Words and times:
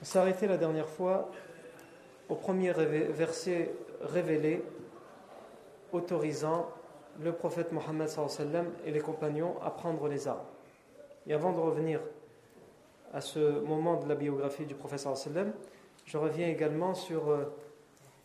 On 0.00 0.04
s'est 0.04 0.18
arrêté 0.18 0.46
la 0.46 0.56
dernière 0.56 0.88
fois 0.88 1.30
au 2.30 2.34
premier 2.34 2.72
verset 2.72 3.70
révélé 4.00 4.62
autorisant 5.92 6.70
le 7.22 7.32
prophète 7.32 7.70
Mohammed 7.72 8.08
et 8.86 8.92
les 8.92 9.00
compagnons 9.00 9.56
à 9.62 9.70
prendre 9.70 10.08
les 10.08 10.26
armes. 10.26 10.38
Et 11.26 11.34
avant 11.34 11.52
de 11.52 11.60
revenir 11.60 12.00
à 13.12 13.20
ce 13.20 13.60
moment 13.60 13.96
de 13.96 14.08
la 14.08 14.14
biographie 14.14 14.64
du 14.64 14.74
prophète 14.74 15.06
je 16.06 16.16
reviens 16.16 16.48
également 16.48 16.94
sur 16.94 17.36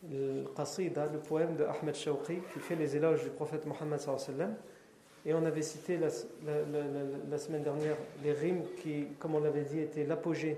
le 0.09 0.45
qasida, 0.55 1.07
le 1.11 1.19
poème 1.19 1.57
de 1.57 1.65
Ahmed 1.65 1.95
Shawqi 1.95 2.39
qui 2.53 2.59
fait 2.59 2.75
les 2.75 2.95
éloges 2.95 3.23
du 3.23 3.31
prophète 3.31 3.65
Mohammed 3.65 3.99
et 5.25 5.33
on 5.33 5.43
avait 5.43 5.63
cité 5.63 5.97
la, 5.97 6.07
la, 7.29 7.37
semaine 7.37 7.63
dernière 7.63 7.97
les 8.23 8.31
rimes 8.31 8.63
qui, 8.81 9.07
comme 9.19 9.35
on 9.35 9.39
l'avait 9.39 9.63
dit, 9.63 9.79
étaient 9.79 10.05
l'apogée 10.05 10.57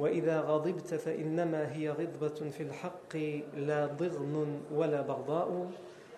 وإذا 0.00 0.40
غضبت 0.40 0.94
فإنما 0.94 1.72
هي 1.76 1.90
غضبة 1.90 2.50
في 2.50 2.62
الحق 2.62 3.16
لا 3.56 3.86
ضغن 3.86 4.60
ولا 4.72 5.00
بغضاء 5.02 5.70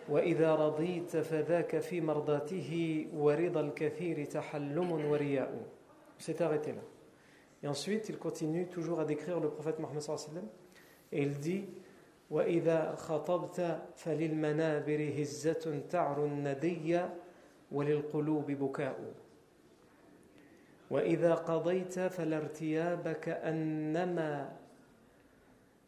وإذا 0.09 0.55
رضيت 0.55 1.17
فذاك 1.17 1.79
في 1.79 2.01
مرضاته 2.01 2.71
ورضا 3.15 3.61
الكثير 3.61 4.25
تحلم 4.25 4.91
ورياء 5.11 5.53
C'est 6.19 6.41
arrêté 6.41 6.71
là. 6.71 6.83
Et 7.65 7.69
ensuite, 7.69 8.09
il 8.09 8.17
continue 8.17 8.69
toujours 8.69 9.01
à 9.01 9.05
décrire 9.05 9.41
le 9.41 9.49
prophète 9.51 9.81
Mohammed 9.81 10.01
sallallahu 10.01 10.25
alayhi 10.31 10.37
wa 10.37 10.43
sallam. 10.43 10.49
Et 11.11 11.23
il 11.23 11.39
dit 11.39 11.65
وإذا 12.31 12.95
خطبت 12.95 13.79
فللمنابر 13.97 15.13
هزة 15.19 15.83
تعر 15.91 16.25
الندي 16.25 17.01
وللقلوب 17.73 18.47
بكاء 18.51 18.99
وإذا 20.93 21.35
قضيت 21.35 22.01
فلا 22.13 22.37
ارتياب 22.37 23.17
كأنما 23.25 24.53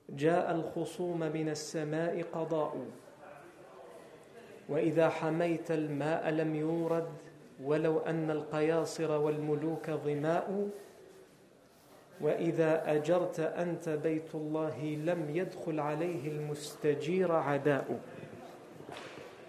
جاء 0.08 0.46
الخصوم 0.54 1.20
من 1.20 1.48
السماء 1.48 2.22
قضاء. 2.32 2.72
وإذا 4.68 5.08
حميت 5.08 5.70
الماء 5.70 6.30
لم 6.30 6.54
يورد 6.54 7.08
ولو 7.62 7.98
أن 7.98 8.30
القياصر 8.30 9.10
والملوك 9.20 9.90
ظماء. 9.90 10.68
وإذا 12.20 12.92
أجرت 12.92 13.40
أنت 13.40 13.88
بيت 13.88 14.34
الله 14.34 14.84
لم 15.04 15.36
يدخل 15.36 15.80
عليه 15.80 16.28
المستجير 16.28 17.32
عداء. 17.32 18.00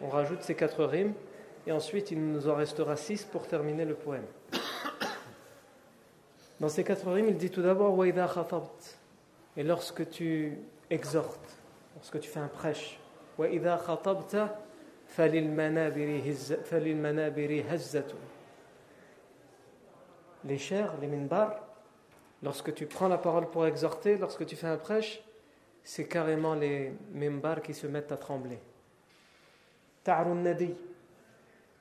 On 0.01 0.09
rajoute 0.09 0.41
ces 0.43 0.55
quatre 0.55 0.83
rimes. 0.83 1.13
Et 1.65 1.71
ensuite 1.71 2.11
il 2.11 2.19
nous 2.19 2.49
en 2.49 2.55
restera 2.55 2.95
six 2.97 3.23
pour 3.23 3.47
terminer 3.47 3.85
le 3.85 3.95
poème. 3.95 4.27
Dans 6.59 6.69
ces 6.69 6.83
quatre 6.83 7.11
rimes, 7.11 7.27
il 7.27 7.37
dit 7.37 7.49
tout 7.49 7.61
d'abord 7.61 7.97
Waïda 7.97 8.27
khatabt. 8.33 8.97
Et 9.57 9.63
lorsque 9.63 10.09
tu 10.09 10.57
exhortes, 10.89 11.57
lorsque 11.95 12.19
tu 12.19 12.29
fais 12.29 12.39
un 12.39 12.47
prêche, 12.47 12.99
Waïda 13.37 13.81
khatabta 13.85 14.57
falil 15.07 15.49
manabiri. 15.49 16.21
Les 20.45 20.57
chers, 20.57 20.93
les 21.01 21.07
minbar, 21.07 21.59
lorsque 22.41 22.73
tu 22.73 22.85
prends 22.85 23.07
la 23.07 23.17
parole 23.17 23.49
pour 23.49 23.65
exhorter, 23.65 24.17
lorsque 24.17 24.45
tu 24.45 24.55
fais 24.55 24.67
un 24.67 24.77
prêche, 24.77 25.21
c'est 25.83 26.07
carrément 26.07 26.55
les 26.55 26.93
minbar 27.13 27.61
qui 27.61 27.73
se 27.73 27.87
mettent 27.87 28.11
à 28.11 28.17
trembler. 28.17 28.59
Ta'run 30.03 30.35
nadi. 30.35 30.73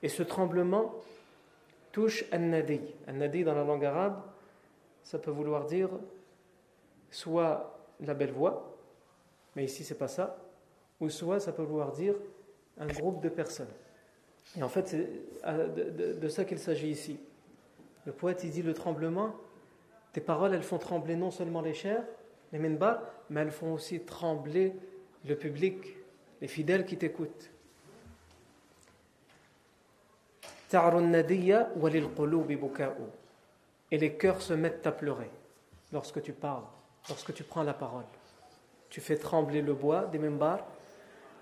Et 0.02 0.08
ce 0.08 0.22
tremblement 0.22 0.94
touche 1.92 2.24
an-nadi. 2.32 2.80
An-nadi 3.08 3.44
dans 3.44 3.54
la 3.54 3.64
langue 3.64 3.84
arabe, 3.84 4.20
ça 5.04 5.18
peut 5.18 5.30
vouloir 5.30 5.66
dire 5.66 5.90
soit 7.10 7.78
la 8.00 8.14
belle 8.14 8.32
voix, 8.32 8.76
mais 9.54 9.64
ici 9.64 9.84
c'est 9.84 9.94
pas 9.94 10.08
ça, 10.08 10.36
ou 11.00 11.08
soit 11.08 11.38
ça 11.38 11.52
peut 11.52 11.62
vouloir 11.62 11.92
dire 11.92 12.14
un 12.78 12.86
groupe 12.86 13.22
de 13.22 13.28
personnes. 13.28 13.68
Et 14.58 14.62
en 14.62 14.68
fait, 14.68 14.88
c'est 14.88 15.08
de, 15.46 16.28
ça 16.28 16.44
qu'il 16.44 16.58
s'agit 16.58 16.88
ici. 16.88 17.18
Le 18.04 18.12
poète, 18.12 18.42
il 18.44 18.50
dit 18.50 18.62
le 18.62 18.74
tremblement, 18.74 19.34
tes 20.12 20.20
paroles, 20.20 20.54
elles 20.54 20.62
font 20.62 20.78
trembler 20.78 21.16
non 21.16 21.30
seulement 21.30 21.60
les 21.60 21.74
chairs, 21.74 22.04
les 22.52 22.58
minbar, 22.58 23.00
mais 23.30 23.40
elles 23.40 23.50
font 23.50 23.72
aussi 23.72 24.00
trembler 24.00 24.74
le 25.26 25.36
public, 25.36 25.96
les 26.40 26.48
fidèles 26.48 26.84
qui 26.84 26.96
t'écoutent. 26.96 27.50
Et 33.94 33.96
les 33.96 34.14
cœurs 34.14 34.42
se 34.42 34.52
mettent 34.52 34.84
à 34.88 34.90
pleurer 34.90 35.30
lorsque 35.92 36.20
tu 36.20 36.32
parles, 36.32 36.64
lorsque 37.08 37.32
tu 37.32 37.44
prends 37.44 37.62
la 37.62 37.74
parole. 37.74 38.02
Tu 38.90 39.00
fais 39.00 39.16
trembler 39.16 39.62
le 39.62 39.72
bois 39.72 40.06
des 40.06 40.18
membars, 40.18 40.66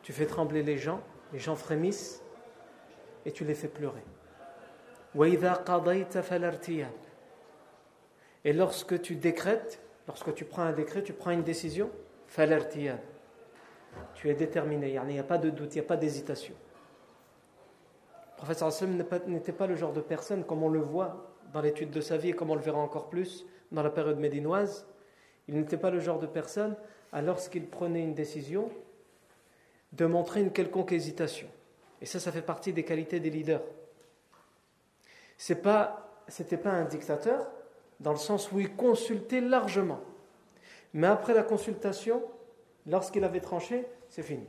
tu 0.03 0.13
fais 0.13 0.27
trembler 0.27 0.63
les 0.63 0.77
gens, 0.77 1.01
les 1.33 1.39
gens 1.39 1.57
frémissent 1.57 2.21
et 3.25 3.33
tu 3.33 3.47
les 3.47 3.55
fais 3.55 3.69
pleurer. 3.69 4.05
Et 8.45 8.53
lorsque 8.53 9.01
tu 9.01 9.15
décrètes, 9.17 9.81
lorsque 10.07 10.35
tu 10.35 10.45
prends 10.45 10.65
un 10.65 10.73
décret, 10.73 11.03
tu 11.03 11.15
prends 11.15 11.31
une 11.31 11.45
décision, 11.45 11.91
tu 14.13 14.29
es 14.29 14.35
déterminé, 14.35 14.93
il 14.93 15.01
n'y 15.05 15.19
a 15.19 15.25
pas 15.25 15.39
de 15.39 15.49
doute, 15.49 15.75
il 15.75 15.79
n'y 15.79 15.87
a 15.87 15.89
pas 15.89 15.97
d'hésitation. 15.97 16.53
Le 18.43 19.05
prophète 19.05 19.27
n'était 19.27 19.53
pas 19.53 19.67
le 19.67 19.75
genre 19.75 19.95
de 19.95 20.03
personne 20.03 20.45
comme 20.45 20.63
on 20.63 20.69
le 20.69 20.81
voit 20.81 21.32
dans 21.53 21.61
l'étude 21.61 21.91
de 21.91 22.01
sa 22.01 22.17
vie 22.17 22.31
et 22.31 22.33
comme 22.33 22.51
on 22.51 22.55
le 22.55 22.61
verra 22.61 22.79
encore 22.79 23.09
plus 23.09 23.47
dans 23.71 23.83
la 23.83 23.91
période 23.91 24.19
médinoise. 24.19 24.87
Il 25.49 25.57
n'était 25.57 25.77
pas 25.77 25.91
le 25.91 26.01
genre 26.01 26.19
de 26.19 26.27
personne 26.27 26.77
à 27.13 27.23
lorsqu'il 27.23 27.67
prenait 27.67 28.03
une 28.03 28.15
décision 28.15 28.71
de 29.93 30.07
montrer 30.07 30.41
une 30.41 30.53
quelconque 30.53 30.93
hésitation. 30.93 31.49
Et 32.01 32.07
ça, 32.07 32.19
ça 32.19 32.33
fait 32.33 32.43
partie 32.43 32.73
des 32.73 32.85
qualités 32.85 33.21
des 33.21 33.31
leaders. 33.31 33.63
Ce 35.37 35.53
n'était 35.53 35.63
pas, 35.63 36.25
pas 36.63 36.71
un 36.71 36.85
dictateur, 36.85 37.47
dans 38.01 38.13
le 38.13 38.19
sens 38.19 38.51
où 38.53 38.61
il 38.61 38.75
consultait 38.75 39.41
largement. 39.41 40.01
Mais 40.95 41.07
après 41.07 41.35
la 41.35 41.43
consultation, 41.43 42.23
lorsqu'il 42.87 43.25
avait 43.25 43.41
tranché, 43.41 43.87
c'est 44.09 44.23
fini. 44.23 44.47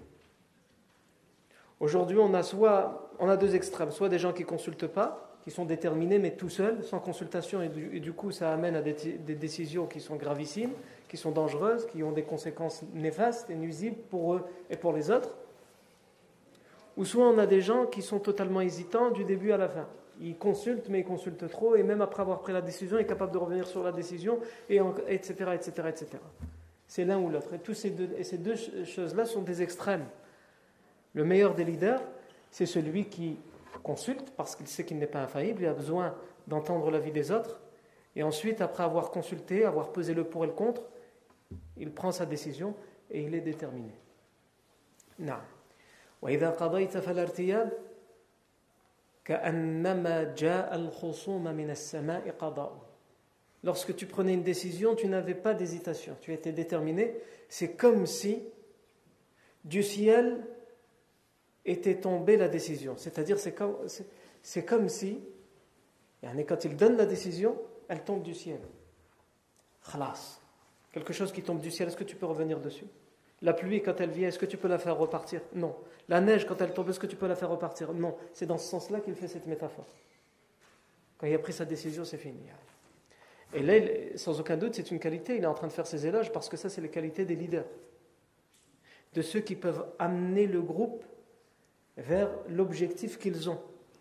Aujourd'hui, 1.80 2.18
on 2.18 2.34
a 2.34 2.44
soit 2.44 3.12
on 3.20 3.30
a 3.30 3.38
deux 3.38 3.56
extrêmes, 3.56 3.92
soit 3.92 4.10
des 4.10 4.20
gens 4.20 4.34
qui 4.34 4.44
consultent 4.44 4.88
pas, 4.88 5.33
qui 5.44 5.52
sont 5.52 5.66
déterminés 5.66 6.20
mais 6.20 6.32
tout 6.32 6.50
seuls, 6.50 6.84
sans 6.84 7.00
consultation, 7.00 7.62
et 7.62 7.68
du, 7.68 8.14
coup 8.14 8.32
ça 8.32 8.54
amène 8.54 8.76
à 8.76 8.82
des, 8.82 8.94
décisions 9.36 9.88
qui 9.88 10.00
sont 10.00 10.16
gravissimes, 10.16 10.72
qui 11.10 11.18
sont 11.18 11.32
dangereuses, 11.32 11.86
qui 11.88 12.02
ont 12.02 12.14
des 12.14 12.24
conséquences 12.24 12.84
néfastes 12.94 13.50
et 13.50 13.56
nuisibles 13.56 13.98
pour 14.10 14.36
eux 14.36 14.44
et 14.70 14.78
pour 14.78 14.94
les 14.94 15.12
autres. 15.12 15.36
Ou 16.96 17.04
soit 17.04 17.28
on 17.28 17.38
a 17.38 17.46
des 17.46 17.60
gens 17.60 17.88
qui 17.88 18.02
sont 18.02 18.20
totalement 18.20 18.62
hésitants 18.62 19.12
du 19.12 19.26
début 19.26 19.52
à 19.52 19.58
la 19.58 19.68
fin. 19.68 19.88
Ils 20.22 20.38
consultent, 20.38 20.88
mais 20.90 21.00
ils 21.02 21.06
consultent 21.06 21.50
trop, 21.50 21.76
et 21.76 21.84
même 21.84 22.02
après 22.02 22.22
avoir 22.22 22.40
pris 22.40 22.54
la 22.54 22.62
décision, 22.62 22.98
ils 22.98 23.02
sont 23.02 23.08
capables 23.08 23.34
de 23.34 23.38
revenir 23.38 23.68
sur 23.68 23.84
la 23.84 23.92
décision, 23.92 24.40
et 24.70 24.80
etc., 25.10 25.34
etc., 25.56 25.72
etc. 25.90 26.08
C'est 26.88 27.04
l'un 27.04 27.20
ou 27.20 27.30
l'autre. 27.30 27.50
Et, 27.54 27.74
ces 27.74 27.90
deux, 27.90 28.10
et 28.18 28.24
ces 28.24 28.38
deux 28.38 28.56
choses-là 28.86 29.26
sont 29.26 29.42
des 29.42 29.62
extrêmes. 29.62 30.06
Le 31.16 31.26
meilleur 31.26 31.56
des 31.56 31.64
leaders, 31.64 32.02
c'est 32.52 32.68
celui 32.68 33.06
qui 33.06 33.38
consulte 33.84 34.32
parce 34.32 34.56
qu'il 34.56 34.68
sait 34.68 34.86
qu'il 34.86 34.98
n'est 34.98 35.08
pas 35.08 35.22
infaillible, 35.22 35.62
il 35.62 35.68
a 35.68 35.74
besoin 35.74 36.16
d'entendre 36.48 36.90
l'avis 36.90 37.12
des 37.12 37.32
autres, 37.32 37.62
et 38.16 38.24
ensuite, 38.24 38.62
après 38.62 38.84
avoir 38.84 39.12
consulté, 39.12 39.66
avoir 39.66 39.92
pesé 39.92 40.14
le 40.14 40.24
pour 40.24 40.44
et 40.44 40.48
le 40.48 40.54
contre, 40.54 40.84
il 41.78 41.92
prend 41.92 42.12
sa 42.12 42.26
décision 42.26 42.76
et 43.10 43.22
il 43.22 43.34
est 43.34 43.42
déterminé. 43.42 43.94
Non. 45.20 45.40
Lorsque 53.64 53.96
tu 53.96 54.06
prenais 54.06 54.34
une 54.34 54.44
décision, 54.44 54.96
tu 54.96 55.08
n'avais 55.08 55.36
pas 55.36 55.54
d'hésitation, 55.54 56.18
tu 56.22 56.34
étais 56.34 56.52
déterminé. 56.52 57.16
C'est 57.50 57.76
comme 57.76 58.06
si 58.06 58.44
du 59.64 59.82
ciel 59.82 60.46
était 61.66 61.96
tombée 61.96 62.38
la 62.38 62.48
décision. 62.48 62.96
C'est-à-dire, 62.98 63.40
c'est 63.40 63.54
comme, 63.54 63.78
c'est, 64.42 64.66
comme 64.66 64.90
si, 64.90 65.20
quand 66.48 66.66
il 66.66 66.76
donne 66.76 66.98
la 66.98 67.06
décision, 67.06 67.58
elle 67.88 68.04
tombe 68.04 68.24
du 68.24 68.34
ciel. 68.34 68.60
Khalas. 69.92 70.40
Quelque 70.92 71.14
chose 71.14 71.32
qui 71.32 71.42
tombe 71.42 71.60
du 71.60 71.72
ciel, 71.72 71.88
est-ce 71.88 71.98
que 71.98 72.04
tu 72.04 72.16
peux 72.16 72.26
revenir 72.26 72.60
dessus? 72.60 72.86
La 73.42 73.54
pluie, 73.54 73.82
quand 73.82 74.00
elle 74.00 74.12
vient, 74.12 74.28
est-ce 74.28 74.40
que 74.40 74.46
tu 74.46 74.58
peux 74.58 74.68
la 74.68 74.78
faire 74.78 74.98
repartir? 74.98 75.42
Non. 75.54 75.76
La 76.08 76.22
neige, 76.22 76.46
quand 76.46 76.62
elle 76.62 76.74
tombe, 76.74 76.90
est-ce 76.90 77.00
que 77.00 77.08
tu 77.08 77.16
peux 77.16 77.28
la 77.28 77.36
faire 77.36 77.50
repartir? 77.50 77.94
Non. 77.94 78.16
C'est 78.34 78.46
dans 78.46 78.58
ce 78.58 78.70
sens-là 78.70 79.00
qu'il 79.02 79.16
fait 79.16 79.28
cette 79.28 79.48
métaphore. 79.48 79.88
Quand 81.18 81.28
il 81.28 81.34
a 81.34 81.40
pris 81.40 81.54
sa 81.54 81.66
décision, 81.66 82.06
c'est 82.06 82.18
fini. 82.18 82.40
Et 83.54 83.62
là, 83.62 83.74
sans 84.16 84.40
aucun 84.40 84.56
doute, 84.56 84.76
c'est 84.76 84.92
une 84.92 85.00
qualité. 85.00 85.36
Il 85.36 85.44
est 85.44 85.48
en 85.48 85.54
train 85.54 85.68
de 85.68 85.74
faire 85.74 85.88
ses 85.88 86.08
éloges 86.08 86.32
parce 86.32 86.48
que 86.48 86.58
ça, 86.58 86.70
c'est 86.70 86.82
les 86.82 86.90
qualités 86.90 87.26
des 87.26 87.36
leaders. 87.36 87.66
De 89.14 89.22
ceux 89.22 89.42
qui 89.42 89.56
peuvent 89.56 89.86
amener 90.00 90.48
le 90.48 90.62
groupe 90.62 91.04
vers 91.98 92.30
l'objectif 92.50 93.18
qu'ils 93.18 93.50
ont. 93.50 93.60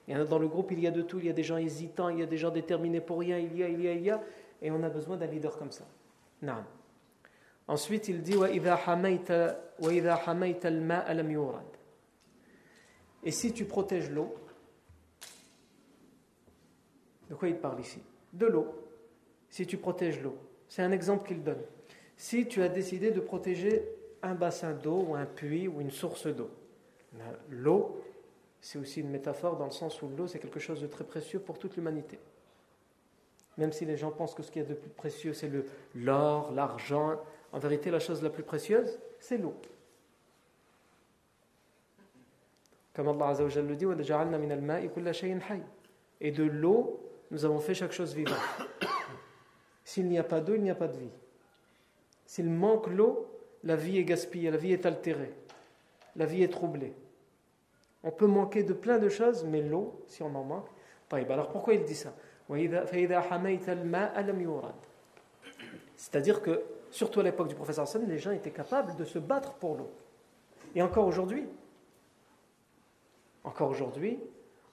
Dans 0.09 0.39
le 0.39 0.49
groupe, 0.49 0.73
il 0.73 0.81
y 0.81 0.87
a 0.87 0.91
de 0.91 1.03
tout. 1.03 1.19
Il 1.19 1.27
y 1.27 1.31
a 1.31 1.33
des 1.33 1.43
gens 1.43 1.57
hésitants, 1.57 2.09
il 2.09 2.19
y 2.19 2.23
a 2.23 2.27
des 2.27 2.37
gens 2.37 2.51
déterminés 2.51 3.01
pour 3.01 3.21
rien, 3.21 3.39
il 3.39 3.57
y 3.57 3.63
a, 3.63 3.69
il 3.69 3.81
y 3.81 3.89
a, 3.89 3.93
il 3.93 4.03
y 4.03 4.11
a. 4.11 4.21
Et 4.61 4.71
on 4.71 4.83
a 4.83 4.89
besoin 4.89 5.17
d'un 5.17 5.27
leader 5.27 5.57
comme 5.57 5.73
ça. 5.73 5.85
Non. 6.43 6.65
Ensuite, 7.69 8.09
il 8.09 8.23
dit 8.23 8.35
Et 13.25 13.31
si 13.31 13.53
tu 13.53 13.65
protèges 13.65 14.11
l'eau, 14.11 14.35
de 17.31 17.35
quoi 17.35 17.49
il 17.49 17.57
parle 17.57 17.81
ici? 17.81 18.03
De 18.33 18.47
l'eau. 18.47 18.67
Si 19.49 19.67
tu 19.67 19.77
protèges 19.79 20.21
l'eau. 20.21 20.37
C'est 20.69 20.83
un 20.83 20.93
exemple 20.93 21.27
qu'il 21.27 21.43
donne. 21.43 21.63
Si 22.17 22.47
tu 22.47 22.63
as 22.63 22.69
décidé 22.69 23.11
de 23.11 23.21
protéger 23.21 23.89
un 24.23 24.35
bassin 24.35 24.73
d'eau 24.73 25.07
ou 25.09 25.15
un 25.15 25.27
puits 25.27 25.69
ou 25.69 25.81
une 25.81 25.91
source 25.91 26.27
d'eau, 26.27 26.51
L'eau, 27.51 28.01
c'est 28.61 28.79
aussi 28.79 29.01
une 29.01 29.11
métaphore 29.11 29.57
dans 29.57 29.67
le 29.67 29.71
sens 29.71 30.01
où 30.03 30.09
l'eau, 30.09 30.27
c'est 30.27 30.39
quelque 30.39 30.61
chose 30.61 30.81
de 30.81 30.87
très 30.87 31.05
précieux 31.05 31.41
pour 31.41 31.59
toute 31.59 31.77
l'humanité. 31.77 32.19
Même 33.59 33.73
si 33.73 33.85
les 33.85 33.97
gens 33.97 34.11
pensent 34.11 34.35
que 34.35 34.43
ce 34.43 34.51
qu'il 34.51 34.63
y 34.63 34.65
a 34.65 34.69
de 34.69 34.75
plus 34.75 34.91
précieux, 34.91 35.35
c'est 35.35 35.51
l'or, 35.95 36.53
l'argent, 36.53 37.21
en 37.53 37.59
vérité, 37.59 37.91
la 37.91 37.99
chose 37.99 38.23
la 38.23 38.31
plus 38.31 38.45
précieuse, 38.45 38.99
c'est 39.19 39.37
l'eau. 39.37 39.55
Comme 42.95 43.09
Allah 43.09 43.29
Azza 43.29 43.45
wa 43.45 43.51
le 43.51 43.77
dit, 43.77 43.87
et 46.21 46.31
de 46.31 46.45
l'eau, 46.45 47.01
nous 47.31 47.45
avons 47.45 47.59
fait 47.59 47.75
chaque 47.75 47.93
chose 47.93 48.15
vivante. 48.15 48.39
S'il 49.85 50.07
n'y 50.09 50.19
a 50.19 50.25
pas 50.25 50.41
d'eau, 50.41 50.55
il 50.55 50.63
n'y 50.63 50.71
a 50.71 50.75
pas 50.75 50.89
de 50.89 50.97
vie. 50.97 51.11
S'il 52.27 52.49
manque 52.49 52.87
l'eau, 52.87 53.27
la 53.65 53.77
vie 53.77 53.99
est 53.99 54.05
gaspillée, 54.05 54.51
la 54.51 54.57
vie 54.57 54.73
est 54.73 54.87
altérée, 54.87 55.35
la 56.17 56.27
vie 56.27 56.43
est 56.43 56.49
troublée. 56.49 56.95
On 58.05 58.11
peut 58.11 58.27
manquer 58.27 58.63
de 58.63 58.73
plein 58.73 58.99
de 58.99 59.09
choses, 59.09 59.45
mais 59.45 59.63
l'eau, 59.63 60.03
si 60.07 60.23
on 60.23 60.35
en 60.35 60.45
manque. 60.45 60.69
Alors 61.11 61.51
pourquoi 61.51 61.75
il 61.75 61.85
dit 61.85 61.95
ça? 61.95 62.15
C'est-à-dire 65.97 66.43
que, 66.43 66.63
surtout 66.91 67.21
à 67.21 67.23
l'époque 67.23 67.49
du 67.49 67.55
professeur 67.55 67.85
Hassan, 67.85 68.07
les 68.09 68.19
gens 68.19 68.33
étaient 68.33 68.51
capables 68.51 68.97
de 68.97 69.05
se 69.05 69.19
battre 69.19 69.55
pour 69.55 69.77
l'eau. 69.77 69.91
Et 70.75 70.83
encore 70.83 71.07
aujourd'hui, 71.07 71.47
encore 73.45 73.69
aujourd'hui, 73.69 74.19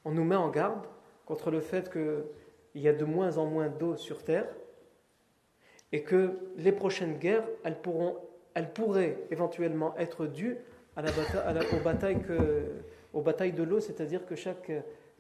on 0.06 0.12
nous 0.12 0.24
met 0.24 0.36
en 0.36 0.50
garde 0.50 0.86
contre 1.26 1.52
le 1.52 1.60
fait 1.60 1.92
qu'il 1.92 2.82
y 2.82 2.88
a 2.88 2.94
de 2.94 3.06
moins 3.06 3.38
en 3.38 3.46
moins 3.46 3.68
d'eau 3.68 3.96
sur 3.96 4.24
Terre 4.24 4.48
et 5.92 6.04
que 6.04 6.40
les 6.56 6.72
prochaines 6.72 7.18
guerres, 7.18 7.48
elles, 7.64 7.82
pourraient 8.74 9.18
éventuellement 9.32 9.96
être 9.98 10.26
dues 10.26 10.58
aux 10.98 11.84
batailles 11.84 12.22
que 12.22 12.64
aux 13.14 13.22
batailles 13.22 13.54
de 13.54 13.64
l'eau, 13.64 13.80
c'est-à-dire 13.80 14.26
que 14.26 14.36
chaque 14.36 14.72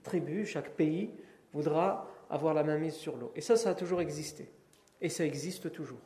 tribu, 0.03 0.45
chaque 0.45 0.71
pays 0.71 1.11
voudra 1.53 2.09
avoir 2.29 2.53
la 2.53 2.63
main 2.63 2.77
mise 2.77 2.95
sur 2.95 3.17
l'eau. 3.17 3.31
Et 3.35 3.41
ça, 3.41 3.55
ça 3.55 3.71
a 3.71 3.75
toujours 3.75 4.01
existé. 4.01 4.49
Et 5.01 5.09
ça 5.09 5.25
existe 5.25 5.71
toujours. 5.71 5.99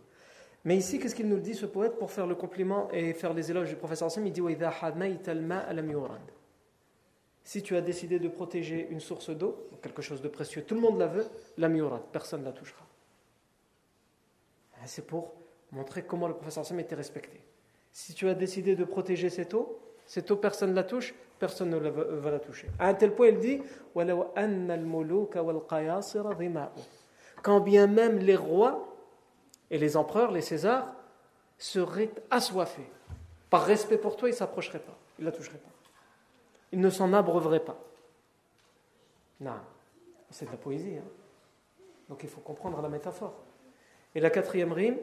Mais 0.66 0.78
ici, 0.78 1.00
qu'est-ce 1.00 1.16
qu'il 1.16 1.28
nous 1.28 1.40
dit, 1.40 1.56
ce 1.56 1.66
poète, 1.66 1.98
pour 1.98 2.12
faire 2.12 2.26
le 2.26 2.36
compliment 2.36 2.90
et 2.92 3.14
faire 3.14 3.34
les 3.34 3.52
éloges 3.52 3.70
du 3.70 3.76
professeur 3.76 4.08
Hassan? 4.08 4.26
Il 4.26 4.32
dit 4.32 4.42
Si 7.44 7.62
tu 7.62 7.76
as 7.76 7.82
décidé 7.82 8.20
de 8.20 8.30
protéger 8.30 8.88
une 8.90 9.02
source 9.02 9.30
d'eau, 9.30 9.68
quelque 9.82 10.02
chose 10.02 10.22
de 10.22 10.30
précieux, 10.30 10.64
tout 10.64 10.76
le 10.76 10.82
monde 10.82 10.98
la 10.98 11.08
veut, 11.08 11.26
la 11.58 11.70
personne 12.12 12.42
ne 12.42 12.46
la 12.46 12.54
touchera. 12.54 12.86
C'est 14.86 15.06
pour 15.06 15.34
montrer 15.72 16.04
comment 16.04 16.28
le 16.28 16.34
professeur 16.34 16.62
Hassan 16.62 16.80
était 16.80 16.96
respecté. 16.96 17.42
Si 17.92 18.14
tu 18.14 18.28
as 18.28 18.34
décidé 18.34 18.76
de 18.76 18.86
protéger 18.86 19.30
cette 19.30 19.54
eau, 19.54 19.80
cette 20.06 20.32
eau, 20.32 20.38
personne 20.38 20.72
ne 20.72 20.76
la 20.76 20.84
touche, 20.84 21.14
personne 21.43 21.71
ne 21.71 21.79
va 21.79 22.31
la 22.31 22.39
toucher. 22.39 22.69
À 22.79 22.89
un 22.89 22.95
tel 22.95 23.15
point, 23.15 23.29
il 23.29 23.39
dit 23.39 23.63
Quand 27.43 27.61
bien 27.61 27.87
même 27.87 28.19
les 28.19 28.37
rois 28.37 28.97
et 29.71 29.79
les 29.79 29.97
empereurs, 29.97 30.33
les 30.33 30.41
Césars, 30.41 30.95
seraient 31.59 32.11
assoiffés, 32.31 32.89
par 33.51 33.65
respect 33.65 33.99
pour 33.99 34.17
toi, 34.17 34.29
ils 34.29 34.33
ne 34.33 34.37
s'approcheraient 34.37 34.79
pas, 34.79 34.97
ils 35.19 35.25
ne 35.25 35.31
la 35.31 35.37
toucheraient 35.37 35.59
pas. 35.59 35.69
Ils 36.73 36.81
ne 36.81 36.91
s'en 36.91 37.13
abreuveraient 37.13 37.65
pas. 37.65 37.79
Non, 39.41 39.53
c'est 40.31 40.47
de 40.47 40.51
la 40.51 40.57
poésie. 40.57 40.97
Hein. 40.99 41.09
Donc 42.09 42.23
il 42.23 42.29
faut 42.29 42.41
comprendre 42.41 42.81
la 42.81 42.89
métaphore. 42.89 43.35
Et 44.15 44.21
la 44.21 44.31
quatrième 44.31 44.73
rime, 44.73 44.99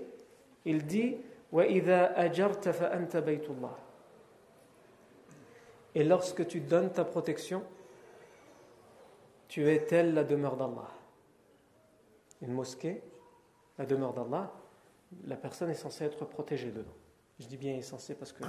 il 0.65 0.85
dit 0.85 1.17
وَإِذَا 1.51 2.19
أَجَرْتَ 2.25 2.71
فَأَنْتَ 2.71 3.17
بَيْتُ 3.17 3.49
اللَّهِ 3.49 3.75
et 5.94 6.04
lorsque 6.04 6.46
tu 6.46 6.60
donnes 6.60 6.92
ta 6.92 7.04
protection, 7.04 7.64
tu 9.48 9.68
es 9.68 9.84
telle 9.86 10.14
la 10.14 10.24
demeure 10.24 10.56
d'Allah. 10.56 10.88
Une 12.42 12.52
mosquée, 12.52 13.02
la 13.78 13.86
demeure 13.86 14.12
d'Allah, 14.12 14.52
la 15.24 15.36
personne 15.36 15.70
est 15.70 15.74
censée 15.74 16.04
être 16.04 16.24
protégée 16.24 16.70
dedans. 16.70 16.94
Je 17.40 17.46
dis 17.46 17.56
bien 17.56 17.74
est 17.74 17.82
censée 17.82 18.14
parce 18.14 18.32
que 18.32 18.44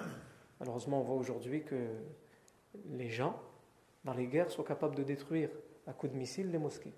malheureusement 0.60 1.00
on 1.00 1.04
voit 1.04 1.16
aujourd'hui 1.16 1.64
que 1.64 1.88
les 2.90 3.10
gens, 3.10 3.40
dans 4.04 4.14
les 4.14 4.28
guerres, 4.28 4.52
sont 4.52 4.64
capables 4.64 4.96
de 4.96 5.04
détruire 5.04 5.50
à 5.88 5.94
coups 5.94 6.14
de 6.14 6.18
missiles 6.18 6.52
les 6.52 6.60
mosquées. 6.60 6.94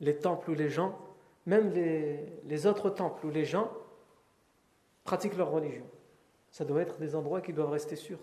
Les 0.00 0.16
temples 0.16 0.50
où 0.50 0.54
les 0.54 0.70
gens, 0.70 0.98
même 1.44 1.70
les 1.72 2.66
autres 2.66 2.90
temples 2.90 3.26
où 3.26 3.30
les 3.30 3.44
gens 3.44 3.70
pratiquent 5.04 5.36
leur 5.36 5.50
religion 5.50 5.86
ça 6.56 6.64
doit 6.64 6.80
être 6.80 6.98
des 6.98 7.14
endroits 7.14 7.42
qui 7.42 7.52
doivent 7.52 7.68
rester 7.68 7.96
sûrs. 7.96 8.18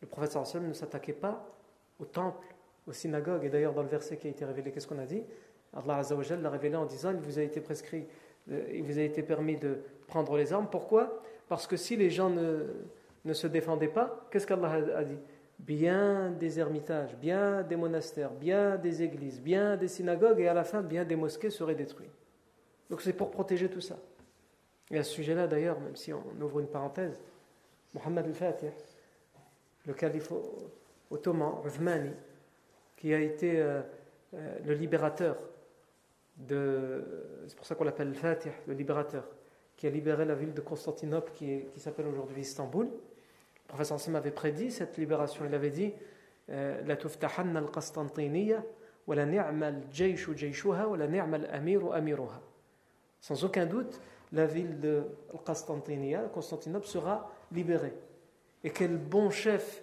Le 0.00 0.26
sallam 0.44 0.68
ne 0.68 0.72
s'attaquait 0.72 1.12
pas 1.12 1.44
au 1.98 2.04
temple, 2.04 2.46
aux 2.86 2.92
synagogues. 2.92 3.42
Et 3.42 3.48
d'ailleurs, 3.48 3.74
dans 3.74 3.82
le 3.82 3.88
verset 3.88 4.16
qui 4.18 4.28
a 4.28 4.30
été 4.30 4.44
révélé, 4.44 4.70
qu'est-ce 4.70 4.86
qu'on 4.86 5.00
a 5.00 5.04
dit? 5.04 5.24
Allah 5.74 5.96
Azzawajal 5.96 6.40
l'a 6.40 6.50
révélé 6.50 6.76
en 6.76 6.84
disant 6.84 7.10
Il 7.10 7.16
vous 7.16 7.40
a 7.40 7.42
été 7.42 7.60
prescrit 7.60 8.06
il 8.72 8.84
vous 8.84 9.00
a 9.00 9.02
été 9.02 9.24
permis 9.24 9.56
de 9.56 9.80
prendre 10.06 10.36
les 10.36 10.52
armes. 10.52 10.68
Pourquoi? 10.70 11.20
Parce 11.48 11.66
que 11.66 11.76
si 11.76 11.96
les 11.96 12.08
gens 12.08 12.30
ne, 12.30 12.66
ne 13.24 13.32
se 13.32 13.48
défendaient 13.48 13.88
pas, 13.88 14.24
qu'est-ce 14.30 14.46
qu'Allah 14.46 14.74
a 14.96 15.02
dit? 15.02 15.18
Bien 15.58 16.30
des 16.30 16.60
ermitages, 16.60 17.16
bien 17.16 17.64
des 17.64 17.74
monastères, 17.74 18.30
bien 18.30 18.76
des 18.76 19.02
églises, 19.02 19.40
bien 19.40 19.76
des 19.76 19.88
synagogues, 19.88 20.38
et 20.38 20.46
à 20.46 20.54
la 20.54 20.62
fin, 20.62 20.82
bien 20.82 21.04
des 21.04 21.16
mosquées 21.16 21.50
seraient 21.50 21.74
détruits. 21.74 22.12
Donc 22.90 23.02
c'est 23.02 23.12
pour 23.12 23.32
protéger 23.32 23.68
tout 23.68 23.80
ça. 23.80 23.96
Et 24.90 24.98
à 24.98 25.04
ce 25.04 25.12
sujet-là, 25.12 25.46
d'ailleurs, 25.46 25.80
même 25.80 25.96
si 25.96 26.12
on 26.12 26.24
ouvre 26.40 26.60
une 26.60 26.68
parenthèse, 26.68 27.20
Mohammed 27.94 28.26
al-Fatih, 28.26 28.70
le 29.86 29.94
calife 29.94 30.32
ottoman, 31.10 31.54
Uthmani, 31.64 32.10
qui 32.96 33.14
a 33.14 33.20
été 33.20 33.60
euh, 33.60 33.80
euh, 34.34 34.58
le 34.64 34.74
libérateur 34.74 35.36
de. 36.36 37.04
C'est 37.46 37.56
pour 37.56 37.66
ça 37.66 37.74
qu'on 37.74 37.84
l'appelle 37.84 38.14
Fatih, 38.14 38.50
le 38.66 38.74
libérateur, 38.74 39.24
qui 39.76 39.86
a 39.86 39.90
libéré 39.90 40.24
la 40.24 40.34
ville 40.34 40.54
de 40.54 40.60
Constantinople 40.60 41.32
qui, 41.34 41.64
s'appelle 41.76 42.06
aujourd'hui 42.06 42.42
Istanbul. 42.42 42.86
Le 42.86 43.68
professeur 43.68 44.00
Sim 44.00 44.14
avait 44.14 44.30
prédit 44.30 44.70
cette 44.70 44.96
libération. 44.96 45.44
Il 45.46 45.54
avait 45.54 45.70
dit 45.70 45.92
euh, 46.50 46.82
La 46.86 46.96
tuftahanna 46.96 47.60
al-Qastantiniya, 47.60 48.62
wa 49.06 49.14
la 49.14 49.26
ni'mal 49.26 49.82
jayshu 49.90 50.36
jayshuha, 50.36 50.88
wa 50.88 50.96
la 50.96 51.06
ni'mal 51.06 51.48
amiru 51.52 51.92
amiruha. 51.92 52.40
Sans 53.20 53.44
aucun 53.44 53.66
doute, 53.66 54.00
la 54.32 54.46
ville 54.46 54.80
de 54.80 55.04
Constantinople, 55.44 56.86
sera 56.86 57.30
libérée. 57.52 57.94
Et 58.64 58.70
quel 58.70 58.98
bon 58.98 59.30
chef 59.30 59.82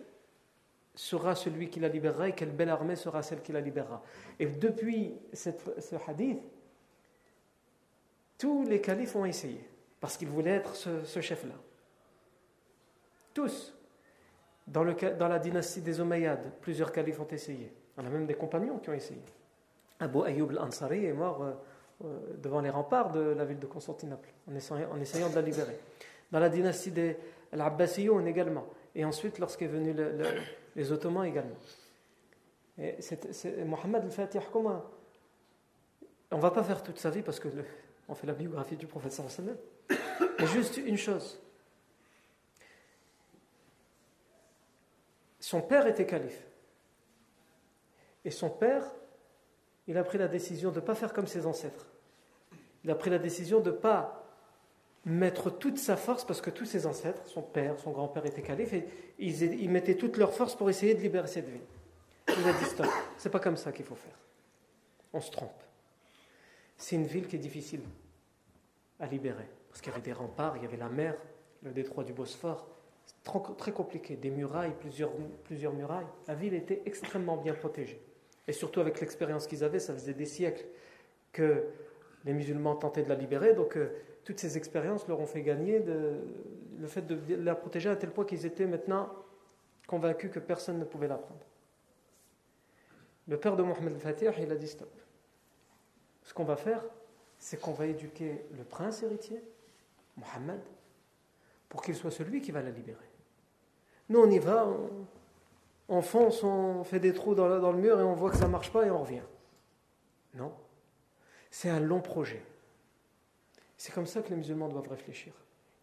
sera 0.94 1.36
celui 1.36 1.70
qui 1.70 1.80
la 1.80 1.90
libérera 1.90 2.30
et 2.30 2.34
quelle 2.34 2.52
belle 2.52 2.70
armée 2.70 2.96
sera 2.96 3.22
celle 3.22 3.42
qui 3.42 3.52
la 3.52 3.62
libérera. 3.62 4.02
Et 4.40 4.46
depuis 4.46 5.16
ce 5.34 5.96
hadith, 6.08 6.42
tous 8.38 8.64
les 8.64 8.82
califes 8.82 9.16
ont 9.16 9.26
essayé, 9.26 9.68
parce 10.00 10.18
qu'ils 10.18 10.30
voulaient 10.30 10.52
être 10.52 10.76
ce, 10.76 11.22
chef-là. 11.22 11.56
Tous. 13.34 13.74
Dans, 14.68 14.84
la 14.84 15.40
dynastie 15.40 15.82
des 15.82 16.00
Omeyyades, 16.00 16.52
plusieurs 16.62 16.92
califes 16.92 17.20
ont 17.20 17.28
essayé. 17.28 17.72
On 17.98 18.06
a 18.06 18.10
même 18.10 18.26
des 18.26 18.34
compagnons 18.34 18.80
qui 18.80 18.90
ont 18.90 18.94
essayé. 18.94 19.22
Abu 20.00 20.24
Ayyub 20.26 20.52
al-Ansari 20.52 21.06
est 21.06 21.14
mort 21.14 21.44
euh, 21.44 21.54
devant 22.02 22.62
les 22.62 22.70
remparts 22.70 23.12
de 23.12 23.20
la 23.20 23.46
ville 23.46 23.60
de 23.60 23.66
Constantinople, 23.66 24.30
en 24.50 24.56
essayant, 24.56 25.30
de 25.30 25.36
la 25.36 25.42
libérer. 25.42 25.80
Dans 26.32 26.40
la 26.40 26.50
dynastie 26.50 26.92
des 26.92 27.18
Al-Abbasiyoun 27.54 28.28
également. 28.28 28.66
Et 28.94 29.06
ensuite, 29.06 29.40
lorsqu'est 29.40 29.68
venu 29.68 29.96
les 30.76 30.92
Ottomans 30.92 31.26
également. 31.26 31.56
Et 32.78 32.98
Mohammed 33.66 34.04
al-Fatih, 34.04 34.40
comment 34.52 34.84
On 36.32 36.38
ne 36.38 36.42
va 36.42 36.52
pas 36.52 36.64
faire 36.64 36.84
toute 36.84 37.00
sa 37.00 37.10
vie 37.10 37.22
parce 37.22 37.40
que 37.40 37.48
on 38.08 38.16
fait 38.16 38.28
la 38.28 38.34
biographie 38.34 38.76
du 38.76 38.86
prophète 38.86 39.14
sallallahu 39.14 39.58
Mais 40.40 40.48
juste 40.48 40.78
une 40.78 40.98
chose. 40.98 41.42
Son 45.40 45.62
père 45.62 45.88
était 45.88 46.06
calife. 46.06 46.46
Et 48.24 48.32
son 48.32 48.50
père 48.50 48.84
il 49.88 49.98
a 49.98 50.04
pris 50.04 50.18
la 50.18 50.28
décision 50.28 50.72
de 50.72 50.80
ne 50.80 50.86
pas 50.86 50.96
faire 50.96 51.14
comme 51.14 51.28
ses 51.28 51.46
ancêtres. 51.46 51.88
Il 52.84 52.92
a 52.92 52.96
pris 52.96 53.10
la 53.10 53.20
décision 53.20 53.60
de 53.60 53.72
ne 53.72 53.76
pas 53.76 54.26
mettre 55.06 55.52
toute 55.52 55.78
sa 55.78 55.96
force, 55.96 56.26
parce 56.26 56.42
que 56.42 56.50
tous 56.50 56.66
ses 56.66 56.88
ancêtres, 56.88 57.22
son 57.28 57.44
père, 57.44 57.80
son 57.80 57.92
grand-père 57.92 58.26
étaient 58.26 58.42
calife, 58.42 58.74
ils, 59.20 59.70
mettaient 59.70 59.96
toute 59.96 60.18
leur 60.18 60.34
force 60.34 60.56
pour 60.56 60.70
essayer 60.70 60.96
de 60.96 61.02
libérer 61.02 61.28
cette 61.28 61.48
ville. 61.48 61.62
Il 62.28 62.48
a 62.48 62.54
dit 62.54 62.66
stop, 62.66 62.88
c'est 63.18 63.30
pas 63.30 63.40
comme 63.40 63.58
ça 63.58 63.72
qu'il 63.72 63.86
faut 63.86 63.96
faire. 63.96 64.18
On 65.14 65.22
se 65.22 65.30
trompe. 65.30 65.62
C'est 66.76 66.96
une 66.96 67.06
ville 67.06 67.28
qui 67.28 67.36
est 67.36 67.40
difficile 67.40 67.82
à 69.00 69.06
libérer, 69.06 69.48
parce 69.70 69.82
qu'il 69.82 69.92
y 69.92 69.94
avait 69.94 70.04
des 70.04 70.14
remparts, 70.14 70.58
il 70.58 70.64
y 70.64 70.66
avait 70.66 70.78
la 70.78 70.90
mer, 70.90 71.16
le 71.62 71.72
détroit 71.72 72.04
du 72.04 72.14
Bosphore. 72.14 72.68
C'est 73.06 73.58
très 73.58 73.72
compliqué, 73.72 74.16
des 74.16 74.32
murailles, 74.32 74.74
plusieurs 75.44 75.74
murailles. 75.74 76.08
La 76.28 76.34
ville 76.34 76.56
était 76.56 76.82
extrêmement 76.86 77.38
bien 77.38 77.54
protégée. 77.54 78.02
Et 78.48 78.54
surtout 78.54 78.80
avec 78.80 79.00
l'expérience 79.00 79.48
qu'ils 79.48 79.64
avaient, 79.64 79.80
ça 79.80 79.94
faisait 79.94 80.14
des 80.14 80.26
siècles 80.26 80.66
que 81.32 81.64
les 82.26 82.34
musulmans 82.34 82.76
tentaient 82.76 83.04
de 83.04 83.10
la 83.10 83.16
libérer. 83.16 83.54
Donc 83.54 83.78
euh, 83.78 83.90
toutes 84.24 84.40
ces 84.40 84.58
expériences 84.58 85.08
leur 85.08 85.20
ont 85.20 85.26
fait 85.26 85.42
gagner 85.42 85.80
le 85.80 86.88
fait 86.88 87.02
de 87.04 87.36
la 87.36 87.56
protéger 87.56 87.90
à 87.90 87.96
tel 87.96 88.12
point 88.12 88.26
qu'ils 88.26 88.46
étaient 88.46 88.66
maintenant 88.66 89.12
convaincus 89.88 90.32
que 90.32 90.40
personne 90.40 90.80
ne 90.80 90.86
pouvait 90.86 91.08
la 91.08 91.18
prendre. 91.18 91.46
Le 93.28 93.38
père 93.38 93.56
de 93.56 93.64
Mohamed 93.64 93.94
al-Fatih, 93.94 94.30
il 94.40 94.52
a 94.52 94.56
dit 94.56 94.68
stop. 94.68 94.90
Ce 96.24 96.34
qu'on 96.34 96.44
va 96.44 96.56
faire, 96.56 96.84
c'est 97.38 97.60
qu'on 97.60 97.74
va 97.74 97.86
éduquer 97.86 98.46
le 98.58 98.64
prince 98.64 99.04
héritier, 99.04 99.42
Mohammed, 100.18 100.62
pour 101.70 101.82
qu'il 101.82 101.96
soit 101.96 102.12
celui 102.12 102.42
qui 102.42 102.52
va 102.52 102.62
la 102.62 102.72
libérer. 102.72 103.10
Nous, 104.10 104.20
on 104.20 104.30
y 104.30 104.40
va, 104.40 104.68
fonce, 106.02 106.44
on 106.44 106.84
fait 106.84 107.00
des 107.00 107.14
trous 107.14 107.36
dans 107.36 107.48
le, 107.48 107.78
mur 107.78 108.00
et 108.00 108.04
on 108.04 108.14
voit 108.14 108.32
que 108.32 108.38
ça 108.38 108.46
ne 108.46 108.52
marche 108.52 108.72
pas 108.72 108.86
et 108.86 108.90
on 108.90 109.00
revient. 109.00 109.22
Non. 110.34 110.52
C'est 111.52 111.70
un 111.70 111.80
long 111.80 112.02
projet. 112.02 112.44
C'est 113.78 113.94
comme 113.94 114.08
ça 114.08 114.22
que 114.22 114.30
les 114.30 114.36
musulmans 114.36 114.68
doivent 114.68 114.90
réfléchir. 114.90 115.34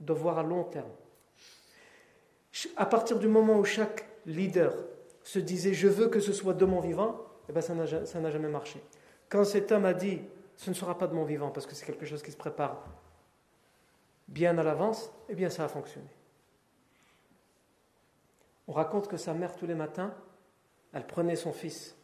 Ils 0.00 0.06
doivent 0.06 0.21
voir 0.21 0.38
à 0.38 0.42
long 0.42 0.64
terme. 0.64 0.90
À 2.76 2.87
partir 2.87 3.18
du 3.18 3.28
moment 3.28 3.59
où 3.59 3.64
chaque 3.64 4.06
leader 4.26 4.75
se 5.23 5.38
disait 5.38 5.73
je 5.73 5.88
veux 5.88 6.09
que 6.09 6.21
ce 6.21 6.32
soit 6.32 6.54
de 6.54 6.64
mon 6.64 6.80
vivant, 6.80 7.21
eh 7.49 7.52
ben 7.52 7.61
ça 7.61 7.75
n'a 7.75 8.30
jamais 8.30 8.49
marché. 8.49 8.82
Quand 9.28 9.44
cet 9.44 9.73
homme 9.73 9.85
a 9.85 9.94
dit 9.94 10.21
ce 10.56 10.71
ne 10.71 10.75
sera 10.75 10.99
pas 10.99 11.06
de 11.06 11.14
mon 11.14 11.25
vivant 11.25 11.50
parce 11.50 11.66
que 11.66 11.75
c'est 11.75 11.87
quelque 11.87 12.04
chose 12.04 12.23
qui 12.23 12.30
se 12.30 12.37
prépare 12.37 12.85
bien 14.28 14.56
à 14.59 14.62
l'avance, 14.62 15.11
eh 15.28 15.35
bien 15.35 15.50
ça 15.50 15.64
a 15.64 15.68
fonctionné. 15.68 16.09
On 18.69 18.73
raconte 18.73 19.09
que 19.09 19.16
sa 19.16 19.35
mère, 19.35 19.57
tous 19.57 19.66
les 19.66 19.75
matins, 19.75 20.14
elle 20.92 21.07
prenait 21.07 21.37
son 21.37 21.52
fils 21.52 21.97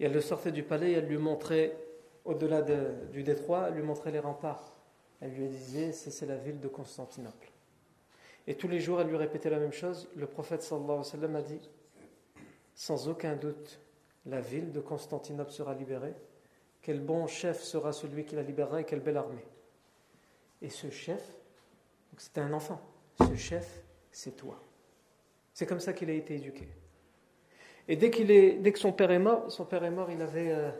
et 0.00 0.04
elle 0.04 0.12
le 0.12 0.20
sortait 0.20 0.52
du 0.52 0.62
palais 0.62 0.92
et 0.92 0.94
elle 0.94 1.06
lui 1.06 1.18
montrait, 1.18 1.76
au-delà 2.24 2.62
du 2.62 3.22
détroit, 3.22 3.66
elle 3.68 3.74
lui 3.74 3.82
montrait 3.82 4.10
les 4.10 4.18
remparts. 4.18 4.72
Elle 5.20 5.32
lui 5.32 5.48
disait 5.48 5.92
C'est 5.92 6.26
la 6.26 6.36
ville 6.36 6.60
de 6.60 6.68
Constantinople. 6.68 7.50
Et 8.46 8.56
tous 8.56 8.68
les 8.68 8.80
jours, 8.80 9.00
elle 9.00 9.08
lui 9.08 9.16
répétait 9.16 9.50
la 9.50 9.58
même 9.58 9.72
chose. 9.72 10.08
Le 10.16 10.26
prophète 10.26 10.62
sallallahu 10.62 10.90
alayhi 10.90 10.98
wa 10.98 11.04
sallam 11.04 11.36
a 11.36 11.42
dit 11.42 11.70
Sans 12.74 13.08
aucun 13.08 13.36
doute, 13.36 13.80
la 14.26 14.40
ville 14.40 14.72
de 14.72 14.80
Constantinople 14.80 15.52
sera 15.52 15.74
libérée. 15.74 16.14
Quel 16.82 17.00
bon 17.00 17.26
chef 17.26 17.62
sera 17.62 17.92
celui 17.92 18.24
qui 18.24 18.34
la 18.34 18.42
libérera 18.42 18.80
et 18.80 18.84
quelle 18.84 19.00
belle 19.00 19.16
armée. 19.16 19.46
Et 20.60 20.68
ce 20.68 20.90
chef, 20.90 21.22
c'était 22.18 22.42
un 22.42 22.52
enfant, 22.52 22.80
ce 23.26 23.34
chef, 23.34 23.82
c'est 24.12 24.36
toi. 24.36 24.60
C'est 25.54 25.66
comme 25.66 25.80
ça 25.80 25.92
qu'il 25.92 26.10
a 26.10 26.12
été 26.12 26.34
éduqué. 26.34 26.68
Et 27.86 27.96
dès, 27.96 28.10
qu'il 28.10 28.30
est, 28.30 28.54
dès 28.58 28.72
que 28.72 28.78
son 28.78 28.92
père 28.92 29.10
est 29.10 29.18
mort, 29.18 29.50
son 29.50 29.64
père 29.64 29.84
est 29.84 29.90
mort, 29.90 30.10
il 30.10 30.20
avait 30.20 30.74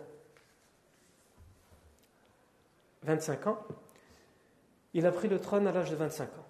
25 3.03 3.47
euh, 3.47 3.51
ans. 3.51 3.59
Il 4.95 5.07
a 5.07 5.13
pris 5.13 5.29
le 5.29 5.41
trône 5.41 5.67
à 5.67 5.73
l'âge 5.73 5.91
de 5.91 5.97
25 5.97 6.29
ans. 6.39 6.47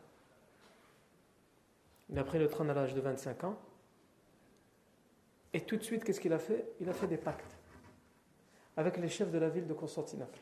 Il 2.11 2.19
a 2.19 2.25
pris 2.25 2.38
le 2.38 2.49
trône 2.49 2.71
à 2.71 2.75
l'âge 2.75 2.95
de 2.95 3.00
25 3.00 3.45
ans. 3.45 3.59
Et 5.52 5.61
tout 5.61 5.76
de 5.76 5.83
suite, 5.83 6.04
qu'est-ce 6.04 6.21
qu'il 6.21 6.33
a 6.33 6.38
fait? 6.38 6.66
Il 6.81 6.88
a 6.88 6.93
fait 6.93 7.07
des 7.07 7.16
pactes 7.16 7.57
avec 8.76 8.97
les 8.97 9.09
chefs 9.09 9.31
de 9.31 9.38
la 9.38 9.49
ville 9.49 9.66
de 9.66 9.75
Constantinople. 9.75 10.38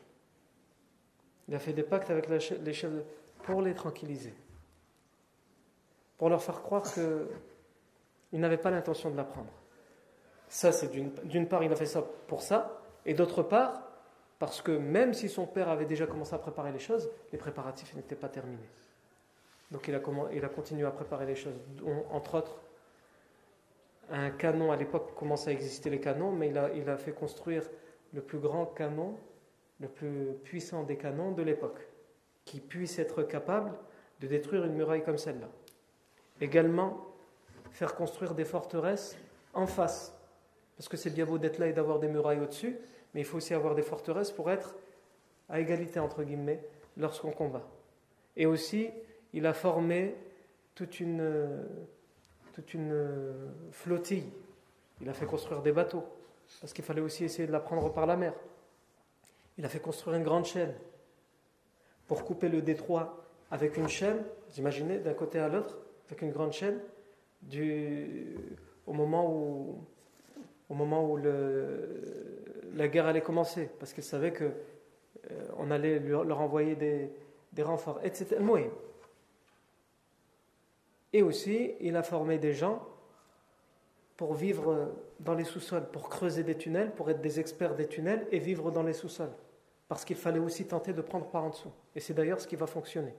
Il 1.47 1.55
a 1.55 1.59
fait 1.59 1.73
des 1.73 1.83
pactes 1.83 2.09
avec 2.09 2.29
les 2.29 2.39
chefs 2.73 2.91
pour 3.43 3.61
les 3.61 3.73
tranquilliser, 3.73 4.33
pour 6.17 6.29
leur 6.29 6.41
faire 6.41 6.61
croire 6.61 6.83
que 6.93 7.27
il 8.33 8.39
n'avait 8.39 8.57
pas 8.57 8.71
l'intention 8.71 9.09
de 9.09 9.15
l'apprendre. 9.15 9.51
Ça, 10.49 10.71
c'est 10.71 10.91
d'une 10.91 11.47
part, 11.47 11.63
il 11.63 11.71
a 11.71 11.75
fait 11.75 11.85
ça 11.85 12.03
pour 12.27 12.41
ça, 12.41 12.81
et 13.05 13.13
d'autre 13.13 13.43
part, 13.43 13.83
parce 14.39 14.61
que 14.61 14.71
même 14.71 15.13
si 15.13 15.29
son 15.29 15.45
père 15.45 15.69
avait 15.69 15.85
déjà 15.85 16.05
commencé 16.05 16.33
à 16.33 16.39
préparer 16.39 16.71
les 16.71 16.79
choses, 16.79 17.09
les 17.31 17.37
préparatifs 17.37 17.95
n'étaient 17.95 18.15
pas 18.15 18.27
terminés. 18.27 18.69
Donc 19.71 19.87
il 19.87 19.95
a, 19.95 20.01
il 20.33 20.43
a 20.43 20.49
continué 20.49 20.85
à 20.85 20.91
préparer 20.91 21.25
les 21.25 21.35
choses. 21.35 21.55
Entre 22.11 22.35
autres, 22.35 22.59
un 24.09 24.31
canon, 24.31 24.71
à 24.71 24.75
l'époque 24.75 25.15
commençait 25.15 25.51
à 25.51 25.53
exister 25.53 25.89
les 25.89 25.99
canons, 25.99 26.31
mais 26.31 26.49
il 26.49 26.57
a, 26.57 26.71
il 26.73 26.89
a 26.89 26.97
fait 26.97 27.13
construire 27.13 27.63
le 28.13 28.21
plus 28.21 28.39
grand 28.39 28.65
canon, 28.65 29.17
le 29.79 29.87
plus 29.87 30.33
puissant 30.43 30.83
des 30.83 30.97
canons 30.97 31.31
de 31.31 31.41
l'époque, 31.41 31.87
qui 32.45 32.59
puisse 32.59 32.99
être 32.99 33.23
capable 33.23 33.71
de 34.19 34.27
détruire 34.27 34.65
une 34.65 34.73
muraille 34.73 35.03
comme 35.03 35.17
celle-là. 35.17 35.49
Également, 36.41 37.12
faire 37.73 37.95
construire 37.95 38.35
des 38.35 38.45
forteresses 38.45 39.17
en 39.53 39.67
face. 39.67 40.17
Parce 40.77 40.87
que 40.87 40.97
c'est 40.97 41.09
bien 41.09 41.25
beau 41.25 41.37
d'être 41.37 41.57
là 41.57 41.67
et 41.67 41.73
d'avoir 41.73 41.99
des 41.99 42.07
murailles 42.07 42.39
au-dessus, 42.39 42.77
mais 43.13 43.21
il 43.21 43.25
faut 43.25 43.37
aussi 43.37 43.53
avoir 43.53 43.75
des 43.75 43.81
forteresses 43.81 44.31
pour 44.31 44.49
être 44.49 44.75
à 45.49 45.59
égalité, 45.59 45.99
entre 45.99 46.23
guillemets, 46.23 46.63
lorsqu'on 46.97 47.31
combat. 47.31 47.67
Et 48.37 48.45
aussi, 48.45 48.89
il 49.33 49.45
a 49.45 49.53
formé 49.53 50.15
toute 50.75 50.99
une, 50.99 51.63
toute 52.53 52.73
une 52.73 53.51
flottille. 53.71 54.31
Il 55.01 55.09
a 55.09 55.13
fait 55.13 55.25
construire 55.25 55.61
des 55.61 55.71
bateaux, 55.71 56.03
parce 56.61 56.73
qu'il 56.73 56.83
fallait 56.85 57.01
aussi 57.01 57.25
essayer 57.25 57.47
de 57.47 57.51
la 57.51 57.59
prendre 57.59 57.91
par 57.91 58.05
la 58.05 58.15
mer. 58.15 58.33
Il 59.57 59.65
a 59.65 59.69
fait 59.69 59.79
construire 59.79 60.17
une 60.17 60.23
grande 60.23 60.45
chaîne. 60.45 60.73
pour 62.07 62.25
couper 62.25 62.49
le 62.49 62.61
détroit 62.61 63.23
avec 63.49 63.77
une 63.77 63.87
chaîne, 63.87 64.23
vous 64.49 64.59
imaginez, 64.59 64.99
d'un 64.99 65.13
côté 65.13 65.39
à 65.39 65.47
l'autre, 65.47 65.77
avec 66.07 66.21
une 66.21 66.31
grande 66.31 66.51
chaîne, 66.51 66.79
au 68.85 68.93
moment 68.93 69.31
où, 69.31 69.77
au 70.69 70.73
moment 70.73 71.09
où 71.09 71.17
la 71.17 72.87
guerre 72.87 73.07
allait 73.07 73.21
commencer, 73.21 73.69
parce 73.79 73.93
qu'ils 73.93 74.03
savaient 74.03 74.33
qu'on 74.33 74.51
euh, 75.31 75.71
allait 75.71 75.99
leur 75.99 76.41
envoyer 76.41 76.75
des, 76.75 77.09
des 77.51 77.63
renforts, 77.63 77.99
etc. 78.03 78.37
Et 81.13 81.21
aussi, 81.21 81.75
il 81.79 81.95
a 81.95 82.03
formé 82.03 82.39
des 82.39 82.53
gens 82.53 82.85
pour 84.17 84.33
vivre 84.33 84.91
dans 85.19 85.35
les 85.35 85.43
sous-sols, 85.43 85.89
pour 85.91 86.09
creuser 86.09 86.43
des 86.43 86.55
tunnels, 86.55 86.91
pour 86.91 87.09
être 87.09 87.21
des 87.21 87.39
experts 87.39 87.75
des 87.75 87.87
tunnels 87.87 88.27
et 88.31 88.39
vivre 88.39 88.71
dans 88.71 88.83
les 88.83 88.93
sous-sols. 88.93 89.33
Parce 89.87 90.05
qu'il 90.05 90.15
fallait 90.15 90.39
aussi 90.39 90.65
tenter 90.65 90.93
de 90.93 91.01
prendre 91.01 91.27
par 91.27 91.43
en 91.43 91.49
dessous. 91.49 91.71
Et 91.95 91.99
c'est 91.99 92.13
d'ailleurs 92.13 92.41
ce 92.41 92.47
qui 92.47 92.55
va 92.55 92.67
fonctionner. 92.67 93.13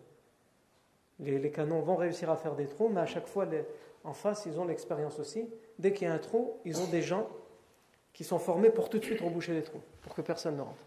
Les, 1.21 1.51
canons 1.51 1.81
vont 1.81 1.95
réussir 1.95 2.31
à 2.31 2.37
faire 2.37 2.57
des 2.57 2.67
trous, 2.67 2.89
mais 2.89 3.01
à 3.01 3.07
chaque 3.07 3.29
fois, 3.29 3.47
en 4.05 4.13
face, 4.13 4.45
ils 4.47 4.61
ont 4.61 4.67
l'expérience 4.67 5.19
aussi. 5.19 5.49
Dès 5.79 5.93
qu'il 5.93 6.07
y 6.07 6.11
a 6.11 6.15
un 6.15 6.19
trou, 6.19 6.61
ils 6.65 6.81
ont 6.81 6.87
des 6.87 7.03
gens 7.03 7.29
qui 8.13 8.23
sont 8.23 8.39
formés 8.39 8.71
pour 8.71 8.91
tout 8.91 8.99
de 8.99 9.05
suite 9.05 9.21
reboucher 9.21 9.55
les 9.55 9.63
trous, 9.63 9.81
pour 10.03 10.15
que 10.15 10.21
personne 10.21 10.57
ne 10.57 10.63
rentre. 10.63 10.85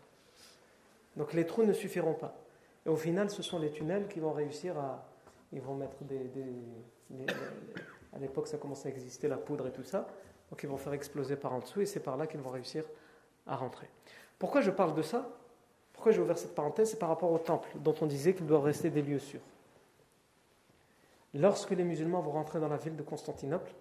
Donc 1.18 1.34
les 1.34 1.46
trous 1.46 1.64
ne 1.64 1.74
suffiront 1.74 2.14
pas. 2.14 2.38
Et 2.86 2.90
au 2.90 2.96
final, 2.96 3.30
ce 3.30 3.42
sont 3.42 3.60
les 3.60 3.72
tunnels 3.72 4.08
qui 4.08 4.20
vont 4.20 4.32
réussir 4.32 4.78
à. 4.78 5.04
Ils 5.52 5.62
vont 5.62 5.76
mettre 5.76 6.04
des. 6.04 6.30
à 8.14 8.20
l'époque, 8.20 8.48
ça 8.48 8.58
commençait 8.58 8.90
à 8.90 8.92
exister, 8.92 9.28
la 9.28 9.38
poudre 9.38 9.68
et 9.68 9.72
tout 9.72 9.84
ça. 9.84 10.08
Donc 10.50 10.64
ils 10.64 10.70
vont 10.70 10.78
faire 10.78 10.94
exploser 10.94 11.36
par 11.36 11.54
en 11.54 11.60
dessous 11.60 11.82
et 11.82 11.86
c'est 11.86 12.00
par 12.00 12.16
là 12.18 12.28
qu'ils 12.28 12.40
vont 12.40 12.52
réussir 12.52 12.86
à 13.46 13.56
rentrer. 13.56 13.90
Pourquoi 14.40 14.62
je 14.62 14.72
parle 14.72 14.94
de 14.94 15.02
ça? 15.02 15.28
Pourquoi 15.92 16.12
j'ai 16.12 16.22
ouvert 16.22 16.38
cette 16.38 16.54
parenthèse? 16.54 16.92
C'est 16.92 17.00
par 17.00 17.10
rapport 17.10 17.32
au 17.32 17.40
temple, 17.40 17.70
dont 17.76 17.96
on 18.02 18.06
disait 18.06 18.34
qu'il 18.34 18.46
doit 18.46 18.62
rester 18.62 18.90
des 18.90 19.02
lieux 19.02 19.20
sûrs. 19.20 19.42
Lorsque 21.34 21.72
les 21.72 21.84
musulmans 21.84 22.22
vont 22.22 22.32
rentrer 22.32 22.60
dans 22.60 22.68
la 22.68 22.78
ville 22.78 22.96
de 22.96 23.04
Constantinople, 23.04 23.72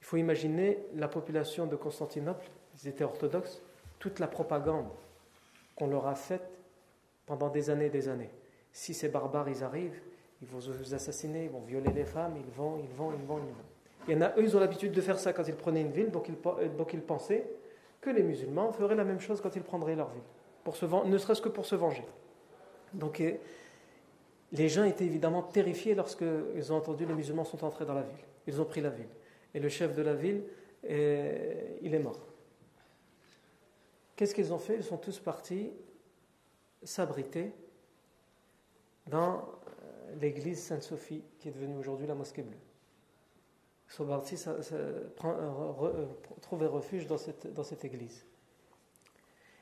il 0.00 0.04
faut 0.04 0.16
imaginer 0.16 0.78
la 0.94 1.08
population 1.08 1.66
de 1.66 1.76
Constantinople, 1.76 2.46
ils 2.74 2.88
étaient 2.88 3.04
orthodoxes, 3.04 3.62
toute 3.98 4.18
la 4.18 4.26
propagande 4.26 4.88
qu'on 5.74 5.88
leur 5.88 6.06
a 6.06 6.14
faite 6.14 6.58
pendant 7.24 7.48
des 7.48 7.70
années 7.70 7.86
et 7.86 7.90
des 7.90 8.08
années. 8.08 8.30
Si 8.72 8.94
ces 8.94 9.08
barbares, 9.08 9.48
ils 9.48 9.64
arrivent, 9.64 10.00
ils 10.42 10.48
vont 10.48 10.58
vous 10.58 10.94
assassiner, 10.94 11.44
ils 11.44 11.50
vont 11.50 11.60
violer 11.60 11.92
les 11.92 12.04
femmes, 12.04 12.36
ils 12.36 12.52
vont, 12.54 12.78
ils 12.78 12.94
vont, 12.94 13.12
ils 13.12 13.26
vont, 13.26 13.38
ils 13.38 14.14
vont. 14.14 14.32
Eux, 14.36 14.42
ils 14.42 14.56
ont 14.56 14.60
l'habitude 14.60 14.92
de 14.92 15.00
faire 15.00 15.18
ça 15.18 15.32
quand 15.32 15.48
ils 15.48 15.54
prenaient 15.54 15.80
une 15.80 15.90
ville, 15.90 16.10
donc 16.10 16.28
ils, 16.28 16.36
euh, 16.46 16.68
donc 16.68 16.92
ils 16.92 17.00
pensaient 17.00 17.46
que 18.00 18.10
les 18.10 18.22
musulmans 18.22 18.70
feraient 18.72 18.94
la 18.94 19.04
même 19.04 19.18
chose 19.18 19.40
quand 19.40 19.56
ils 19.56 19.62
prendraient 19.62 19.96
leur 19.96 20.10
ville, 20.10 20.22
pour 20.62 20.76
se, 20.76 20.84
ne 20.84 21.18
serait-ce 21.18 21.42
que 21.42 21.48
pour 21.48 21.66
se 21.66 21.74
venger. 21.74 22.04
Donc 22.92 23.20
les 24.56 24.68
gens 24.68 24.84
étaient 24.84 25.04
évidemment 25.04 25.42
terrifiés 25.42 25.94
lorsqu'ils 25.94 26.72
ont 26.72 26.76
entendu 26.76 27.06
les 27.06 27.14
musulmans 27.14 27.44
sont 27.44 27.64
entrés 27.64 27.84
dans 27.84 27.94
la 27.94 28.02
ville. 28.02 28.24
Ils 28.46 28.60
ont 28.60 28.64
pris 28.64 28.80
la 28.80 28.90
ville. 28.90 29.08
Et 29.54 29.60
le 29.60 29.68
chef 29.68 29.94
de 29.94 30.02
la 30.02 30.14
ville, 30.14 30.44
il 30.84 31.94
est 31.94 32.02
mort. 32.02 32.26
Qu'est-ce 34.14 34.34
qu'ils 34.34 34.52
ont 34.52 34.58
fait? 34.58 34.76
Ils 34.76 34.84
sont 34.84 34.96
tous 34.96 35.18
partis 35.18 35.72
s'abriter 36.82 37.52
dans 39.06 39.38
euh, 39.38 40.14
l'église 40.20 40.62
Sainte-Sophie, 40.62 41.22
qui 41.38 41.48
est 41.48 41.52
devenue 41.52 41.76
aujourd'hui 41.76 42.06
la 42.06 42.14
mosquée 42.14 42.42
bleue. 42.42 42.56
Ils 43.88 43.92
sont 43.92 44.06
partis 44.06 44.36
trouver 46.40 46.66
refuge 46.66 47.06
dans 47.06 47.18
cette, 47.18 47.52
dans 47.52 47.62
cette 47.62 47.84
église. 47.84 48.24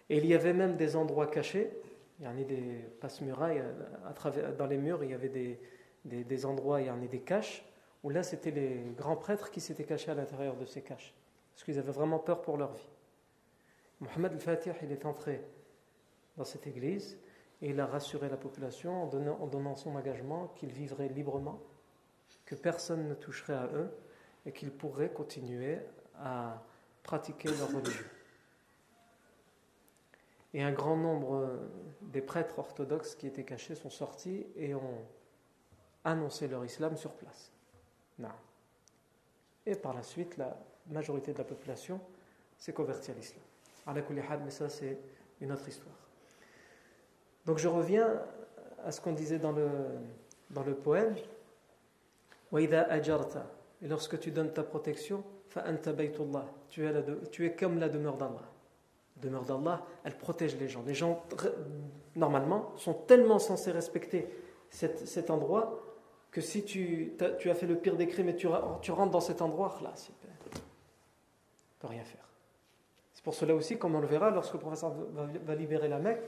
Et 0.09 0.19
il 0.19 0.27
y 0.27 0.35
avait 0.35 0.53
même 0.53 0.77
des 0.77 0.97
endroits 0.97 1.27
cachés, 1.27 1.71
il 2.19 2.25
y 2.25 2.29
en 2.29 2.39
a 2.39 2.45
des 2.45 2.85
passe-murailles, 3.01 3.63
à 4.07 4.13
travers, 4.13 4.55
dans 4.55 4.67
les 4.67 4.79
murs, 4.79 5.03
il 5.03 5.11
y 5.11 5.15
avait 5.15 5.29
des, 5.29 5.61
des, 6.05 6.25
des 6.25 6.47
endroits, 6.47 6.81
il 6.81 6.87
y 6.87 6.91
en 6.91 7.03
a 7.03 7.07
des 7.07 7.21
caches, 7.21 7.65
où 8.03 8.11
là 8.11 8.23
c'était 8.23 8.51
les 8.51 8.81
grands 8.97 9.17
prêtres 9.17 9.51
qui 9.51 9.61
s'étaient 9.61 9.85
cachés 9.85 10.11
à 10.11 10.15
l'intérieur 10.15 10.57
de 10.57 10.65
ces 10.65 10.83
caches, 10.83 11.15
parce 11.53 11.65
qu'ils 11.65 11.79
avaient 11.79 11.93
vraiment 11.93 12.19
peur 12.19 12.43
pour 12.43 12.57
leur 12.57 12.73
vie. 12.73 12.89
Mohamed 14.01 14.33
al-Fatih, 14.33 14.73
il 14.83 14.93
est 14.93 15.07
entré 15.07 15.41
dans 16.37 16.45
cette 16.45 16.67
église 16.67 17.19
et 17.63 17.71
il 17.71 17.81
a 17.81 17.87
rassuré 17.87 18.29
la 18.29 18.37
population 18.37 19.05
en 19.05 19.07
donnant, 19.07 19.39
en 19.41 19.47
donnant 19.47 19.77
son 19.77 19.95
engagement 19.97 20.49
qu'ils 20.57 20.73
vivraient 20.73 21.09
librement, 21.09 21.61
que 22.45 22.55
personne 22.55 23.09
ne 23.09 23.15
toucherait 23.15 23.55
à 23.55 23.67
eux 23.73 23.91
et 24.45 24.53
qu'ils 24.53 24.73
pourraient 24.73 25.13
continuer 25.13 25.79
à 26.17 26.63
pratiquer 27.03 27.49
leur 27.49 27.73
religion. 27.73 28.05
Et 30.55 30.63
un 30.63 30.73
grand 30.73 30.97
nombre 30.97 31.59
des 32.01 32.23
prêtres 32.23 32.59
orthodoxes 32.59 33.17
qui 33.17 33.27
étaient 33.27 33.45
cachés 33.45 33.75
sont 33.75 33.91
sortis 33.91 34.47
et 34.57 34.75
ont 34.75 35.05
annoncé 36.05 36.47
leur 36.47 36.65
islam 36.65 36.97
sur 36.97 37.13
place. 37.13 37.53
Et 39.67 39.75
par 39.75 39.95
la 39.95 40.03
suite, 40.03 40.37
la 40.37 40.57
majorité 40.87 41.33
de 41.33 41.39
la 41.39 41.45
population 41.45 42.01
s'est 42.57 42.73
convertie 42.73 43.11
à 43.11 43.15
l'islam. 43.15 43.43
Mais 44.45 44.51
ça, 44.51 44.69
c'est 44.69 44.99
une 45.41 45.53
autre 45.53 45.69
histoire. 45.69 45.97
Donc 47.47 47.59
je 47.59 47.69
reviens 47.69 48.23
à 48.85 48.93
ce 48.93 49.01
qu'on 49.01 49.13
disait 49.13 49.39
dans 49.39 49.53
le, 49.53 49.69
dans 50.51 50.63
le 50.63 50.75
poème. 50.75 51.17
Et 52.57 53.89
lorsque 53.89 54.21
tu 54.21 54.31
donnes 54.31 54.53
ta 54.53 54.63
protection, 54.63 55.25
tu 56.69 56.87
es, 56.87 57.05
tu 57.31 57.47
es 57.47 57.55
comme 57.55 57.79
la 57.79 57.89
demeure 57.89 58.17
d'Allah. 58.17 58.54
Demeure 59.23 59.45
d'Allah, 59.45 59.83
elle 60.05 60.17
protège 60.17 60.57
les 60.57 60.69
gens. 60.69 60.83
Les 60.87 60.95
gens, 60.95 61.23
normalement, 62.17 62.73
sont 62.77 62.95
tellement 62.95 63.39
censés 63.39 63.71
respecter 63.71 64.29
cet, 64.71 65.31
endroit 65.31 65.81
que 66.31 66.41
si 66.41 66.65
tu, 66.65 67.13
as 67.21 67.55
fait 67.55 67.67
le 67.67 67.77
pire 67.77 67.97
des 67.97 68.09
crimes 68.09 68.29
et 68.29 68.37
tu, 68.37 68.49
rentres 68.49 69.11
dans 69.11 69.21
cet 69.21 69.41
endroit, 69.41 69.79
là, 69.83 69.93
tu 69.97 70.59
peux 71.79 71.87
rien 71.87 72.05
faire. 72.05 72.25
C'est 73.13 73.23
pour 73.23 73.35
cela 73.35 73.55
aussi, 73.55 73.79
comme 73.79 73.95
on 73.95 74.01
le 74.01 74.07
verra, 74.07 74.31
lorsque 74.31 74.55
le 74.55 74.59
professeur 74.59 74.93
va, 75.47 75.55
libérer 75.55 75.89
la 75.89 75.99
Mecque, 75.99 76.23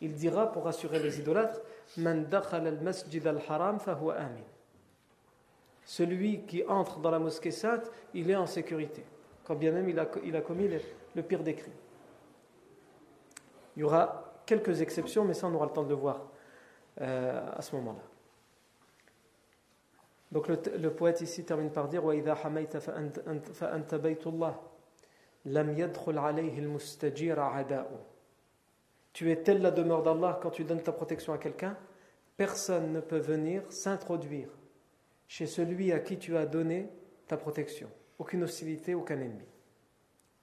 il 0.00 0.14
dira 0.14 0.50
pour 0.50 0.64
rassurer 0.64 0.98
les 0.98 1.20
idolâtres 1.20 1.60
Celui 5.84 6.40
qui 6.42 6.64
entre 6.64 6.98
dans 6.98 7.10
la 7.10 7.18
mosquée 7.20 7.52
sainte, 7.52 7.90
il 8.12 8.30
est 8.30 8.36
en 8.36 8.46
sécurité, 8.46 9.04
quand 9.44 9.54
bien 9.54 9.70
même 9.70 9.88
il 9.88 9.98
a, 9.98 10.08
il 10.24 10.34
a 10.34 10.40
commis 10.40 10.68
le, 11.14 11.22
pire 11.22 11.44
des 11.44 11.54
crimes. 11.54 11.72
Il 13.75 13.81
y 13.81 13.83
aura 13.83 14.41
quelques 14.45 14.81
exceptions, 14.81 15.23
mais 15.23 15.33
ça 15.33 15.47
on 15.47 15.53
aura 15.53 15.65
le 15.65 15.71
temps 15.71 15.83
de 15.83 15.89
le 15.89 15.95
voir 15.95 16.21
euh, 17.01 17.49
à 17.53 17.61
ce 17.61 17.75
moment-là. 17.75 18.03
Donc 20.31 20.47
le, 20.47 20.59
le, 20.77 20.91
poète 20.91 21.21
ici 21.21 21.45
termine 21.45 21.71
par 21.71 21.87
dire 21.87 22.03
وَإِذَا 22.03 22.35
حَمَيْتَ 22.35 22.79
فَأَنْتَ 22.79 23.95
بَيْتُ 23.95 24.27
اللَّهِ 24.27 24.55
لَمْ 25.45 25.77
يَدْخُلْ 25.77 26.17
عَلَيْهِ 26.17 26.59
الْمُسْتَجِيرَ 26.59 27.39
عَدَاءُ 27.39 27.87
tu 29.17 29.31
es 29.31 29.37
telle 29.37 29.63
la 29.63 29.71
demeure 29.71 30.03
d'Allah 30.03 30.37
quand 30.43 30.51
tu 30.51 30.63
donnes 30.63 30.83
ta 30.83 30.91
protection 30.91 31.33
à 31.33 31.39
quelqu'un, 31.39 31.75
personne 32.37 32.93
ne 32.93 32.99
peut 32.99 33.17
venir 33.17 33.63
s'introduire 33.67 34.47
chez 35.27 35.47
celui 35.47 35.91
à 35.91 35.97
qui 35.97 36.19
tu 36.19 36.37
as 36.37 36.45
donné 36.45 36.87
ta 37.25 37.35
protection. 37.35 37.89
Aucune 38.19 38.43
hostilité, 38.43 38.93
aucun 38.93 39.19
ennemi. 39.19 39.47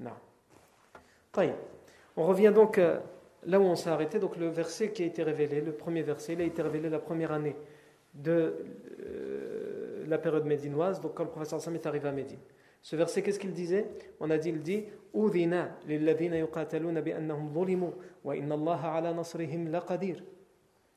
Non. 0.00 0.10
On 2.16 2.26
revient 2.26 2.50
donc 2.52 2.78
euh, 2.78 2.98
là 3.45 3.59
où 3.59 3.63
on 3.63 3.75
s'est 3.75 3.89
arrêté, 3.89 4.19
donc 4.19 4.37
le 4.37 4.47
verset 4.47 4.91
qui 4.91 5.03
a 5.03 5.05
été 5.05 5.23
révélé, 5.23 5.61
le 5.61 5.71
premier 5.71 6.01
verset, 6.01 6.33
il 6.33 6.41
a 6.41 6.45
été 6.45 6.61
révélé 6.61 6.89
la 6.89 6.99
première 6.99 7.31
année 7.31 7.55
de 8.13 8.55
euh, 9.01 10.05
la 10.07 10.17
période 10.17 10.45
médinoise, 10.45 11.01
quand 11.15 11.23
le 11.23 11.29
professeur 11.29 11.61
Sam 11.61 11.75
est 11.75 11.85
arrivé 11.85 12.07
à 12.07 12.11
Médine. 12.11 12.39
Ce 12.81 12.95
verset, 12.95 13.21
qu'est-ce 13.21 13.39
qu'il 13.39 13.53
disait? 13.53 13.87
On 14.19 14.29
a 14.29 14.37
dit, 14.37 14.49
il 14.49 14.61
dit 14.61 14.85
Udina 15.13 15.77
lilladhina 15.87 16.37
yuqataluna 16.37 17.01
bi 17.01 17.11
annahum 17.11 17.51
zulimu 17.53 17.87
wa 18.23 18.35
inna 18.35 18.55
Allah 18.55 18.79
ala 18.95 19.13
nasrihim 19.13 19.69
laqadir 19.69 20.23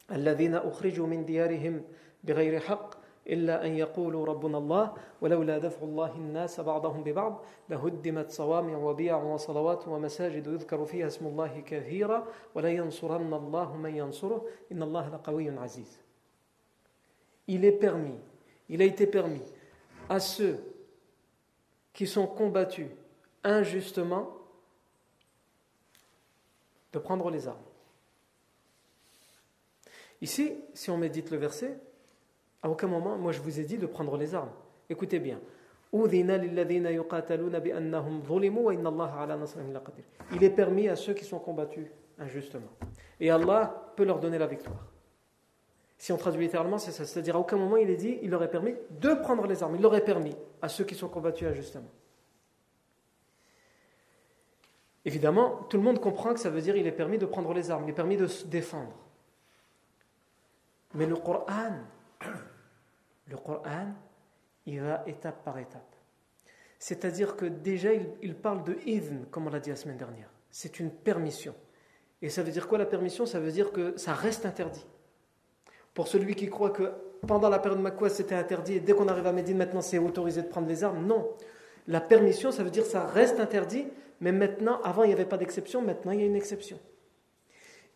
alladhina 0.09 0.65
ukhriju 0.67 1.07
min 1.07 1.23
diyarihim 1.23 1.83
bighayri 2.23 2.59
haqq 2.59 2.95
إلا 3.27 3.67
أن 3.67 3.77
يقولوا 3.77 4.27
ربنا 4.27 4.59
الله 4.59 4.95
ولولا 5.21 5.59
دفع 5.59 5.83
الله 5.83 6.13
الناس 6.17 6.61
بعضهم 6.61 7.05
ببعض 7.05 7.45
لهدمت 7.69 8.31
صوامع 8.31 8.77
وبيع 8.77 9.17
وصلوات 9.17 9.89
ومساجد 9.89 10.47
يذكر 10.47 10.85
فيها 10.85 11.07
اسم 11.07 11.27
الله 11.27 11.61
كثيرا 11.61 12.27
ولا 12.55 12.71
ينصرن 12.71 13.35
الله 13.35 13.77
من 13.77 13.97
ينصره 13.97 14.47
إن 14.73 14.83
الله 14.83 15.09
لقوي 15.09 15.59
عزيز 15.59 15.99
Il 17.49 17.65
est 17.65 17.73
permis, 17.73 18.21
il 18.69 18.81
a 18.83 18.85
été 18.85 19.07
permis 19.07 19.43
à 20.09 20.21
ceux 20.21 20.59
qui 21.93 22.07
sont 22.07 22.27
combattus 22.27 22.87
injustement 23.43 24.31
de 26.93 26.99
prendre 26.99 27.31
les 27.31 27.49
armes. 27.49 27.59
Ici, 30.21 30.53
si 30.73 30.89
on 30.91 30.99
médite 30.99 31.31
le 31.31 31.37
verset, 31.37 31.81
à 32.63 32.69
aucun 32.69 32.87
moment, 32.87 33.17
moi 33.17 33.33
je 33.33 33.41
vous 33.41 33.59
ai 33.59 33.65
dit 33.65 33.79
de 33.79 33.87
prendre 33.87 34.17
les 34.17 34.35
armes. 34.35 34.53
Écoutez 34.89 35.19
bien. 35.19 35.41
Il 35.93 36.15
est 40.43 40.51
permis 40.51 40.89
à 40.89 40.97
ceux 40.97 41.13
qui 41.13 41.25
sont 41.25 41.39
combattus 41.39 41.87
injustement. 42.19 42.69
Et 43.21 43.31
Allah 43.31 43.93
peut 43.97 44.05
leur 44.05 44.19
donner 44.21 44.39
la 44.39 44.47
victoire. 44.47 44.87
Si 45.99 46.11
on 46.13 46.17
traduit 46.17 46.43
littéralement, 46.43 46.79
c'est 46.79 46.93
ça. 46.93 47.05
C'est-à-dire, 47.05 47.37
à 47.37 47.39
aucun 47.39 47.57
moment 47.57 47.77
il 47.77 47.91
est 47.91 47.97
dit, 47.97 48.19
il 48.23 48.31
leur 48.31 48.43
est 48.43 48.51
permis 48.51 48.75
de 48.91 49.15
prendre 49.15 49.47
les 49.47 49.63
armes. 49.63 49.77
Il 49.77 49.83
leur 49.83 49.95
est 49.95 50.05
permis 50.05 50.35
à 50.61 50.69
ceux 50.69 50.85
qui 50.85 50.95
sont 50.95 51.09
combattus 51.09 51.47
injustement. 51.47 51.91
Évidemment, 55.05 55.67
tout 55.69 55.77
le 55.77 55.83
monde 55.83 56.01
comprend 56.01 56.33
que 56.33 56.41
ça 56.41 56.51
veut 56.51 56.61
dire 56.61 56.77
il 56.77 56.87
est 56.87 56.93
permis 56.93 57.19
de 57.19 57.27
prendre 57.27 57.53
les 57.53 57.71
armes, 57.71 57.85
il 57.85 57.91
est 57.91 57.95
permis 57.95 58.17
de 58.17 58.27
se 58.27 58.47
défendre. 58.47 58.97
Mais 60.95 61.07
le 61.07 61.17
Coran, 61.17 61.79
le 63.27 63.37
Coran, 63.37 63.89
il 64.67 64.81
va 64.81 65.03
étape 65.07 65.45
par 65.45 65.59
étape. 65.59 65.97
C'est-à-dire 66.79 67.37
que 67.37 67.47
déjà, 67.47 67.91
il, 68.23 68.35
parle 68.35 68.65
de 68.65 68.77
idn, 68.87 69.25
comme 69.31 69.47
on 69.47 69.51
l'a 69.51 69.61
dit 69.61 69.71
la 69.71 69.77
semaine 69.77 69.97
dernière. 69.97 70.29
C'est 70.51 70.81
une 70.81 70.91
permission. 70.91 71.55
Et 72.21 72.29
ça 72.29 72.43
veut 72.43 72.51
dire 72.51 72.69
quoi 72.69 72.79
la 72.79 72.87
permission? 72.87 73.25
Ça 73.25 73.41
veut 73.41 73.53
dire 73.53 73.73
que 73.73 73.97
ça 73.97 74.15
reste 74.15 74.47
interdit. 74.47 74.85
Pour 75.95 76.09
celui 76.09 76.35
qui 76.35 76.49
croit 76.49 76.71
que 76.71 76.93
pendant 77.27 77.49
la 77.49 77.59
période 77.59 77.79
de 77.79 77.85
Makwa 77.85 78.09
c'était 78.09 78.35
interdit 78.35 78.75
et 78.75 78.81
dès 78.81 78.95
qu'on 78.95 79.07
arrive 79.07 79.27
à 79.27 79.33
Médine 79.33 79.59
maintenant 79.59 79.81
c'est 79.81 79.99
autorisé 79.99 80.43
de 80.43 80.49
prendre 80.49 80.67
les 80.67 80.83
armes, 80.83 81.07
non. 81.07 81.31
La 81.87 82.01
permission, 82.01 82.51
ça 82.51 82.65
veut 82.65 82.71
dire 82.71 82.85
que 82.85 82.89
ça 82.89 83.07
reste 83.07 83.41
interdit, 83.41 83.87
mais 84.21 84.33
maintenant, 84.33 84.81
avant 84.83 85.05
il 85.05 85.09
n'y 85.09 85.13
avait 85.13 85.25
pas 85.25 85.37
d'exception, 85.37 85.83
maintenant 85.83 86.13
il 86.13 86.21
y 86.21 86.23
a 86.23 86.27
une 86.27 86.37
exception. 86.37 86.79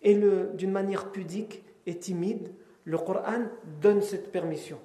Et 0.03 0.15
d'une 0.15 0.73
manière 0.73 1.11
pudique 1.11 1.65
et 1.87 1.99
timide, 1.99 2.53
le 2.85 2.99
Coran 2.99 3.47
donne 3.81 4.03
cette 4.03 4.31
permission. 4.31 4.79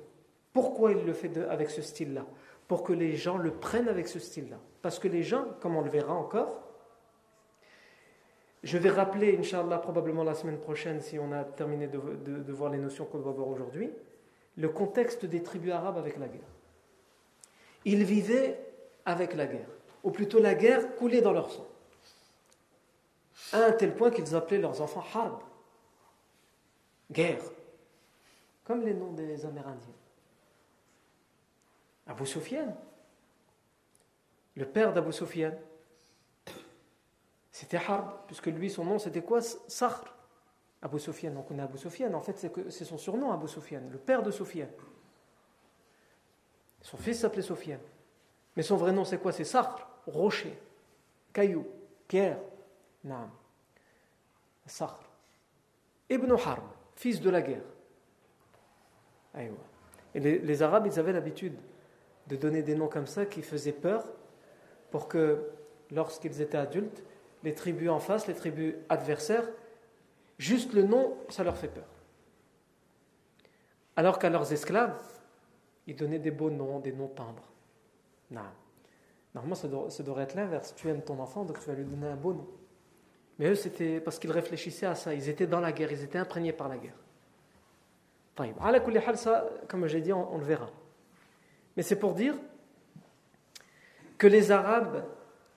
Pourquoi 0.54 0.92
il 0.92 1.06
le 1.06 1.14
fait 1.14 1.36
avec 1.38 1.70
ce 1.70 1.82
style-là? 1.82 2.26
Pour 2.68 2.84
que 2.84 2.94
les 2.94 3.16
gens 3.16 3.38
le 3.38 3.52
prennent 3.52 3.90
avec 3.90 4.08
ce 4.08 4.20
style-là. 4.20 4.58
Parce 4.82 5.00
que 5.00 5.08
les 5.08 5.24
gens, 5.24 5.46
comme 5.60 5.76
on 5.76 5.82
le 5.82 5.90
verra 5.90 6.14
encore, 6.14 6.62
je 8.64 8.78
vais 8.78 8.90
rappeler, 8.90 9.38
Inch'Allah, 9.38 9.80
probablement 9.80 10.24
la 10.24 10.36
semaine 10.36 10.60
prochaine, 10.60 11.02
si 11.02 11.18
on 11.18 11.32
a 11.32 11.44
terminé 11.44 11.88
de, 11.88 12.00
de 12.00 12.54
voir 12.54 12.72
les 12.72 12.78
notions 12.78 13.06
qu'on 13.06 13.20
va 13.20 13.32
voir 13.32 13.48
aujourd'hui, 13.48 13.92
le 14.58 14.70
contexte 14.70 15.26
des 15.26 15.42
tribus 15.42 15.72
arabes 15.72 15.98
avec 15.98 16.18
la 16.18 16.28
guerre. 16.28 16.42
Ils 17.86 18.04
vivaient 18.04 18.60
avec 19.06 19.34
la 19.34 19.48
guerre, 19.48 19.70
ou 20.04 20.12
plutôt 20.12 20.40
la 20.40 20.54
guerre 20.54 20.96
coulait 20.96 21.22
dans 21.22 21.32
leur 21.32 21.50
sang, 21.50 21.68
à 23.54 23.66
un 23.66 23.72
tel 23.72 23.96
point 23.96 24.12
qu'ils 24.12 24.36
appelaient 24.36 24.60
leurs 24.60 24.82
enfants 24.82 25.04
harb, 25.16 25.40
guerre 27.12 27.42
comme 28.64 28.86
les 28.86 28.94
noms 28.94 29.12
des 29.12 29.46
Amérindiens. 29.46 30.01
Abu 32.08 32.26
Sufyan, 32.26 32.76
le 34.56 34.66
père 34.66 34.94
d'Abu 34.94 35.12
Sufyan, 35.12 35.54
c'était 37.52 37.78
Harb, 37.78 38.12
puisque 38.28 38.48
lui, 38.48 38.70
son 38.70 38.84
nom, 38.86 39.00
c'était 39.00 39.22
quoi? 39.22 39.42
Sakhr. 39.42 40.16
Abu 40.82 41.00
Sufyan, 41.00 41.36
on 41.38 41.44
connaît 41.44 41.64
Abu 41.64 41.78
Sufyan, 41.78 42.14
en 42.14 42.22
fait, 42.22 42.38
c'est 42.70 42.86
son 42.86 42.98
surnom, 42.98 43.32
Abu 43.32 43.48
Sufyan, 43.48 43.82
le 43.92 44.00
père 44.00 44.24
de 44.24 44.32
Sufyan. 44.32 44.68
Son 46.82 46.98
fils 46.98 47.20
s'appelait 47.20 47.44
Sufyan. 47.44 47.78
Mais 48.56 48.64
son 48.64 48.76
vrai 48.76 48.92
nom, 48.92 49.06
c'est 49.06 49.20
quoi? 49.20 49.32
C'est 49.32 49.44
Sakhr, 49.44 49.88
rocher, 50.08 50.58
caillou, 51.32 51.68
pierre. 52.08 52.40
Naam. 53.04 53.30
Sakhr. 54.66 55.10
Ibn 56.10 56.32
Harb, 56.34 56.64
fils 56.96 57.22
de 57.22 57.30
la 57.30 57.42
guerre. 57.42 57.64
Et 60.14 60.20
les, 60.20 60.62
Arabes, 60.62 60.88
ils 60.88 61.00
avaient 61.00 61.14
l'habitude 61.14 61.58
de 62.32 62.36
donner 62.38 62.64
des 62.64 62.76
noms 62.76 62.88
comme 62.88 63.06
ça 63.06 63.26
qui 63.26 63.44
faisaient 63.44 63.72
peur 63.72 64.04
pour 64.90 65.08
que, 65.08 65.50
lorsqu'ils 65.92 66.42
étaient 66.42 66.58
adultes, 66.58 67.04
les 67.44 67.54
tribus 67.54 67.90
en 67.90 68.00
face, 68.00 68.26
les 68.28 68.34
tribus 68.34 68.74
adversaires, 68.90 69.48
juste 70.38 70.74
le 70.74 70.84
nom, 70.84 71.18
ça 71.30 71.44
leur 71.44 71.58
fait 71.58 71.68
peur. 71.68 71.88
Alors 73.96 74.18
qu'à 74.18 74.30
leurs 74.30 74.52
esclaves, 74.52 74.98
ils 75.88 75.96
donnaient 75.96 76.20
des 76.20 76.32
beaux 76.32 76.50
noms, 76.50 76.80
des 76.80 76.94
noms 76.94 77.10
tendres. 77.10 77.52
Non. 78.32 78.42
Normalement, 79.36 79.56
ça, 79.56 79.68
devrait 80.04 80.24
être 80.24 80.36
l'inverse. 80.36 80.74
Tu 80.76 80.88
aimes 80.90 81.02
ton 81.02 81.20
enfant, 81.20 81.44
donc 81.44 81.60
tu 81.60 81.68
vas 81.68 81.76
lui 81.76 81.86
donner 81.86 82.08
un 82.08 82.16
beau 82.16 82.34
nom. 82.34 82.48
Mais 83.40 83.50
eux, 83.50 83.56
c'était 83.56 84.00
parce 84.00 84.20
qu'ils 84.20 84.32
réfléchissaient 84.32 84.86
à 84.86 84.96
ça. 84.96 85.14
Ils 85.14 85.30
étaient 85.30 85.48
dans 85.48 85.60
la 85.60 85.72
guerre, 85.72 85.92
ils 85.92 86.04
étaient 86.04 86.18
imprégnés 86.18 86.54
par 86.54 86.70
la 86.70 86.78
guerre 86.78 86.96
ça, 89.18 89.50
comme 89.68 89.88
j'ai 89.88 90.02
dit, 90.02 90.14
on, 90.14 90.38
le 90.38 90.46
verra. 90.46 90.70
Mais 91.78 91.84
c'est 91.84 91.98
pour 91.98 92.14
dire 92.14 92.36
que 94.18 94.28
les 94.28 94.52
Arabes 94.52 95.04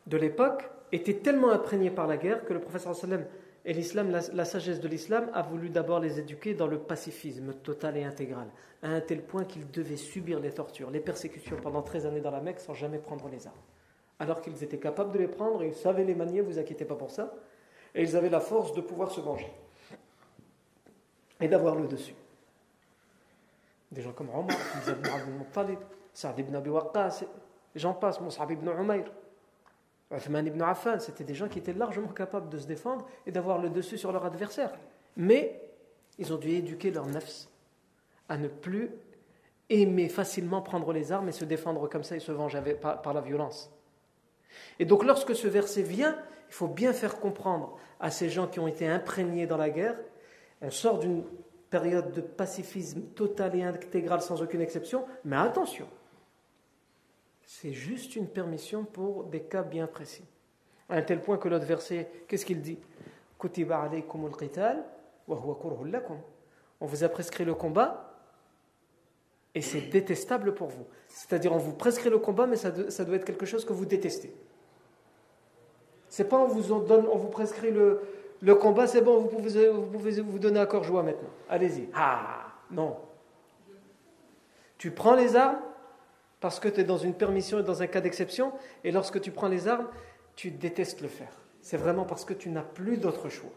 de 0.06 0.16
l'époque 0.16 0.70
étaient 0.92 1.14
tellement 1.14 1.50
imprégnés 1.50 1.90
par 1.90 2.06
la 2.06 2.16
guerre 2.16 2.44
que 2.44 2.52
le 2.52 2.60
professeur 2.60 2.94
sallam 2.94 3.24
et 3.66 3.72
l'islam, 3.72 4.10
la, 4.10 4.44
sagesse 4.44 4.80
de 4.80 4.88
l'islam 4.88 5.30
a 5.32 5.40
voulu 5.40 5.70
d'abord 5.70 5.98
les 5.98 6.18
éduquer 6.18 6.52
dans 6.52 6.66
le 6.66 6.78
pacifisme 6.78 7.54
total 7.54 7.96
et 7.96 8.04
intégral, 8.04 8.48
à 8.82 8.88
un 8.88 9.00
tel 9.00 9.22
point 9.22 9.44
qu'ils 9.44 9.70
devaient 9.70 9.96
subir 9.96 10.38
les 10.38 10.52
tortures, 10.52 10.90
les 10.90 11.00
persécutions 11.00 11.56
pendant 11.56 11.80
13 11.80 12.06
années 12.06 12.20
dans 12.20 12.30
la 12.30 12.42
Mecque 12.42 12.60
sans 12.60 12.74
jamais 12.74 12.98
prendre 12.98 13.26
les 13.28 13.46
armes. 13.46 13.56
Alors 14.18 14.42
qu'ils 14.42 14.62
étaient 14.62 14.78
capables 14.78 15.12
de 15.12 15.18
les 15.18 15.28
prendre, 15.28 15.64
ils 15.64 15.74
savaient 15.74 16.04
les 16.04 16.14
manier, 16.14 16.42
vous 16.42 16.58
inquiétez 16.58 16.84
pas 16.84 16.94
pour 16.94 17.10
ça, 17.10 17.34
et 17.94 18.02
ils 18.02 18.16
avaient 18.16 18.28
la 18.28 18.40
force 18.40 18.74
de 18.74 18.82
pouvoir 18.82 19.10
se 19.10 19.20
venger 19.22 19.50
et 21.40 21.48
d'avoir 21.48 21.74
le 21.74 21.86
dessus. 21.86 22.14
Des 23.90 24.02
gens 24.02 24.12
comme 24.12 24.28
Omar, 24.28 24.56
Abdul 24.76 25.34
Muttalib, 25.38 25.78
Saad 26.14 26.38
ibn 26.38 26.54
Abi 26.54 26.70
Waqqas, 26.70 27.24
j'en 27.74 27.92
passe, 27.92 28.20
Mus'ab 28.20 28.50
ibn 28.50 28.68
Umayr, 28.68 29.04
Uthman 30.10 30.46
ibn 30.46 30.62
Affan, 30.62 31.00
c'était 31.00 31.24
des 31.24 31.34
gens 31.34 31.48
qui 31.48 31.58
étaient 31.58 31.72
largement 31.72 32.08
capables 32.08 32.48
de 32.48 32.58
se 32.58 32.66
défendre 32.66 33.06
et 33.26 33.32
d'avoir 33.32 33.58
le 33.58 33.68
dessus 33.68 33.98
sur 33.98 34.12
leur 34.12 34.24
adversaire. 34.24 34.72
Mais 35.16 35.60
ils 36.18 36.32
ont 36.32 36.38
dû 36.38 36.50
éduquer 36.50 36.90
leur 36.90 37.06
nefs 37.06 37.48
à 38.28 38.38
ne 38.38 38.48
plus 38.48 38.90
aimer 39.68 40.08
facilement 40.08 40.62
prendre 40.62 40.92
les 40.92 41.10
armes 41.10 41.28
et 41.28 41.32
se 41.32 41.44
défendre 41.44 41.88
comme 41.88 42.04
ça 42.04 42.16
et 42.16 42.20
se 42.20 42.32
venger 42.32 42.60
par 42.80 43.12
la 43.12 43.20
violence. 43.20 43.70
Et 44.78 44.84
donc 44.84 45.04
lorsque 45.04 45.34
ce 45.34 45.48
verset 45.48 45.82
vient, 45.82 46.16
il 46.48 46.54
faut 46.54 46.68
bien 46.68 46.92
faire 46.92 47.18
comprendre 47.18 47.76
à 47.98 48.10
ces 48.10 48.28
gens 48.28 48.46
qui 48.46 48.60
ont 48.60 48.68
été 48.68 48.86
imprégnés 48.86 49.46
dans 49.46 49.56
la 49.56 49.70
guerre, 49.70 49.96
on 50.60 50.70
sort 50.70 50.98
d'une 50.98 51.24
période 51.70 52.12
de 52.12 52.20
pacifisme 52.20 53.02
total 53.16 53.56
et 53.56 53.64
intégral 53.64 54.20
sans 54.20 54.42
aucune 54.42 54.60
exception, 54.60 55.04
mais 55.24 55.36
attention, 55.36 55.88
c'est 57.46 57.72
juste 57.72 58.16
une 58.16 58.28
permission 58.28 58.84
pour 58.84 59.24
des 59.24 59.40
cas 59.40 59.62
bien 59.62 59.86
précis. 59.86 60.24
À 60.88 60.96
un 60.96 61.02
tel 61.02 61.20
point 61.20 61.38
que 61.38 61.48
l'autre 61.48 61.66
verset, 61.66 62.10
qu'est-ce 62.28 62.44
qu'il 62.44 62.60
dit? 62.60 62.78
On 66.80 66.86
vous 66.86 67.04
a 67.04 67.08
prescrit 67.08 67.44
le 67.44 67.54
combat 67.54 68.14
et 69.54 69.60
c'est 69.60 69.82
détestable 69.82 70.54
pour 70.54 70.68
vous. 70.68 70.86
C'est-à-dire, 71.08 71.52
on 71.52 71.58
vous 71.58 71.74
prescrit 71.74 72.10
le 72.10 72.18
combat, 72.18 72.46
mais 72.46 72.56
ça, 72.56 72.70
doit 72.70 73.16
être 73.16 73.24
quelque 73.24 73.46
chose 73.46 73.64
que 73.64 73.72
vous 73.72 73.86
détestez. 73.86 74.34
C'est 76.08 76.28
pas 76.28 76.38
on 76.38 76.46
vous, 76.46 76.80
donne, 76.80 77.06
on 77.06 77.16
vous 77.16 77.28
prescrit 77.28 77.70
le, 77.70 78.00
le 78.40 78.54
combat, 78.54 78.86
c'est 78.86 79.02
bon, 79.02 79.18
vous 79.18 79.28
pouvez, 79.28 79.68
vous 79.68 79.86
pouvez 79.86 80.20
vous 80.20 80.38
donner 80.38 80.60
accord 80.60 80.84
joie 80.84 81.02
maintenant. 81.02 81.30
Allez-y. 81.48 81.88
Ah, 81.94 82.46
non. 82.70 82.96
Tu 84.78 84.90
prends 84.90 85.14
les 85.14 85.36
armes 85.36 85.60
parce 86.44 86.60
que 86.60 86.68
tu 86.68 86.82
es 86.82 86.84
dans 86.84 86.98
une 86.98 87.14
permission 87.14 87.58
et 87.58 87.62
dans 87.62 87.80
un 87.80 87.86
cas 87.86 88.02
d'exception, 88.02 88.52
et 88.84 88.92
lorsque 88.92 89.18
tu 89.18 89.30
prends 89.30 89.48
les 89.48 89.66
armes, 89.66 89.88
tu 90.36 90.50
détestes 90.50 91.00
le 91.00 91.08
faire. 91.08 91.32
C'est 91.62 91.78
vraiment 91.78 92.04
parce 92.04 92.26
que 92.26 92.34
tu 92.34 92.50
n'as 92.50 92.60
plus 92.60 92.98
d'autre 92.98 93.30
choix. 93.30 93.48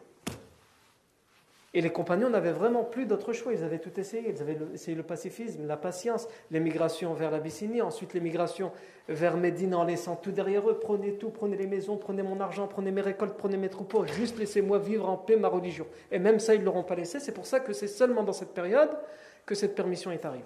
Et 1.74 1.82
les 1.82 1.90
compagnons 1.90 2.30
n'avaient 2.30 2.54
vraiment 2.54 2.86
plus 2.86 3.06
d'autre 3.06 3.34
choix. 3.34 3.52
Ils 3.52 3.66
avaient 3.66 3.80
tout 3.80 4.00
essayé. 4.00 4.30
Ils 4.30 4.42
avaient 4.42 4.58
essayé 4.74 4.96
le 4.96 5.04
pacifisme, 5.04 5.68
la 5.68 5.76
patience, 5.76 6.30
l'émigration 6.50 7.14
vers 7.14 7.30
l'Abyssinie, 7.30 7.82
ensuite 7.82 8.14
l'émigration 8.14 8.72
vers 9.10 9.36
Médine 9.36 9.76
en 9.76 9.84
laissant 9.84 10.16
tout 10.16 10.32
derrière 10.32 10.70
eux. 10.70 10.80
Prenez 10.80 11.16
tout, 11.16 11.30
prenez 11.30 11.58
les 11.58 11.68
maisons, 11.68 11.98
prenez 11.98 12.24
mon 12.24 12.40
argent, 12.40 12.68
prenez 12.68 12.92
mes 12.92 13.02
récoltes, 13.02 13.36
prenez 13.38 13.58
mes 13.58 13.68
troupeaux. 13.68 14.06
Juste 14.06 14.40
laissez-moi 14.40 14.80
vivre 14.80 15.10
en 15.10 15.18
paix 15.18 15.36
ma 15.36 15.50
religion. 15.50 15.88
Et 16.10 16.20
même 16.20 16.40
ça, 16.40 16.56
ils 16.56 16.62
ne 16.62 16.66
l'auront 16.66 16.84
pas 16.84 16.96
laissé. 16.96 17.20
C'est 17.20 17.34
pour 17.34 17.48
ça 17.48 17.60
que 17.60 17.74
c'est 17.74 17.90
seulement 17.90 18.24
dans 18.24 18.32
cette 18.32 18.54
période 18.54 18.98
que 19.46 19.56
cette 19.56 19.76
permission 19.76 20.10
est 20.10 20.24
arrivée. 20.24 20.46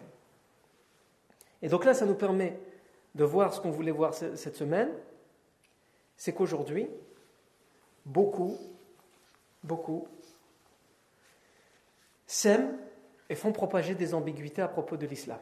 Et 1.61 1.69
donc 1.69 1.85
là, 1.85 1.93
ça 1.93 2.05
nous 2.05 2.15
permet 2.15 2.59
de 3.15 3.23
voir 3.23 3.53
ce 3.53 3.59
qu'on 3.59 3.71
voulait 3.71 3.91
voir 3.91 4.13
cette 4.13 4.55
semaine. 4.55 4.89
C'est 6.17 6.33
qu'aujourd'hui, 6.33 6.87
beaucoup, 8.05 8.57
beaucoup 9.63 10.07
sèment 12.25 12.77
et 13.29 13.35
font 13.35 13.51
propager 13.51 13.95
des 13.95 14.13
ambiguïtés 14.13 14.61
à 14.61 14.67
propos 14.67 14.97
de 14.97 15.05
l'islam. 15.05 15.39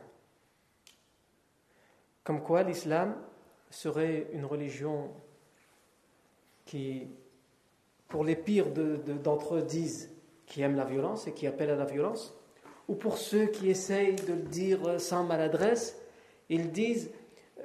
Comme 2.24 2.44
quoi 2.44 2.64
l'islam 2.64 3.16
serait 3.70 4.28
une 4.34 4.46
religion 4.46 5.12
qui, 6.66 7.08
pour 8.08 8.24
les 8.24 8.36
pires 8.36 8.72
d'entre 8.72 9.56
eux, 9.56 9.62
disent 9.62 10.12
qui 10.46 10.62
aiment 10.62 10.76
la 10.76 10.86
violence 10.86 11.28
et 11.28 11.34
qui 11.34 11.48
appellent 11.48 11.70
à 11.70 11.76
la 11.76 11.86
violence, 11.86 12.36
ou 12.88 12.96
pour 12.96 13.18
ceux 13.18 13.46
qui 13.46 13.70
essayent 13.70 14.16
de 14.16 14.34
le 14.34 14.42
dire 14.42 15.00
sans 15.00 15.24
maladresse, 15.24 16.00
ils 16.50 16.72
disent, 16.72 17.12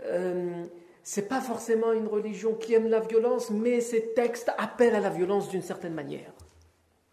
euh, 0.05 0.65
c'est 1.03 1.29
pas 1.29 1.41
forcément 1.41 1.93
une 1.93 2.07
religion 2.07 2.55
qui 2.55 2.75
aime 2.75 2.89
la 2.89 3.01
violence, 3.01 3.51
mais 3.51 3.81
ces 3.81 4.13
textes 4.15 4.53
appellent 4.59 4.95
à 4.95 5.01
la 5.01 5.11
violence 5.11 5.49
d'une 5.49 5.63
certaine 5.63 5.95
manière. 5.95 6.33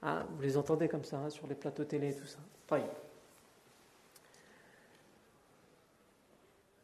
Hein, 0.03 0.25
vous 0.36 0.41
les 0.41 0.57
entendez 0.57 0.88
comme 0.88 1.03
ça 1.03 1.17
hein, 1.17 1.29
sur 1.29 1.47
les 1.47 1.55
plateaux 1.55 1.84
télé 1.84 2.10
et 2.10 2.15
tout 2.15 2.25
ça. 2.25 2.39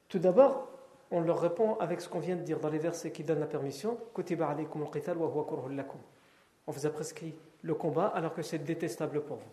Tout 0.10 0.19
d'abord, 0.19 0.69
on 1.12 1.21
leur 1.21 1.39
répond 1.39 1.76
avec 1.76 2.02
ce 2.02 2.10
qu'on 2.10 2.19
vient 2.19 2.36
de 2.36 2.41
dire 2.41 2.60
dans 2.60 2.69
les 2.69 2.78
versets 2.78 3.12
qui 3.12 3.23
donnent 3.23 3.39
la 3.39 3.47
permission 3.47 3.97
On 6.67 6.71
vous 6.71 6.86
a 6.86 6.89
prescrit 6.89 7.36
le 7.62 7.73
combat 7.73 8.08
alors 8.08 8.34
que 8.34 8.41
c'est 8.41 8.60
détestable 8.60 9.21
pour 9.23 9.38
vous. 9.38 9.52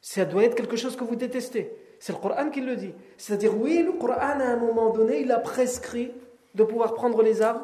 Ça 0.00 0.24
doit 0.24 0.44
être 0.44 0.54
quelque 0.54 0.76
chose 0.76 0.96
que 0.96 1.04
vous 1.04 1.16
détestez. 1.16 1.72
C'est 1.98 2.12
le 2.12 2.18
Coran 2.18 2.50
qui 2.50 2.60
le 2.60 2.76
dit. 2.76 2.92
C'est-à-dire, 3.16 3.58
oui, 3.58 3.82
le 3.82 3.92
Coran, 3.92 4.40
à 4.40 4.44
un 4.44 4.56
moment 4.56 4.90
donné, 4.90 5.20
il 5.20 5.32
a 5.32 5.38
prescrit 5.38 6.12
de 6.54 6.64
pouvoir 6.64 6.94
prendre 6.94 7.22
les 7.22 7.42
armes. 7.42 7.62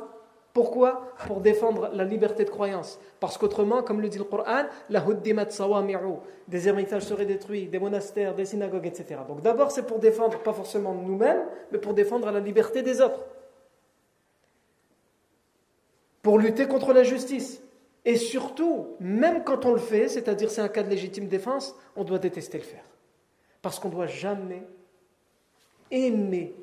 Pourquoi? 0.53 1.14
Pour 1.27 1.40
défendre 1.40 1.90
la 1.95 2.05
liberté 2.05 2.45
de 2.45 2.51
croyance. 2.51 3.01
Parce 3.21 3.38
qu'autrement, 3.38 3.83
comme 3.83 4.03
le 4.03 4.09
dit 4.09 4.18
le 4.18 4.25
Coran, 4.25 4.64
la 4.90 5.03
des 6.49 6.68
héritages 6.68 7.05
seraient 7.05 7.25
détruits, 7.25 7.66
des 7.66 7.79
monastères, 7.79 8.35
des 8.35 8.45
synagogues, 8.45 8.87
etc. 8.87 9.21
Donc 9.27 9.40
d'abord, 9.40 9.71
c'est 9.71 9.87
pour 9.87 9.99
défendre, 9.99 10.38
pas 10.40 10.53
forcément 10.53 10.92
nous-mêmes, 10.92 11.42
mais 11.71 11.79
pour 11.79 11.95
défendre 11.95 12.31
la 12.31 12.40
liberté 12.40 12.83
des 12.83 13.01
autres. 13.01 13.25
Pour 16.21 16.38
lutter 16.38 16.66
contre 16.66 16.92
la 16.92 17.03
justice. 17.03 17.62
Et 18.05 18.16
surtout, 18.16 18.88
même 19.01 19.45
quand 19.45 19.64
on 19.64 19.73
le 19.73 19.79
fait, 19.79 20.09
c'est-à-dire 20.09 20.51
c'est 20.51 20.61
un 20.61 20.68
cas 20.68 20.83
de 20.83 20.90
légitime 20.90 21.29
défense, 21.29 21.75
on 21.97 22.05
doit 22.05 22.18
détester 22.18 22.59
le 22.59 22.64
faire. 22.64 22.85
Parce 23.62 23.79
qu'on 23.79 23.88
ne 23.88 23.94
doit 23.94 24.07
jamais 24.07 24.66
aimer, 25.90 26.55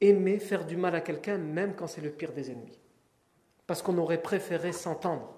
aimer 0.00 0.38
faire 0.38 0.64
du 0.64 0.76
mal 0.76 0.94
à 0.94 1.00
quelqu'un, 1.00 1.36
même 1.36 1.74
quand 1.74 1.88
c'est 1.88 2.00
le 2.00 2.10
pire 2.10 2.32
des 2.32 2.50
ennemis. 2.50 2.78
Parce 3.66 3.82
qu'on 3.82 3.98
aurait 3.98 4.22
préféré 4.22 4.72
s'entendre. 4.72 5.34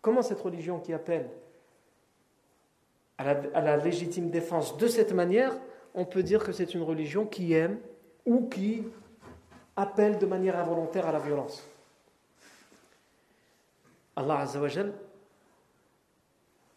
Comment 0.00 0.22
cette 0.22 0.40
religion 0.40 0.78
qui 0.78 0.92
appelle 0.92 1.28
à 3.18 3.24
la, 3.60 3.76
légitime 3.76 4.30
défense 4.30 4.76
de 4.76 4.86
cette 4.86 5.12
manière, 5.12 5.58
on 5.94 6.04
peut 6.04 6.22
dire 6.22 6.44
que 6.44 6.52
c'est 6.52 6.74
une 6.74 6.82
religion 6.82 7.26
qui 7.26 7.54
aime 7.54 7.80
ou 8.24 8.46
qui 8.48 8.84
appelle 9.74 10.18
de 10.18 10.26
manière 10.26 10.56
involontaire 10.58 11.08
à 11.08 11.12
la 11.12 11.18
violence 11.18 11.66
Allah 14.14 14.40
Azzawajal 14.40 14.92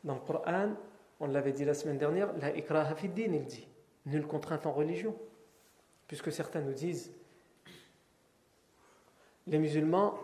dans 0.03 0.15
le 0.15 0.19
Coran, 0.19 0.73
on 1.19 1.27
l'avait 1.27 1.51
dit 1.51 1.65
la 1.65 1.73
semaine 1.73 1.97
dernière, 1.97 2.35
la 2.37 2.55
ikraha 2.55 2.93
din, 2.93 3.33
il 3.33 3.45
dit, 3.45 3.67
nulle 4.05 4.25
contrainte 4.25 4.65
en 4.65 4.71
religion. 4.71 5.15
Puisque 6.07 6.31
certains 6.31 6.61
nous 6.61 6.73
disent, 6.73 7.11
les 9.47 9.57
musulmans, 9.57 10.17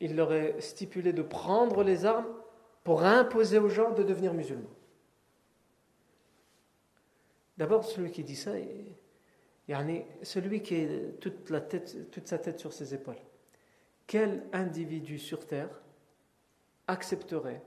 il 0.00 0.14
leur 0.14 0.32
est 0.32 0.60
stipulé 0.60 1.12
de 1.12 1.22
prendre 1.22 1.82
les 1.82 2.04
armes 2.04 2.28
pour 2.84 3.02
imposer 3.02 3.58
aux 3.58 3.68
gens 3.68 3.92
de 3.92 4.02
devenir 4.02 4.32
musulmans. 4.32 4.70
D'abord, 7.56 7.84
celui 7.84 8.10
qui 8.10 8.22
dit 8.22 8.36
ça, 8.36 8.52
celui 10.22 10.62
qui 10.62 10.86
tête, 11.68 12.10
toute 12.10 12.28
sa 12.28 12.38
tête 12.38 12.60
sur 12.60 12.72
ses 12.72 12.94
épaules, 12.94 13.16
quel 14.06 14.44
individu 14.52 15.18
sur 15.18 15.46
terre 15.46 15.70
accepterait 16.86 17.62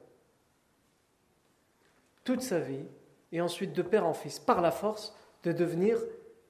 toute 2.29 2.43
sa 2.43 2.59
vie, 2.59 2.85
et 3.31 3.41
ensuite 3.41 3.73
de 3.73 3.81
père 3.81 4.05
en 4.05 4.13
fils, 4.13 4.37
par 4.37 4.61
la 4.61 4.69
force, 4.69 5.15
de 5.41 5.51
devenir 5.51 5.97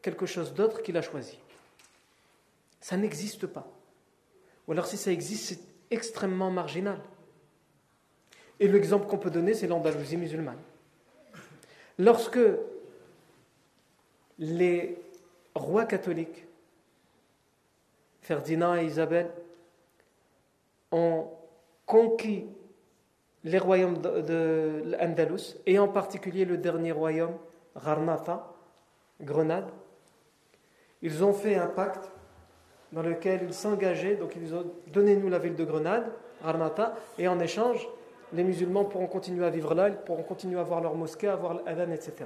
quelque 0.02 0.26
chose 0.26 0.54
d'autre 0.54 0.82
qu'il 0.82 0.98
a 0.98 1.02
choisi. 1.02 1.40
Ça 2.82 2.98
n'existe 2.98 3.48
pas. 3.48 3.66
Ou 4.68 4.74
alors 4.74 4.88
si 4.88 4.98
ça 4.98 5.10
existe, 5.10 5.46
c'est 5.46 5.62
extrêmement 5.90 6.52
marginal. 6.52 7.00
Et 8.60 8.68
l'exemple 8.68 9.08
qu'on 9.08 9.18
peut 9.18 9.30
donner, 9.30 9.54
c'est 9.54 9.68
l'Andalousie 9.68 10.18
musulmane. 10.18 10.60
Lorsque 11.98 12.42
les 14.38 14.98
rois 15.56 15.86
catholiques, 15.86 16.46
Ferdinand 18.22 18.76
et 18.76 18.84
Isabelle, 18.84 19.32
ont 20.92 21.30
conquis 21.86 22.48
les 23.44 23.58
royaumes 23.58 24.00
de, 24.00 24.84
l'Andalus, 24.86 25.58
et 25.66 25.80
en 25.80 25.88
particulier 25.88 26.46
le 26.46 26.58
dernier 26.58 26.92
royaume, 26.92 27.36
Gharnata, 27.82 28.52
Grenade. 29.22 29.70
Ils 31.02 31.24
ont 31.24 31.34
fait 31.34 31.56
un 31.56 31.68
pacte 31.68 32.12
dans 32.92 33.02
lequel 33.02 33.42
ils 33.44 33.54
s'engageaient, 33.54 34.16
donc 34.16 34.36
ils 34.36 34.54
ont 34.54 34.66
donné 34.88 35.16
nous 35.16 35.30
la 35.30 35.40
ville 35.40 35.56
de 35.56 35.64
Grenade, 35.64 36.12
Gharnata, 36.44 36.96
et 37.18 37.28
en 37.28 37.40
échange, 37.40 37.88
les 38.34 38.44
musulmans 38.44 38.86
pourront 38.86 39.08
continuer 39.08 39.46
à 39.46 39.50
vivre 39.50 39.74
là, 39.74 39.90
ils 39.90 39.96
pourront 39.96 40.24
continuer 40.24 40.58
à 40.58 40.62
avoir 40.62 40.82
leur 40.82 40.96
mosquée, 40.96 41.28
à 41.28 41.34
avoir 41.34 41.54
l'adhan, 41.54 41.92
etc. 41.92 42.26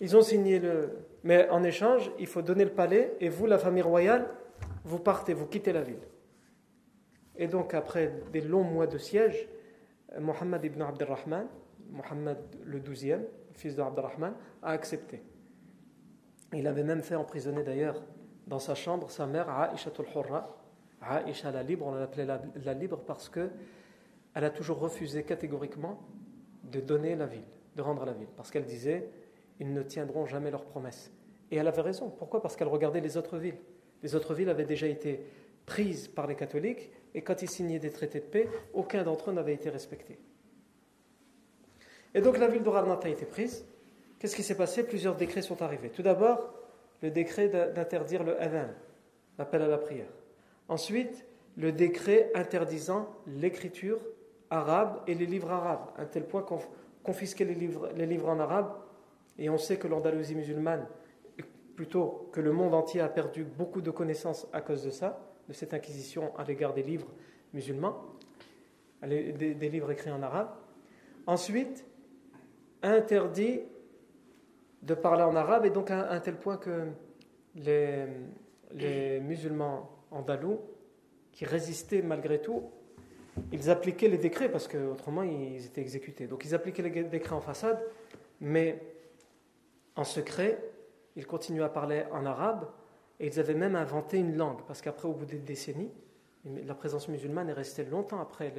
Ils 0.00 0.16
ont 0.16 0.22
signé 0.22 0.58
le. 0.58 0.90
Mais 1.24 1.48
en 1.50 1.64
échange, 1.64 2.10
il 2.18 2.26
faut 2.28 2.42
donner 2.42 2.64
le 2.64 2.70
palais, 2.70 3.14
et 3.20 3.28
vous, 3.28 3.46
la 3.46 3.58
famille 3.58 3.82
royale, 3.82 4.28
vous 4.84 5.00
partez, 5.00 5.34
vous 5.34 5.46
quittez 5.46 5.72
la 5.72 5.82
ville. 5.82 5.98
Et 7.38 7.46
donc, 7.46 7.72
après 7.72 8.12
des 8.32 8.40
longs 8.40 8.64
mois 8.64 8.86
de 8.86 8.98
siège, 8.98 9.48
Mohammed 10.18 10.64
ibn 10.64 10.82
Abdelrahman, 10.82 11.46
Mohammed 11.90 12.38
le 12.64 12.80
douzième, 12.80 13.24
fils 13.52 13.76
de 13.76 13.82
Abdelrahman, 13.82 14.34
a 14.62 14.70
accepté. 14.70 15.22
Il 16.52 16.66
avait 16.66 16.82
même 16.82 17.02
fait 17.02 17.14
emprisonner 17.14 17.62
d'ailleurs 17.62 18.02
dans 18.46 18.58
sa 18.58 18.74
chambre 18.74 19.10
sa 19.10 19.26
mère 19.26 19.48
Aisha 19.48 19.90
al-Hurra, 19.98 20.56
Aisha 21.26 21.50
la 21.52 21.62
libre, 21.62 21.86
on 21.86 21.94
l'appelait 21.94 22.24
la, 22.24 22.42
la 22.64 22.74
libre 22.74 22.98
parce 23.06 23.28
que 23.28 23.50
elle 24.34 24.44
a 24.44 24.50
toujours 24.50 24.78
refusé 24.78 25.22
catégoriquement 25.22 26.00
de 26.64 26.80
donner 26.80 27.14
la 27.16 27.26
ville, 27.26 27.44
de 27.76 27.82
rendre 27.82 28.04
la 28.04 28.12
ville, 28.12 28.28
parce 28.36 28.50
qu'elle 28.50 28.64
disait 28.64 29.08
ils 29.60 29.72
ne 29.72 29.82
tiendront 29.82 30.26
jamais 30.26 30.50
leurs 30.50 30.64
promesses. 30.64 31.12
Et 31.50 31.56
elle 31.56 31.66
avait 31.66 31.82
raison. 31.82 32.10
Pourquoi? 32.10 32.40
Parce 32.40 32.56
qu'elle 32.56 32.68
regardait 32.68 33.00
les 33.00 33.16
autres 33.16 33.38
villes. 33.38 33.58
Les 34.02 34.14
autres 34.14 34.34
villes 34.34 34.48
avaient 34.48 34.64
déjà 34.64 34.86
été 34.86 35.24
prises 35.68 36.08
par 36.08 36.26
les 36.26 36.34
catholiques 36.34 36.90
et 37.14 37.22
quand 37.22 37.42
ils 37.42 37.50
signaient 37.50 37.78
des 37.78 37.90
traités 37.90 38.20
de 38.20 38.24
paix, 38.24 38.48
aucun 38.72 39.02
d'entre 39.04 39.30
eux 39.30 39.32
n'avait 39.32 39.54
été 39.54 39.70
respecté. 39.70 40.18
Et 42.14 42.20
donc 42.20 42.38
la 42.38 42.48
ville 42.48 42.62
de 42.62 42.70
a 42.70 43.08
été 43.08 43.26
prise. 43.26 43.66
Qu'est-ce 44.18 44.34
qui 44.34 44.42
s'est 44.42 44.56
passé? 44.56 44.82
Plusieurs 44.82 45.14
décrets 45.14 45.42
sont 45.42 45.62
arrivés. 45.62 45.90
Tout 45.90 46.02
d'abord, 46.02 46.52
le 47.02 47.10
décret 47.10 47.48
d'interdire 47.48 48.24
le 48.24 48.40
adhan, 48.40 48.68
l'appel 49.38 49.62
à 49.62 49.68
la 49.68 49.78
prière. 49.78 50.08
Ensuite, 50.68 51.24
le 51.56 51.70
décret 51.70 52.30
interdisant 52.34 53.08
l'écriture 53.26 54.00
arabe 54.50 55.02
et 55.06 55.14
les 55.14 55.26
livres 55.26 55.50
arabes, 55.50 55.90
à 55.96 56.06
tel 56.06 56.24
point 56.24 56.42
qu'on 56.42 56.58
confisquait 57.04 57.44
les 57.44 57.54
livres, 57.54 57.90
les 57.94 58.06
livres 58.06 58.28
en 58.28 58.40
arabe. 58.40 58.72
Et 59.38 59.50
on 59.50 59.58
sait 59.58 59.76
que 59.76 59.86
l'Andalousie 59.86 60.34
musulmane, 60.34 60.86
plutôt 61.76 62.28
que 62.32 62.40
le 62.40 62.52
monde 62.52 62.74
entier, 62.74 63.00
a 63.00 63.08
perdu 63.08 63.44
beaucoup 63.44 63.82
de 63.82 63.90
connaissances 63.90 64.48
à 64.52 64.60
cause 64.60 64.82
de 64.82 64.90
ça 64.90 65.27
de 65.48 65.52
cette 65.52 65.74
inquisition 65.74 66.36
à 66.36 66.44
l'égard 66.44 66.74
des 66.74 66.82
livres 66.82 67.08
musulmans, 67.52 68.04
des, 69.02 69.68
livres 69.70 69.90
écrits 69.90 70.10
en 70.10 70.22
arabe. 70.22 70.50
Ensuite, 71.26 71.84
interdit 72.82 73.60
de 74.82 74.94
parler 74.94 75.22
en 75.22 75.34
arabe, 75.34 75.66
et 75.66 75.70
donc 75.70 75.90
à 75.90 76.10
un 76.10 76.20
tel 76.20 76.36
point 76.36 76.56
que 76.56 76.88
les, 77.56 78.06
les 78.72 79.20
musulmans 79.20 79.90
andalous, 80.10 80.60
qui 81.32 81.44
résistaient 81.44 82.02
malgré 82.02 82.40
tout, 82.40 82.64
ils 83.52 83.70
appliquaient 83.70 84.08
les 84.08 84.18
décrets 84.18 84.50
parce 84.50 84.66
qu'autrement 84.66 85.22
ils 85.22 85.64
étaient 85.64 85.80
exécutés. 85.80 86.26
Donc 86.26 86.44
ils 86.44 86.54
appliquaient 86.54 86.82
les 86.82 87.04
décrets 87.04 87.34
en 87.34 87.40
façade, 87.40 87.80
mais 88.40 88.82
en 89.94 90.04
secret, 90.04 90.58
ils 91.16 91.26
continuaient 91.26 91.64
à 91.64 91.68
parler 91.68 92.04
en 92.12 92.24
arabe 92.26 92.68
et 93.20 93.26
ils 93.26 93.40
avaient 93.40 93.54
même 93.54 93.76
inventé 93.76 94.18
une 94.18 94.36
langue, 94.36 94.62
parce 94.66 94.80
qu'après, 94.80 95.08
au 95.08 95.12
bout 95.12 95.26
des 95.26 95.38
décennies, 95.38 95.90
la 96.44 96.74
présence 96.74 97.08
musulmane 97.08 97.48
est 97.48 97.54
restée 97.54 97.84
longtemps 97.84 98.20
après 98.20 98.52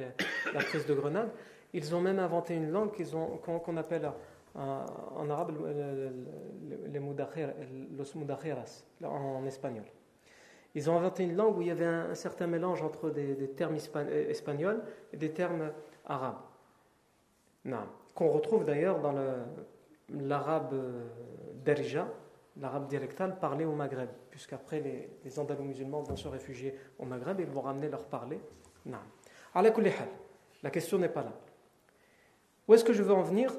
la 0.52 0.60
prise 0.60 0.86
de 0.86 0.94
Grenade. 0.94 1.30
Ils 1.72 1.94
ont 1.94 2.00
même 2.00 2.18
inventé 2.18 2.54
une 2.54 2.70
langue 2.70 2.90
qu'on 3.42 3.76
appelle 3.76 4.10
en 4.54 5.30
arabe 5.30 5.52
les 6.92 7.00
los 7.96 8.16
en 9.02 9.46
espagnol. 9.46 9.84
Ils 10.74 10.88
ont 10.88 10.96
inventé 10.96 11.24
une 11.24 11.36
langue 11.36 11.58
où 11.58 11.62
il 11.62 11.68
y 11.68 11.70
avait 11.70 11.84
un, 11.84 12.14
certain 12.14 12.46
mélange 12.46 12.82
entre 12.82 13.10
des, 13.10 13.50
termes 13.50 13.76
espagnols 14.28 14.82
et 15.12 15.16
des 15.16 15.32
termes 15.32 15.72
arabes. 16.06 16.40
Qu'on 18.14 18.28
retrouve 18.28 18.64
d'ailleurs 18.64 19.00
dans 19.00 19.14
l'arabe 20.08 20.74
euh, 20.74 21.06
derija, 21.64 22.08
l'arabe 22.56 22.88
dialectal 22.88 23.38
parlé 23.38 23.64
au 23.64 23.72
Maghreb, 23.72 24.08
puisqu'après 24.30 24.80
les, 24.80 25.10
les 25.24 25.38
Andalous 25.38 25.64
musulmans 25.64 26.02
vont 26.02 26.16
se 26.16 26.28
réfugier 26.28 26.74
au 26.98 27.04
Maghreb 27.04 27.40
et 27.40 27.44
ils 27.44 27.50
vont 27.50 27.60
ramener 27.62 27.88
leur 27.88 28.04
parler. 28.06 28.40
La 30.62 30.70
question 30.70 30.98
n'est 30.98 31.08
pas 31.08 31.22
là. 31.22 31.32
Où 32.68 32.74
est-ce 32.74 32.84
que 32.84 32.92
je 32.92 33.02
veux 33.02 33.14
en 33.14 33.22
venir? 33.22 33.52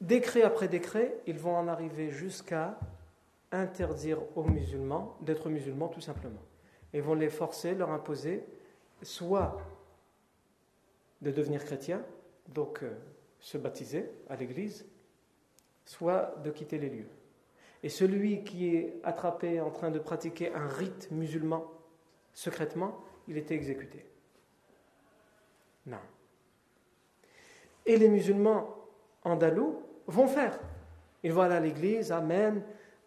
Décret 0.00 0.42
après 0.42 0.68
décret, 0.68 1.18
ils 1.26 1.38
vont 1.38 1.56
en 1.56 1.68
arriver 1.68 2.10
jusqu'à 2.10 2.78
interdire 3.50 4.18
aux 4.36 4.44
musulmans 4.44 5.16
d'être 5.20 5.48
musulmans 5.48 5.88
tout 5.88 6.00
simplement. 6.00 6.42
Ils 6.92 7.02
vont 7.02 7.14
les 7.14 7.30
forcer, 7.30 7.74
leur 7.74 7.90
imposer 7.90 8.44
soit 9.02 9.58
de 11.22 11.30
devenir 11.30 11.64
chrétiens, 11.64 12.02
donc 12.48 12.82
euh, 12.82 12.94
se 13.40 13.58
baptiser 13.58 14.10
à 14.28 14.36
l'église, 14.36 14.86
soit 15.84 16.34
de 16.44 16.50
quitter 16.50 16.78
les 16.78 16.90
lieux. 16.90 17.08
Et 17.86 17.88
celui 17.88 18.42
qui 18.42 18.74
est 18.74 18.96
attrapé 19.04 19.60
en 19.60 19.70
train 19.70 19.92
de 19.92 20.00
pratiquer 20.00 20.52
un 20.52 20.66
rite 20.66 21.08
musulman 21.12 21.70
secrètement, 22.32 22.98
il 23.28 23.38
était 23.38 23.54
exécuté. 23.54 24.04
Non. 25.86 26.00
Et 27.86 27.96
les 27.96 28.08
musulmans 28.08 28.74
andalous 29.22 29.76
vont 30.08 30.26
faire. 30.26 30.58
Ils 31.22 31.32
vont 31.32 31.42
aller 31.42 31.54
à 31.54 31.60
l'église, 31.60 32.10
Amen, 32.10 32.60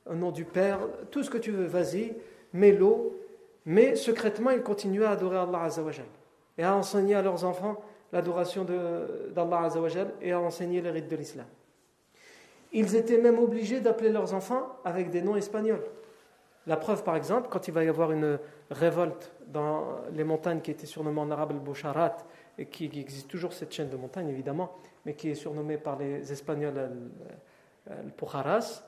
au 0.06 0.16
nom 0.16 0.32
du 0.32 0.46
Père, 0.46 0.80
tout 1.12 1.24
ce 1.24 1.30
que 1.30 1.38
tu 1.38 1.52
veux, 1.52 1.66
vas-y, 1.66 2.16
mets 2.54 2.72
l'eau. 2.72 3.20
Mais 3.66 3.98
secrètement, 3.98 4.52
ils 4.52 4.64
continuent 4.64 5.04
à 5.04 5.10
adorer 5.10 5.40
Allah 5.40 5.64
Azzawajal 5.64 6.06
et 6.58 6.64
à 6.64 6.74
enseigner 6.74 7.16
à 7.16 7.22
leurs 7.22 7.44
enfants 7.44 7.84
l'adoration 8.14 8.64
d'Allah 8.64 9.60
Azzawajal 9.64 10.14
et 10.22 10.32
à 10.32 10.40
enseigner 10.40 10.80
les 10.80 10.92
rites 10.92 11.10
de 11.10 11.18
l'islam. 11.18 11.48
Ils 12.72 12.96
étaient 12.96 13.18
même 13.18 13.40
obligés 13.40 13.80
d'appeler 13.80 14.10
leurs 14.10 14.34
enfants 14.34 14.78
avec 14.86 15.10
des 15.10 15.22
noms 15.22 15.36
espagnols. 15.36 15.84
La 16.68 16.78
preuve, 16.78 17.04
par 17.04 17.16
exemple, 17.16 17.48
quand 17.50 17.68
il 17.68 17.74
va 17.74 17.84
y 17.84 17.88
avoir 17.88 18.12
une 18.12 18.38
révolte 18.70 19.32
dans 19.48 20.02
les 20.14 20.24
montagnes 20.24 20.62
qui 20.62 20.70
étaient 20.70 20.86
surnommées 20.86 21.22
en 21.22 21.32
arabe 21.32 21.54
le 21.54 21.60
Boucharat, 21.60 22.18
et 22.60 22.66
qui, 22.66 22.92
existe 23.00 23.30
toujours 23.30 23.54
cette 23.54 23.72
chaîne 23.72 23.90
de 23.90 23.96
montagnes, 23.96 24.30
évidemment, 24.30 24.76
mais 25.06 25.16
qui 25.16 25.30
est 25.30 25.36
surnommée 25.36 25.78
par 25.78 25.98
les 25.98 26.32
Espagnols 26.32 26.92
le 27.90 28.12
Pujaras, 28.12 28.84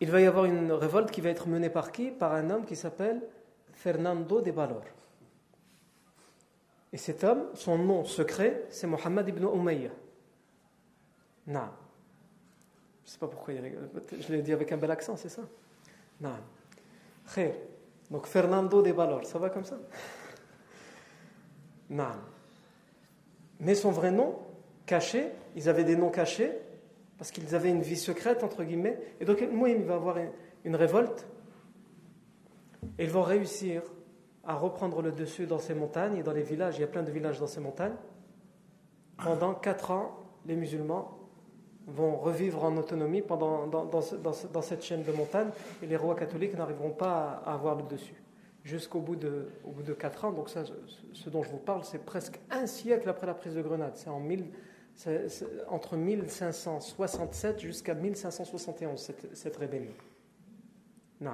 il 0.00 0.10
va 0.10 0.20
y 0.20 0.26
avoir 0.26 0.44
une 0.44 0.72
révolte 0.72 1.10
qui 1.10 1.20
va 1.20 1.30
être 1.30 1.48
menée 1.48 1.70
par 1.70 1.92
qui? 1.92 2.10
Par 2.10 2.32
un 2.34 2.50
homme 2.50 2.64
qui 2.64 2.76
s'appelle 2.76 3.22
Fernando 3.72 4.40
de 4.40 4.50
Valor. 4.50 4.82
Et 6.92 6.96
cet 6.96 7.24
homme, 7.24 7.46
son 7.54 7.78
nom 7.78 8.04
secret, 8.04 8.64
c'est 8.68 8.86
Mohammed 8.86 9.28
ibn 9.28 9.44
Umayya. 9.44 9.90
Non. 11.46 11.68
Je 13.04 13.08
ne 13.08 13.12
sais 13.12 13.18
pas 13.18 13.28
pourquoi 13.28 13.54
il 13.54 13.60
rigole. 13.60 13.90
Je 14.20 14.32
l'ai 14.32 14.42
dit 14.42 14.52
avec 14.52 14.70
un 14.72 14.76
bel 14.76 14.90
accent, 14.90 15.16
c'est 15.16 15.28
ça? 15.28 15.42
Non. 16.20 16.36
Khair. 17.34 17.54
Donc 18.10 18.26
Fernando 18.26 18.82
de 18.82 18.92
Valor, 18.92 19.24
ça 19.24 19.38
va 19.38 19.50
comme 19.50 19.64
ça? 19.64 19.78
Non. 21.90 22.12
Mais 23.60 23.74
son 23.74 23.90
vrai 23.90 24.10
nom, 24.10 24.38
caché, 24.86 25.30
ils 25.56 25.68
avaient 25.68 25.84
des 25.84 25.96
noms 25.96 26.10
cachés, 26.10 26.52
parce 27.18 27.30
qu'ils 27.30 27.54
avaient 27.54 27.70
une 27.70 27.82
vie 27.82 27.96
secrète, 27.96 28.42
entre 28.42 28.64
guillemets. 28.64 28.98
Et 29.20 29.24
donc, 29.24 29.40
Mouhim 29.42 29.82
va 29.84 29.94
avoir 29.94 30.16
une 30.64 30.76
révolte. 30.76 31.26
Et 32.98 33.04
ils 33.04 33.10
vont 33.10 33.22
réussir 33.22 33.82
à 34.44 34.54
reprendre 34.54 35.02
le 35.02 35.12
dessus 35.12 35.46
dans 35.46 35.60
ces 35.60 35.74
montagnes 35.74 36.16
et 36.16 36.22
dans 36.24 36.32
les 36.32 36.42
villages. 36.42 36.78
Il 36.78 36.80
y 36.80 36.84
a 36.84 36.88
plein 36.88 37.04
de 37.04 37.12
villages 37.12 37.38
dans 37.38 37.46
ces 37.46 37.60
montagnes. 37.60 37.94
Pendant 39.18 39.54
quatre 39.54 39.92
ans, 39.92 40.18
les 40.46 40.56
musulmans 40.56 41.16
vont 41.86 42.16
revivre 42.16 42.64
en 42.64 42.76
autonomie 42.76 43.22
pendant, 43.22 43.66
dans, 43.66 44.62
cette 44.62 44.82
chaîne 44.82 45.02
de 45.02 45.12
montagnes 45.12 45.50
et 45.82 45.86
les 45.86 45.96
rois 45.96 46.14
catholiques 46.14 46.56
n'arriveront 46.56 46.90
pas 46.90 47.42
à, 47.44 47.54
avoir 47.54 47.76
le 47.76 47.82
dessus. 47.84 48.14
Jusqu'au 48.64 49.00
bout 49.00 49.16
de, 49.16 49.48
au 49.64 49.70
bout 49.70 49.82
de 49.82 49.92
quatre 49.92 50.24
ans, 50.24 50.32
donc 50.32 50.48
ça, 50.48 50.62
ce 51.12 51.30
dont 51.30 51.42
je 51.42 51.50
vous 51.50 51.58
parle, 51.58 51.82
c'est 51.84 52.04
presque 52.04 52.38
un 52.50 52.66
siècle 52.66 53.08
après 53.08 53.26
la 53.26 53.34
prise 53.34 53.54
de 53.54 53.62
Grenade. 53.62 53.96
C'est 53.96 54.08
en 54.08 54.20
1000, 54.20 54.44
entre 55.68 55.96
1567 55.96 57.58
jusqu'à 57.60 57.94
1571, 57.94 59.12
cette, 59.32 59.56
rébellion. 59.56 59.92
Non. 61.20 61.32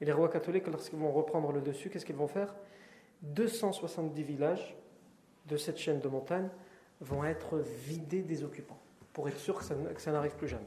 Et 0.00 0.04
les 0.04 0.12
rois 0.12 0.28
catholiques, 0.28 0.66
lorsqu'ils 0.66 0.98
vont 0.98 1.10
reprendre 1.10 1.52
le 1.52 1.60
dessus, 1.60 1.90
qu'est-ce 1.90 2.04
qu'ils 2.04 2.16
vont 2.16 2.28
faire? 2.28 2.54
270 3.22 4.22
villages 4.22 4.76
de 5.46 5.56
cette 5.56 5.78
chaîne 5.78 6.00
de 6.00 6.08
montagnes 6.08 6.50
vont 7.00 7.24
être 7.24 7.58
vidés 7.58 8.22
des 8.22 8.44
occupants, 8.44 8.78
pour 9.14 9.26
être 9.28 9.38
sûr 9.38 9.58
que 9.58 9.64
ça, 9.64 10.12
n'arrive 10.12 10.36
plus 10.36 10.48
jamais. 10.48 10.64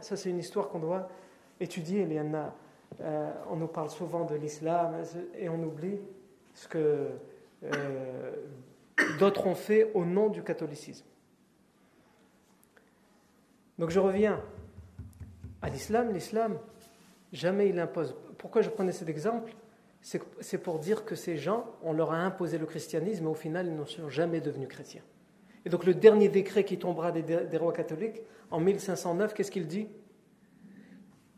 Ça, 0.00 0.16
c'est 0.16 0.28
une 0.28 0.38
histoire 0.38 0.68
qu'on 0.68 0.80
doit 0.80 1.08
étudier. 1.60 2.06
Euh, 3.00 3.32
on 3.48 3.56
nous 3.56 3.68
parle 3.68 3.88
souvent 3.88 4.26
de 4.26 4.34
l'islam 4.34 5.02
et 5.38 5.48
on 5.48 5.62
oublie 5.62 5.98
ce 6.52 6.68
que 6.68 7.08
euh, 7.64 8.32
d'autres 9.18 9.46
ont 9.46 9.54
fait 9.54 9.90
au 9.94 10.04
nom 10.04 10.28
du 10.28 10.42
catholicisme. 10.42 11.06
Donc 13.78 13.88
je 13.88 13.98
reviens 13.98 14.38
à 15.62 15.70
l'islam. 15.70 16.12
L'islam, 16.12 16.58
Jamais 17.32 17.70
il 17.70 17.80
impose. 17.80 18.14
Pourquoi 18.36 18.60
je 18.62 18.68
prenais 18.68 18.92
cet 18.92 19.08
exemple? 19.08 19.54
C'est 20.02 20.58
pour 20.58 20.78
dire 20.80 21.04
que 21.04 21.14
ces 21.14 21.36
gens, 21.36 21.64
on 21.82 21.92
leur 21.92 22.12
a 22.12 22.18
imposé 22.18 22.58
le 22.58 22.66
christianisme, 22.66 23.24
mais 23.24 23.30
au 23.30 23.34
final, 23.34 23.66
ils 23.68 23.74
n'en 23.74 23.86
sont 23.86 24.10
jamais 24.10 24.40
devenus 24.40 24.68
chrétiens. 24.68 25.02
Et 25.64 25.68
donc 25.68 25.84
le 25.84 25.94
dernier 25.94 26.28
décret 26.28 26.64
qui 26.64 26.78
tombera 26.78 27.12
des, 27.12 27.56
rois 27.56 27.72
catholiques, 27.72 28.20
en 28.50 28.60
1509, 28.60 29.34
qu'est-ce 29.34 29.50
qu'il 29.50 29.66
dit? 29.66 29.88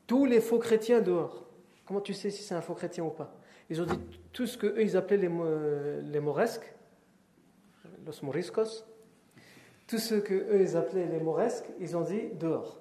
Tous 0.06 0.24
les 0.24 0.40
faux 0.40 0.58
chrétiens 0.58 1.00
dehors. 1.00 1.46
Comment 1.87 2.00
tu 2.00 2.14
sais 2.14 2.30
si 2.30 2.42
c'est 2.42 2.54
un 2.54 2.60
faux 2.60 2.74
chrétien 2.74 3.04
ou 3.04 3.10
pas? 3.10 3.37
Ils 3.70 3.80
ont 3.80 3.87
dit 3.87 3.98
tout 4.32 4.46
ce 4.46 4.58
qu'eux, 4.58 4.80
ils 4.80 4.96
appelaient 4.96 5.28
les, 5.28 5.30
les 6.10 6.20
moresques, 6.20 6.74
los 8.06 8.12
moriscos, 8.22 8.84
tout 9.87 9.98
ce 9.98 10.14
qu'eux, 10.14 10.60
ils 10.60 10.76
appelaient 10.76 11.06
les 11.06 11.20
moresques, 11.20 11.66
ils 11.80 11.96
ont 11.96 12.02
dit 12.02 12.30
dehors. 12.38 12.80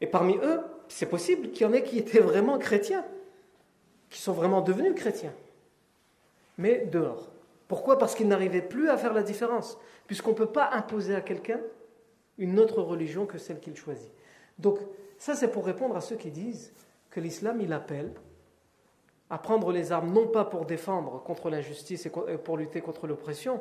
Et 0.00 0.06
parmi 0.06 0.36
eux, 0.36 0.60
c'est 0.88 1.06
possible 1.06 1.50
qu'il 1.50 1.66
y 1.66 1.70
en 1.70 1.72
ait 1.72 1.82
qui 1.82 1.98
étaient 1.98 2.20
vraiment 2.20 2.58
chrétiens, 2.58 3.04
qui 4.10 4.20
sont 4.20 4.32
vraiment 4.32 4.60
devenus 4.60 4.94
chrétiens, 4.94 5.34
mais 6.58 6.86
dehors. 6.86 7.33
Pourquoi? 7.68 7.98
Parce 7.98 8.14
qu'ils 8.14 8.28
n'arrivaient 8.28 8.62
plus 8.62 8.88
à 8.90 8.96
faire 8.96 9.14
la 9.14 9.22
différence, 9.22 9.78
puisqu'on 10.06 10.30
ne 10.30 10.36
peut 10.36 10.52
pas 10.52 10.70
imposer 10.72 11.14
à 11.14 11.20
quelqu'un 11.20 11.60
une 12.38 12.58
autre 12.58 12.82
religion 12.82 13.26
que 13.26 13.38
celle 13.38 13.60
qu'il 13.60 13.76
choisit. 13.76 14.12
Donc, 14.58 14.78
ça, 15.18 15.34
c'est 15.34 15.48
pour 15.48 15.64
répondre 15.64 15.96
à 15.96 16.00
ceux 16.00 16.16
qui 16.16 16.30
disent 16.30 16.72
que 17.10 17.20
l'islam, 17.20 17.60
il 17.60 17.72
appelle 17.72 18.12
à 19.30 19.38
prendre 19.38 19.72
les 19.72 19.92
armes, 19.92 20.12
non 20.12 20.26
pas 20.26 20.44
pour 20.44 20.66
défendre 20.66 21.22
contre 21.22 21.48
l'injustice 21.48 22.06
et 22.06 22.10
pour 22.10 22.56
lutter 22.56 22.80
contre 22.80 23.06
l'oppression, 23.06 23.60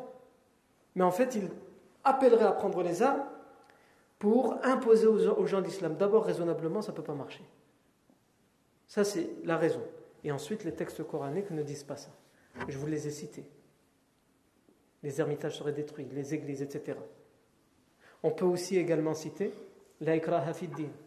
mais 0.95 1.03
en 1.03 1.11
fait, 1.11 1.35
il 1.35 1.49
appellerait 2.03 2.45
à 2.45 2.51
prendre 2.51 2.83
les 2.83 3.01
armes 3.01 3.23
pour 4.19 4.57
imposer 4.63 5.07
aux 5.07 5.45
gens 5.45 5.59
l'islam. 5.59 5.95
D'abord, 5.95 6.25
raisonnablement, 6.25 6.81
ça 6.81 6.91
ne 6.91 6.97
peut 6.97 7.03
pas 7.03 7.13
marcher. 7.13 7.43
Ça, 8.87 9.03
c'est 9.03 9.29
la 9.43 9.57
raison. 9.57 9.81
Et 10.23 10.31
ensuite, 10.31 10.63
les 10.63 10.73
textes 10.73 11.03
coraniques 11.03 11.51
ne 11.51 11.63
disent 11.63 11.83
pas 11.83 11.97
ça. 11.97 12.11
Je 12.67 12.77
vous 12.77 12.87
les 12.87 13.07
ai 13.07 13.11
cités. 13.11 13.45
Les 15.03 15.19
ermitages 15.19 15.57
seraient 15.57 15.73
détruits, 15.73 16.07
les 16.11 16.33
églises, 16.33 16.61
etc. 16.61 16.97
On 18.23 18.31
peut 18.31 18.45
aussi 18.45 18.77
également 18.77 19.13
citer 19.13 19.53
la 19.99 20.15
ikraha 20.15 20.51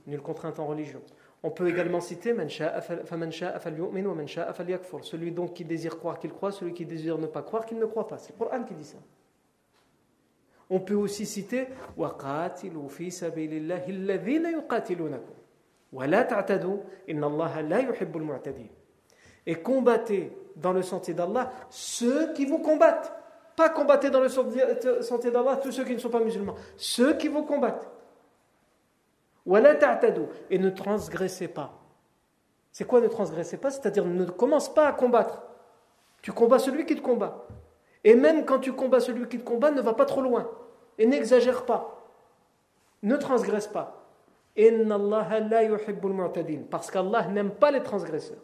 nulle 0.07 0.21
contrainte 0.23 0.61
en 0.61 0.67
religion. 0.67 1.01
On 1.43 1.51
peut 1.51 1.69
également 1.69 2.01
citer 2.01 2.35
celui 5.03 5.33
donc 5.33 5.55
qui 5.55 5.65
désire 5.65 5.99
croire 5.99 6.19
qu'il 6.19 6.33
croit, 6.33 6.53
celui 6.53 6.73
qui 6.73 6.85
désire 6.85 7.19
ne 7.19 7.27
pas 7.27 7.43
croire 7.43 7.65
qu'il 7.67 7.79
ne 7.79 7.87
croit 7.87 8.09
pas. 8.09 8.19
C'est 8.19 8.33
le 8.33 8.39
Coran 8.39 8.65
qui 8.65 8.75
dit 8.75 8.85
ça. 8.85 8.99
On 10.69 10.81
peut 10.81 10.95
aussi 10.95 11.27
citer 11.27 11.69
Et 19.47 19.55
combattez 19.55 20.33
dans 20.57 20.73
le 20.73 20.83
sentier 20.83 21.15
d'Allah 21.15 21.53
ceux 21.71 22.33
qui 22.33 22.47
vous 22.47 22.59
combattent. 22.59 23.13
Pas 23.57 23.71
combattez 23.71 24.11
dans 24.11 24.21
le 24.21 24.29
sentier 24.29 25.31
d'Allah 25.31 25.57
tous 25.57 25.73
ceux 25.73 25.85
qui 25.85 25.95
ne 25.95 25.99
sont 25.99 26.11
pas 26.11 26.21
musulmans. 26.21 26.55
Ceux 26.77 27.15
qui 27.15 27.29
vous 27.29 27.43
combattent. 27.43 27.89
Et 30.51 30.59
ne 30.59 30.71
transgressez 30.71 31.49
pas. 31.49 31.73
C'est 32.71 32.85
quoi 32.85 33.01
ne 33.01 33.09
transgressez 33.09 33.57
pas? 33.57 33.71
C'est-à-dire 33.71 34.05
ne 34.05 34.27
commence 34.27 34.73
pas 34.73 34.87
à 34.87 34.93
combattre. 34.93 35.43
Tu 36.21 36.33
combats 36.33 36.59
celui 36.59 36.85
qui 36.85 36.95
te 36.97 37.01
combat. 37.01 37.47
Et 38.05 38.15
même 38.15 38.45
quand 38.45 38.59
tu 38.59 38.73
combats 38.73 39.01
celui 39.01 39.27
qui 39.29 39.39
te 39.39 39.45
combat, 39.45 39.71
ne 39.71 39.81
va 39.81 39.95
pas 39.95 40.05
trop 40.05 40.21
loin. 40.21 40.51
Et 40.99 41.07
n'exagère 41.07 41.65
pas. 41.65 42.07
Ne 43.03 43.17
transgresse 43.17 43.69
pas. 43.69 44.03
Parce 46.71 46.91
qu'Allah 46.91 47.27
n'aime 47.29 47.51
pas 47.51 47.71
les 47.71 47.83
transgresseurs. 47.83 48.43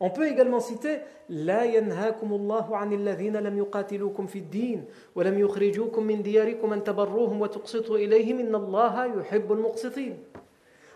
On 0.00 0.10
peut 0.10 0.28
également 0.28 0.60
citer 0.60 1.00
لا 1.28 1.64
ينهاكم 1.64 2.32
الله 2.32 2.76
عن 2.76 2.92
الذين 2.92 3.36
لم 3.36 3.58
يقاتلوكم 3.58 4.26
في 4.26 4.38
الدين 4.38 4.84
ولم 5.14 5.38
يخرجوكم 5.38 6.02
من 6.02 6.22
دياركم 6.22 6.72
أن 6.72 6.84
تبروهم 6.84 7.40
وتقسطوا 7.40 7.96
إليهم 7.96 8.38
إن 8.38 8.54
الله 8.54 9.04
يحب 9.20 9.52
المقسطين. 9.52 10.16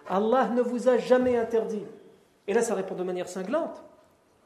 Allah 0.09 0.49
ne 0.55 0.63
vous 0.63 0.89
a 0.89 0.99
jamais 0.99 1.37
interdit. 1.37 1.85
Et 2.49 2.55
là, 2.55 2.63
ça 2.63 2.75
répond 2.75 2.95
de 2.95 3.03
manière 3.03 3.29
cinglante 3.29 3.83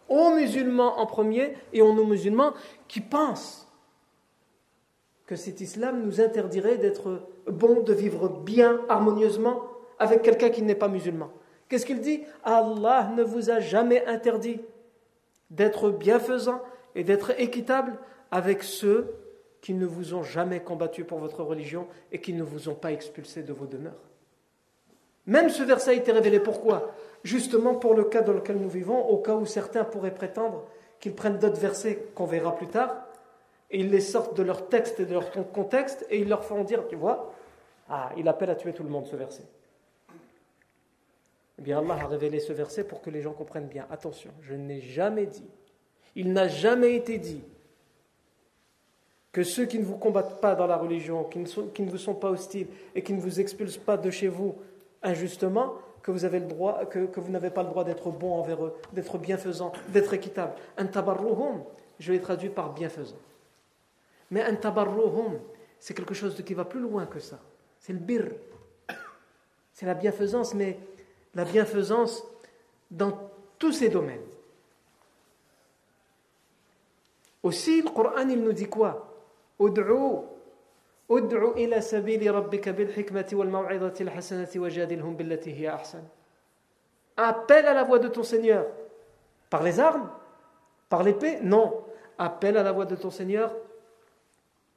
aux 0.09 0.31
musulmans 0.35 0.99
en 0.99 1.07
premier 1.07 1.55
et 1.73 1.83
aux 1.83 1.93
non-musulmans 1.93 2.53
qui 2.89 3.01
pensent 3.01 3.67
que 5.27 5.35
cet 5.35 5.61
islam 5.61 6.05
nous 6.05 6.21
interdirait 6.21 6.77
d'être 6.77 7.23
bon, 7.47 7.81
de 7.81 7.93
vivre 7.93 8.29
bien, 8.29 8.81
harmonieusement 8.89 9.63
avec 9.99 10.23
quelqu'un 10.23 10.51
qui 10.51 10.63
n'est 10.63 10.77
pas 10.77 10.89
musulman. 10.89 11.31
Qu'est-ce 11.72 11.86
qu'il 11.86 12.02
dit? 12.02 12.26
Allah 12.44 13.14
ne 13.16 13.24
vous 13.24 13.50
a 13.50 13.62
jamais 13.62 14.06
interdit 14.06 14.60
d'être 15.50 15.90
bienfaisant 15.90 16.60
et 16.96 17.06
d'être 17.06 17.40
équitable 17.40 17.94
avec 18.30 18.62
ceux 18.62 19.16
qui 19.62 19.74
ne 19.74 19.86
vous 19.86 20.14
ont 20.14 20.22
jamais 20.22 20.60
combattu 20.60 21.06
pour 21.06 21.20
votre 21.20 21.44
religion 21.44 21.88
et 22.12 22.20
qui 22.20 22.34
ne 22.34 22.44
vous 22.44 22.68
ont 22.68 22.76
pas 22.76 22.92
expulsé 22.92 23.42
de 23.42 23.54
vos 23.54 23.68
demeures. 23.68 24.04
Même 25.28 25.50
ce 25.50 25.64
verset 25.64 25.92
a 25.92 25.94
été 25.94 26.12
révélé. 26.12 26.42
Pourquoi? 26.42 26.92
Justement 27.24 27.76
pour 27.76 27.94
le 27.94 28.04
cas 28.04 28.22
dans 28.22 28.34
lequel 28.34 28.58
nous 28.58 28.68
vivons, 28.68 29.08
au 29.08 29.20
cas 29.20 29.36
où 29.36 29.46
certains 29.46 29.86
pourraient 29.86 30.14
prétendre 30.14 30.66
qu'ils 31.00 31.16
prennent 31.16 31.40
d'autres 31.40 31.62
versets 31.62 32.10
qu'on 32.16 32.26
verra 32.26 32.54
plus 32.54 32.68
tard, 32.68 33.06
et 33.70 33.80
ils 33.80 33.90
les 33.90 34.02
sortent 34.02 34.36
de 34.36 34.44
leur 34.44 34.68
texte 34.68 35.00
et 35.00 35.06
de 35.06 35.14
leur 35.14 35.32
contexte, 35.54 36.06
et 36.10 36.20
ils 36.20 36.28
leur 36.28 36.44
font 36.44 36.66
dire, 36.66 36.86
tu 36.90 36.98
vois, 36.98 37.34
ah, 37.88 38.10
il 38.18 38.28
appelle 38.28 38.50
à 38.50 38.56
tuer 38.56 38.74
tout 38.74 38.84
le 38.84 38.90
monde 38.90 39.08
ce 39.08 39.16
verset. 39.16 39.44
Eh 41.62 41.64
bien, 41.64 41.78
Allah 41.78 41.94
a 41.94 42.08
révélé 42.08 42.40
ce 42.40 42.54
verset 42.54 42.84
pour 42.84 43.02
que 43.02 43.12
les 43.12 43.22
gens 43.22 43.34
comprennent 43.34 43.68
bien. 43.68 43.86
Attention, 43.92 44.32
je 44.42 44.56
n'ai 44.56 44.82
jamais 44.82 45.28
dit, 45.28 45.46
il 46.16 46.34
n'a 46.34 46.48
jamais 46.48 46.96
été 46.96 47.20
dit 47.20 47.44
que 49.32 49.44
ceux 49.44 49.68
qui 49.68 49.78
ne 49.78 49.84
vous 49.84 50.00
combattent 50.00 50.42
pas 50.42 50.56
dans 50.56 50.66
la 50.66 50.76
religion, 50.76 51.24
qui 51.24 51.38
ne, 51.38 51.46
qui 51.46 51.84
ne 51.84 51.92
vous 51.92 52.00
sont 52.00 52.16
pas 52.16 52.32
hostiles 52.32 52.66
et 52.96 53.04
qui 53.04 53.14
ne 53.14 53.22
vous 53.22 53.40
expulsent 53.40 53.78
pas 53.78 53.96
de 53.96 54.10
chez 54.10 54.28
vous 54.28 54.56
injustement, 55.04 55.76
que 56.02 56.10
vous 56.10 56.26
avez 56.26 56.40
le 56.40 56.48
droit, 56.48 56.84
que, 56.86 57.06
que 57.06 57.20
vous 57.20 57.32
n'avez 57.32 57.52
pas 57.52 57.62
le 57.62 57.70
droit 57.70 57.84
d'être 57.84 58.10
bon 58.10 58.34
envers 58.34 58.66
eux, 58.66 58.74
d'être 58.94 59.20
bienfaisant, 59.20 59.72
d'être 59.90 60.16
équitable. 60.16 60.54
Un 60.78 60.88
tabarruhum, 60.88 61.64
je 62.00 62.12
l'ai 62.12 62.22
traduit 62.22 62.50
par 62.50 62.74
bienfaisant. 62.74 63.20
Mais 64.32 64.42
un 64.42 64.56
tabarruhum, 64.56 65.40
c'est 65.80 65.94
quelque 65.94 66.16
chose 66.16 66.42
qui 66.44 66.56
va 66.56 66.66
plus 66.66 66.80
loin 66.80 67.06
que 67.06 67.20
ça. 67.20 67.40
C'est 67.78 67.94
le 67.94 68.00
bir. 68.00 68.32
C'est 69.74 69.86
la 69.86 69.94
bienfaisance, 69.94 70.54
mais 70.54 70.78
la 71.36 71.46
bienfaisance 71.46 72.24
dans 72.90 73.32
tous 73.58 73.72
ces 73.72 73.90
domaines. 73.90 74.26
Aussi, 77.44 77.82
le 77.82 77.90
Coran, 77.90 78.28
il 78.30 78.44
nous 78.44 78.54
dit 78.54 78.68
quoi? 78.68 79.08
Ila 81.58 81.82
sabili. 81.82 82.30
Appelle 87.18 87.66
à 87.66 87.74
la 87.74 87.84
voix 87.84 88.00
de 88.00 88.08
ton 88.08 88.24
Seigneur 88.24 88.66
par 89.50 89.64
les 89.64 89.80
armes, 89.80 90.10
par 90.88 91.04
l'épée? 91.04 91.40
Non, 91.42 91.84
appelle 92.18 92.58
à 92.58 92.64
la 92.64 92.72
voix 92.72 92.86
de 92.86 92.96
ton 92.96 93.10
Seigneur 93.10 93.54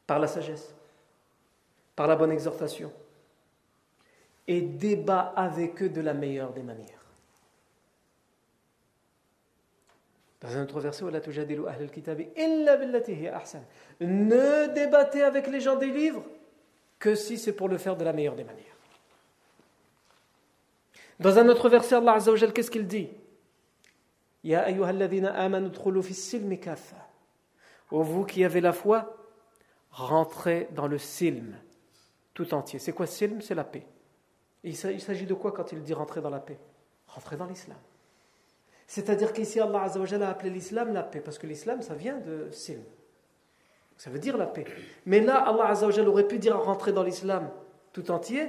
par 0.06 0.18
la 0.18 0.26
sagesse, 0.26 0.74
par 1.94 2.06
la 2.06 2.16
bonne 2.16 2.32
exhortation, 2.32 2.92
et 4.46 4.60
débat 4.60 5.32
avec 5.36 5.82
eux 5.82 5.88
de 5.88 6.00
la 6.00 6.14
meilleure 6.14 6.52
des 6.52 6.62
manières. 6.62 7.04
Dans 10.40 10.56
un 10.56 10.62
autre 10.64 10.80
verset, 10.80 11.04
ne 14.00 14.74
débattez 14.74 15.22
avec 15.22 15.46
les 15.46 15.60
gens 15.60 15.76
des 15.76 15.90
livres 15.90 16.24
que 16.98 17.14
si 17.14 17.38
c'est 17.38 17.54
pour 17.54 17.68
le 17.68 17.78
faire 17.78 17.96
de 17.96 18.04
la 18.04 18.12
meilleure 18.12 18.34
des 18.34 18.44
manières. 18.44 18.76
Dans 21.18 21.38
un 21.38 21.48
autre 21.48 21.68
verset, 21.70 21.94
Allah 21.94 22.14
Azza 22.14 22.32
wa 22.32 22.38
qu'est-ce 22.52 22.70
qu'il 22.70 22.86
dit? 22.86 23.08
Ya 24.42 24.66
Ô 27.90 28.02
vous 28.02 28.24
qui 28.24 28.44
avez 28.44 28.60
la 28.60 28.72
foi, 28.72 29.16
rentrez 29.90 30.68
dans 30.72 30.86
le 30.86 30.98
silm 30.98 31.56
tout 32.34 32.52
entier. 32.52 32.78
C'est 32.78 32.92
quoi 32.92 33.06
silm 33.06 33.40
C'est 33.40 33.54
la 33.54 33.64
paix. 33.64 33.86
Il 34.64 35.00
s'agit 35.00 35.26
de 35.26 35.34
quoi 35.34 35.52
quand 35.52 35.72
il 35.72 35.82
dit 35.82 35.94
rentrer 35.94 36.20
dans 36.20 36.30
la 36.30 36.40
paix? 36.40 36.58
Rentrer 37.06 37.36
dans 37.36 37.46
l'islam. 37.46 37.76
C'est-à-dire 38.86 39.32
qu'ici, 39.32 39.60
Allah 39.60 39.82
a 39.82 40.28
appelé 40.28 40.50
l'islam 40.50 40.92
la 40.92 41.02
paix, 41.02 41.20
parce 41.20 41.38
que 41.38 41.46
l'islam, 41.46 41.82
ça 41.82 41.94
vient 41.94 42.18
de 42.18 42.50
silm. 42.50 42.82
Ça 43.96 44.10
veut 44.10 44.18
dire 44.18 44.36
la 44.36 44.46
paix. 44.46 44.64
Mais 45.06 45.20
là, 45.20 45.36
Allah 45.36 45.74
aurait 46.06 46.26
pu 46.26 46.38
dire 46.38 46.58
rentrer 46.58 46.92
dans 46.92 47.02
l'islam 47.02 47.50
tout 47.92 48.10
entier, 48.10 48.48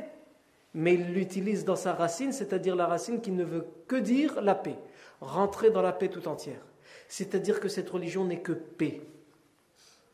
mais 0.74 0.96
il 0.96 1.14
l'utilise 1.14 1.64
dans 1.64 1.76
sa 1.76 1.94
racine, 1.94 2.32
c'est-à-dire 2.32 2.76
la 2.76 2.88
racine 2.88 3.22
qui 3.22 3.32
ne 3.32 3.44
veut 3.44 3.68
que 3.88 3.96
dire 3.96 4.42
la 4.42 4.56
paix. 4.56 4.78
Rentrer 5.22 5.70
dans 5.70 5.82
la 5.82 5.94
paix 5.94 6.10
tout 6.10 6.28
entière. 6.28 6.60
C'est-à-dire 7.08 7.60
que 7.60 7.70
cette 7.70 7.90
religion 7.90 8.26
n'est 8.26 8.42
que 8.42 8.52
paix. 8.52 9.02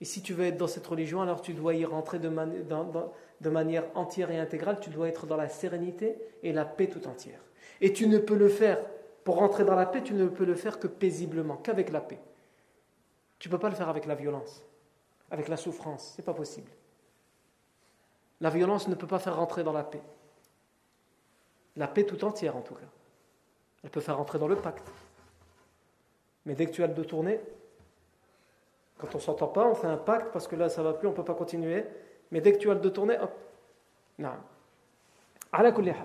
Et 0.01 0.05
si 0.05 0.21
tu 0.21 0.33
veux 0.33 0.45
être 0.45 0.57
dans 0.57 0.67
cette 0.67 0.85
religion, 0.85 1.21
alors 1.21 1.41
tu 1.41 1.53
dois 1.53 1.73
y 1.73 1.85
rentrer 1.85 2.19
de, 2.19 2.29
de 3.41 3.49
manière 3.49 3.85
entière 3.95 4.29
et 4.31 4.39
intégrale, 4.39 4.79
tu 4.79 4.91
dois 4.91 5.07
être 5.07 5.25
dans 5.25 5.35
la 5.35 5.49
sérénité 5.49 6.15
et 6.43 6.53
la 6.53 6.63
paix 6.63 6.87
tout 6.87 7.07
entière. 7.07 7.39
Et 7.81 7.91
tu 7.91 8.07
ne 8.07 8.19
peux 8.19 8.35
le 8.35 8.47
faire 8.47 8.79
pour 9.23 9.37
rentrer 9.37 9.65
dans 9.65 9.75
la 9.75 9.87
paix, 9.87 10.01
tu 10.03 10.13
ne 10.13 10.27
peux 10.27 10.45
le 10.45 10.55
faire 10.55 10.79
que 10.79 10.87
paisiblement, 10.87 11.57
qu'avec 11.57 11.91
la 11.91 12.01
paix. 12.01 12.19
Tu 13.39 13.49
ne 13.49 13.51
peux 13.51 13.59
pas 13.59 13.69
le 13.69 13.75
faire 13.75 13.89
avec 13.89 14.05
la 14.05 14.13
violence, 14.13 14.63
avec 15.31 15.47
la 15.47 15.57
souffrance, 15.57 16.13
ce 16.13 16.21
n'est 16.21 16.25
pas 16.25 16.35
possible. 16.35 16.71
La 18.41 18.51
violence 18.51 18.87
ne 18.87 18.95
peut 18.95 19.07
pas 19.07 19.19
faire 19.19 19.35
rentrer 19.35 19.63
dans 19.63 19.73
la 19.73 19.83
paix. 19.83 20.01
La 21.75 21.87
paix 21.87 22.05
tout 22.05 22.23
entière 22.23 22.55
en 22.55 22.61
tout 22.61 22.75
cas. 22.75 22.89
Elle 23.83 23.89
peut 23.89 24.01
faire 24.01 24.17
rentrer 24.17 24.37
dans 24.37 24.47
le 24.47 24.55
pacte. 24.55 24.87
Mais 26.45 26.53
dès 26.53 26.67
que 26.67 26.71
tu 26.71 26.83
as 26.83 26.87
le 26.87 26.93
dos 26.93 27.05
tourné, 27.05 27.39
quand 28.99 29.15
on 29.15 29.17
ne 29.17 29.23
s'entend 29.23 29.47
pas, 29.47 29.65
on 29.65 29.73
fait 29.73 29.87
un 29.87 29.97
pacte 29.97 30.31
parce 30.31 30.47
que 30.47 30.55
là 30.55 30.69
ça 30.69 30.83
va 30.83 30.93
plus, 30.93 31.07
on 31.07 31.11
ne 31.11 31.15
peut 31.15 31.25
pas 31.25 31.33
continuer. 31.33 31.85
Mais 32.31 32.41
dès 32.41 32.53
que 32.53 32.57
tu 32.57 32.69
as 32.71 32.73
le 32.73 32.79
dos 32.79 32.89
tourné, 32.89 33.17
hop, 33.19 33.33
non. 34.17 34.31
la 35.53 35.95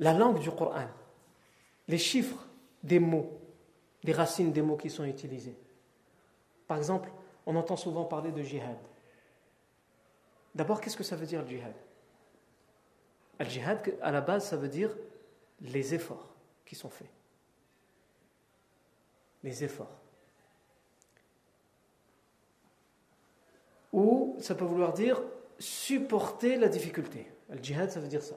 la 0.00 0.12
langue 0.12 0.38
du 0.38 0.50
Coran, 0.50 0.86
les 1.88 1.98
chiffres 1.98 2.46
des 2.82 3.00
mots, 3.00 3.38
des 4.04 4.12
racines 4.12 4.52
des 4.52 4.62
mots 4.62 4.76
qui 4.76 4.90
sont 4.90 5.04
utilisés. 5.04 5.56
Par 6.66 6.76
exemple, 6.78 7.10
on 7.46 7.56
entend 7.56 7.76
souvent 7.76 8.04
parler 8.04 8.30
de 8.30 8.42
jihad. 8.42 8.78
D'abord, 10.54 10.80
qu'est-ce 10.80 10.96
que 10.96 11.04
ça 11.04 11.16
veut 11.16 11.26
dire 11.26 11.42
le 11.42 11.48
jihad? 11.48 11.74
Le 13.40 13.44
jihad, 13.46 13.94
à 14.02 14.10
la 14.10 14.20
base, 14.20 14.46
ça 14.46 14.56
veut 14.56 14.68
dire 14.68 14.94
les 15.60 15.94
efforts 15.94 16.28
qui 16.64 16.74
sont 16.74 16.90
faits. 16.90 17.10
Les 19.42 19.64
efforts. 19.64 19.97
Ou 23.98 24.36
ça 24.38 24.54
peut 24.54 24.64
vouloir 24.64 24.92
dire 24.92 25.20
supporter 25.58 26.56
la 26.56 26.68
difficulté. 26.68 27.26
Le 27.50 27.60
jihad, 27.60 27.90
ça 27.90 27.98
veut 27.98 28.06
dire 28.06 28.22
ça. 28.22 28.36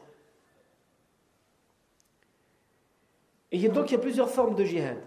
Et 3.52 3.70
donc 3.70 3.92
il 3.92 3.94
y 3.94 3.96
a 3.96 4.00
plusieurs 4.00 4.32
formes 4.32 4.56
de 4.56 4.64
jihad. 4.64 4.98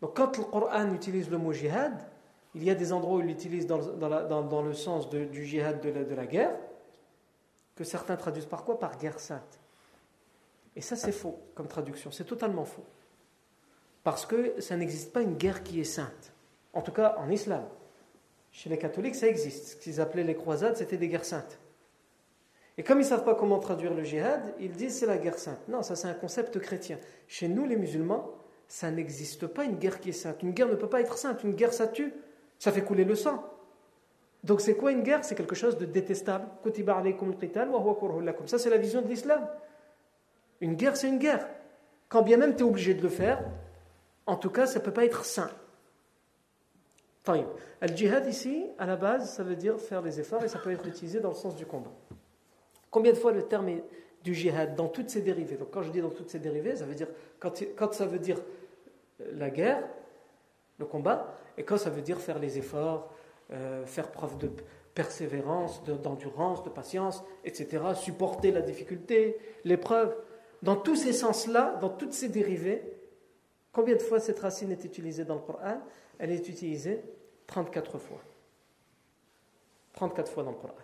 Donc 0.00 0.16
quand 0.16 0.36
le 0.36 0.44
Coran 0.44 0.92
utilise 0.92 1.30
le 1.30 1.38
mot 1.38 1.52
jihad, 1.52 1.92
il 2.56 2.64
y 2.64 2.70
a 2.70 2.74
des 2.74 2.92
endroits 2.92 3.18
où 3.18 3.20
il 3.20 3.26
l'utilise 3.26 3.68
dans, 3.68 4.62
le 4.62 4.74
sens 4.74 5.08
du 5.08 5.46
jihad 5.46 5.80
de 5.80 6.14
la, 6.14 6.26
guerre, 6.26 6.56
que 7.76 7.84
certains 7.84 8.16
traduisent 8.16 8.46
par 8.46 8.64
quoi? 8.64 8.80
Par 8.80 8.98
guerre 8.98 9.20
sainte. 9.20 9.60
Et 10.74 10.80
ça 10.80 10.96
c'est 10.96 11.12
faux 11.12 11.38
comme 11.54 11.68
traduction, 11.68 12.10
c'est 12.10 12.24
totalement 12.24 12.64
faux. 12.64 12.84
Parce 14.02 14.26
que 14.26 14.60
ça 14.60 14.76
n'existe 14.76 15.12
pas 15.12 15.22
une 15.22 15.36
guerre 15.36 15.62
qui 15.62 15.80
est 15.80 15.84
sainte. 15.84 16.32
En 16.72 16.82
tout 16.82 16.92
cas 16.92 17.14
en 17.18 17.30
islam. 17.30 17.62
Chez 18.54 18.70
les 18.70 18.78
catholiques 18.78 19.16
ça 19.16 19.26
existe. 19.26 19.66
Ce 19.66 19.76
qu'ils 19.76 20.00
appelaient 20.00 20.22
les 20.22 20.36
croisades, 20.36 20.76
c'était 20.76 20.96
des 20.96 21.08
guerres 21.08 21.24
saintes. 21.24 21.58
Et 22.78 22.84
comme 22.84 22.98
ils 22.98 23.02
ne 23.02 23.08
savent 23.08 23.24
pas 23.24 23.34
comment 23.34 23.58
traduire 23.58 23.92
le 23.92 24.04
djihad, 24.04 24.54
ils 24.60 24.70
disent 24.70 24.96
c'est 25.00 25.06
la 25.06 25.18
guerre 25.18 25.38
sainte. 25.40 25.58
Non, 25.68 25.82
ça 25.82 25.96
c'est 25.96 26.06
un 26.06 26.14
concept 26.14 26.60
chrétien. 26.60 26.98
Chez 27.26 27.48
nous, 27.48 27.66
les 27.66 27.74
musulmans, 27.74 28.30
ça 28.68 28.92
n'existe 28.92 29.48
pas 29.48 29.64
une 29.64 29.76
guerre 29.76 29.98
qui 29.98 30.10
est 30.10 30.12
sainte. 30.12 30.40
Une 30.44 30.52
guerre 30.52 30.68
ne 30.68 30.76
peut 30.76 30.88
pas 30.88 31.00
être 31.00 31.18
sainte. 31.18 31.42
Une 31.42 31.54
guerre, 31.54 31.72
ça 31.72 31.88
tue. 31.88 32.14
Ça 32.60 32.70
fait 32.70 32.82
couler 32.82 33.04
le 33.04 33.16
sang. 33.16 33.42
Donc 34.44 34.60
c'est 34.60 34.76
quoi 34.76 34.92
une 34.92 35.02
guerre? 35.02 35.24
C'est 35.24 35.34
quelque 35.34 35.56
chose 35.56 35.76
de 35.76 35.84
détestable. 35.84 36.46
Ça 38.46 38.58
c'est 38.58 38.70
la 38.70 38.78
vision 38.78 39.02
de 39.02 39.08
l'islam. 39.08 39.48
Une 40.60 40.76
guerre, 40.76 40.96
c'est 40.96 41.08
une 41.08 41.18
guerre. 41.18 41.48
Quand 42.08 42.22
bien 42.22 42.36
même 42.36 42.54
tu 42.54 42.60
es 42.60 42.66
obligé 42.66 42.94
de 42.94 43.02
le 43.02 43.08
faire, 43.08 43.44
en 44.26 44.36
tout 44.36 44.50
cas, 44.50 44.66
ça 44.66 44.78
ne 44.78 44.84
peut 44.84 44.92
pas 44.92 45.04
être 45.04 45.24
saint. 45.24 45.50
Le 47.26 47.88
djihad 47.88 48.26
ici, 48.26 48.66
à 48.78 48.86
la 48.86 48.96
base, 48.96 49.32
ça 49.32 49.42
veut 49.42 49.56
dire 49.56 49.80
faire 49.80 50.02
les 50.02 50.20
efforts 50.20 50.44
et 50.44 50.48
ça 50.48 50.58
peut 50.58 50.70
être 50.70 50.86
utilisé 50.86 51.20
dans 51.20 51.30
le 51.30 51.34
sens 51.34 51.56
du 51.56 51.64
combat. 51.64 51.92
Combien 52.90 53.12
de 53.12 53.16
fois 53.16 53.32
le 53.32 53.44
terme 53.44 53.70
du 54.22 54.34
jihad 54.34 54.74
dans 54.74 54.88
toutes 54.88 55.10
ses 55.10 55.22
dérivées? 55.22 55.56
Donc 55.56 55.70
quand 55.70 55.82
je 55.82 55.90
dis 55.90 56.00
dans 56.00 56.10
toutes 56.10 56.28
ses 56.28 56.38
dérivées, 56.38 56.76
ça 56.76 56.84
veut 56.84 56.94
dire 56.94 57.08
quand, 57.40 57.92
ça 57.92 58.06
veut 58.06 58.18
dire 58.18 58.38
la 59.32 59.50
guerre, 59.50 59.82
le 60.78 60.84
combat, 60.84 61.34
et 61.56 61.62
quand 61.62 61.78
ça 61.78 61.88
veut 61.88 62.02
dire 62.02 62.20
faire 62.20 62.38
les 62.38 62.58
efforts, 62.58 63.10
euh, 63.52 63.86
faire 63.86 64.10
preuve 64.10 64.36
de 64.38 64.50
persévérance, 64.94 65.82
d'endurance, 65.84 66.62
de, 66.62 66.68
patience, 66.68 67.24
etc., 67.44 67.82
supporter 67.94 68.52
la 68.52 68.60
difficulté, 68.60 69.38
l'épreuve. 69.64 70.14
Dans 70.62 70.76
tous 70.76 70.96
ces 70.96 71.12
sens-là, 71.12 71.76
dans 71.80 71.90
toutes 71.90 72.12
ces 72.12 72.28
dérivées, 72.28 72.82
combien 73.72 73.96
de 73.96 74.02
fois 74.02 74.20
cette 74.20 74.38
racine 74.38 74.70
est 74.70 74.84
utilisée 74.84 75.24
dans 75.24 75.34
le 75.34 75.40
Coran? 75.40 75.80
Elle 76.18 76.30
est 76.30 76.48
utilisée 76.48 77.02
34 77.46 77.98
fois. 77.98 78.20
34 79.94 80.30
fois 80.30 80.42
dans 80.42 80.50
le 80.50 80.56
Coran. 80.56 80.74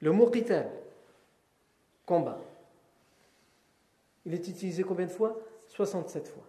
Le 0.00 0.12
mot 0.12 0.30
qital, 0.30 0.70
combat, 2.04 2.38
il 4.26 4.34
est 4.34 4.48
utilisé 4.48 4.82
combien 4.82 5.06
de 5.06 5.10
fois? 5.10 5.36
67 5.68 6.28
fois. 6.28 6.42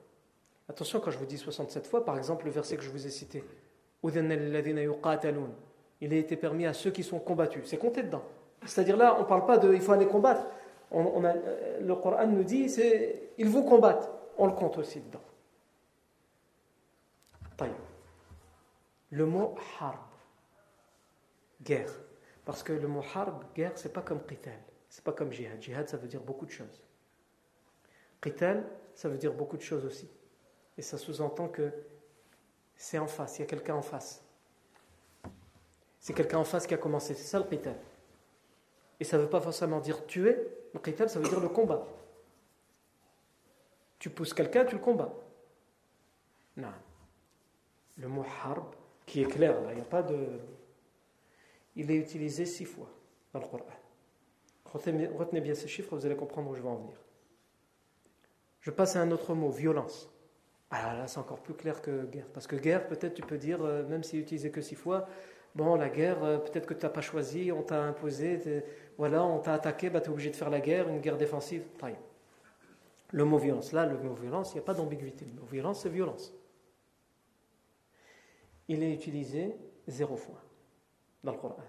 Attention, 0.68 1.00
quand 1.00 1.12
je 1.12 1.18
vous 1.18 1.26
dis 1.26 1.38
67 1.38 1.88
fois, 1.88 2.04
par 2.04 2.18
exemple, 2.18 2.46
le 2.46 2.52
verset 2.52 2.76
que 2.76 2.84
je 2.84 2.90
vous 2.90 3.08
ai 3.08 3.10
cité, 3.10 3.44
il 4.04 6.14
a 6.14 6.16
été 6.16 6.36
permis 6.36 6.66
à 6.66 6.74
ceux 6.74 6.92
qui 6.92 7.04
sont 7.04 7.20
combattus. 7.20 7.64
C'est 7.66 7.78
compté 7.78 8.04
dedans. 8.04 8.24
C'est-à-dire 8.66 8.98
là, 8.98 9.16
on 9.18 9.22
ne 9.22 9.28
parle 9.28 9.46
pas 9.46 9.58
de 9.58 9.74
il 9.74 9.82
faut 9.82 9.94
aller 9.94 10.08
combattre. 10.08 10.46
Euh, 10.94 11.80
le 11.82 11.96
Coran 11.96 12.28
nous 12.28 12.44
dit 12.44 12.68
ils 13.38 13.48
vous 13.48 13.64
combattent. 13.64 14.10
On 14.38 14.46
le 14.46 14.54
compte 14.54 14.78
aussi 14.78 15.00
dedans. 15.00 15.22
Le 19.12 19.26
mot 19.26 19.56
harb, 19.80 19.98
guerre. 21.62 21.92
Parce 22.46 22.64
que 22.64 22.74
le 22.74 22.88
mot 22.88 23.04
harb, 23.14 23.44
guerre, 23.56 23.72
c'est 23.76 23.94
pas 23.94 24.02
comme 24.02 24.26
qital. 24.26 24.60
C'est 24.90 25.04
pas 25.04 25.14
comme 25.14 25.32
jihad. 25.32 25.62
Jihad, 25.62 25.88
ça 25.88 25.98
veut 25.98 26.08
dire 26.08 26.22
beaucoup 26.22 26.46
de 26.46 26.52
choses. 26.52 26.82
Qital, 28.22 28.66
ça 28.94 29.10
veut 29.10 29.18
dire 29.18 29.34
beaucoup 29.34 29.58
de 29.58 29.62
choses 29.62 29.86
aussi. 29.86 30.10
Et 30.78 30.82
ça 30.82 30.98
sous-entend 30.98 31.48
que 31.50 31.72
c'est 32.76 33.00
en 33.00 33.08
face, 33.08 33.38
il 33.38 33.42
y 33.42 33.44
a 33.44 33.48
quelqu'un 33.48 33.76
en 33.76 33.82
face. 33.82 34.24
C'est 36.00 36.14
quelqu'un 36.14 36.38
en 36.38 36.44
face 36.44 36.68
qui 36.68 36.74
a 36.74 36.78
commencé. 36.78 37.16
C'est 37.16 37.26
ça 37.26 37.40
le 37.40 37.46
qital. 37.46 37.76
Et 39.00 39.04
ça 39.04 39.18
ne 39.18 39.24
veut 39.24 39.30
pas 39.30 39.42
forcément 39.42 39.80
dire 39.80 40.06
tuer. 40.06 40.38
Le 40.74 40.80
qital, 40.80 41.10
ça 41.10 41.20
veut 41.20 41.28
dire 41.28 41.40
le 41.40 41.50
combat. 41.50 41.86
Tu 44.00 44.10
pousses 44.10 44.34
quelqu'un, 44.34 44.66
tu 44.66 44.76
le 44.76 44.82
combats. 44.82 45.14
Non. 46.56 46.72
Le 47.98 48.08
mot 48.08 48.26
harb, 48.44 48.76
qui 49.06 49.22
est 49.22 49.26
clair, 49.26 49.60
là, 49.62 49.74
il 49.74 49.82
a 49.82 49.86
pas 49.86 50.04
de. 50.04 50.40
Il 51.76 51.90
est 51.92 51.96
utilisé 51.96 52.46
six 52.46 52.66
fois 52.66 52.90
dans 53.34 53.40
le 53.40 53.48
Coran. 53.48 53.66
Retenez 54.74 55.42
bien 55.42 55.56
ces 55.56 55.68
chiffres, 55.68 55.96
vous 55.96 56.06
allez 56.06 56.16
comprendre 56.16 56.50
où 56.50 56.56
je 56.56 56.62
vais 56.62 56.68
en 56.68 56.76
venir. 56.76 56.98
Je 58.62 58.72
passe 58.72 58.96
à 58.96 59.02
un 59.02 59.12
autre 59.12 59.34
mot, 59.34 59.50
violence. 59.50 60.10
Ah 60.70 60.96
là, 60.98 61.08
c'est 61.08 61.20
encore 61.20 61.40
plus 61.40 61.54
clair 61.54 61.82
que 61.82 62.06
guerre. 62.06 62.28
Parce 62.34 62.48
que 62.48 62.56
guerre, 62.56 62.88
peut-être 62.88 63.14
tu 63.14 63.22
peux 63.22 63.38
dire, 63.38 63.64
euh, 63.64 63.88
même 63.88 64.04
s'il 64.04 64.20
utilisé 64.20 64.52
que 64.52 64.62
six 64.62 64.76
fois, 64.76 65.08
bon, 65.56 65.76
la 65.76 65.90
guerre, 65.90 66.22
euh, 66.24 66.38
peut-être 66.38 66.66
que 66.66 66.74
tu 66.74 66.84
n'as 66.84 66.90
pas 66.90 67.02
choisi, 67.02 67.52
on 67.52 67.64
t'a 67.64 67.82
imposé, 67.82 68.64
voilà, 68.98 69.24
on 69.24 69.40
t'a 69.40 69.54
attaqué, 69.54 69.90
bah, 69.90 70.02
tu 70.02 70.10
es 70.10 70.12
obligé 70.12 70.30
de 70.30 70.36
faire 70.36 70.50
la 70.50 70.60
guerre, 70.60 70.90
une 70.90 71.00
guerre 71.00 71.18
défensive. 71.18 71.64
Le 73.12 73.24
mot 73.24 73.38
violence, 73.38 73.72
là, 73.72 73.86
le 73.86 73.98
mot 73.98 74.14
violence, 74.14 74.52
il 74.52 74.56
n'y 74.56 74.60
a 74.60 74.66
pas 74.66 74.74
d'ambiguïté. 74.74 75.26
Le 75.26 75.40
mot 75.40 75.48
violence, 75.48 75.84
c'est 75.84 75.90
violence. 75.90 76.34
Il 78.68 78.84
est 78.84 78.94
utilisé 78.94 79.56
zéro 79.88 80.16
fois 80.18 80.42
dans 81.24 81.32
le 81.32 81.38
Coran. 81.38 81.64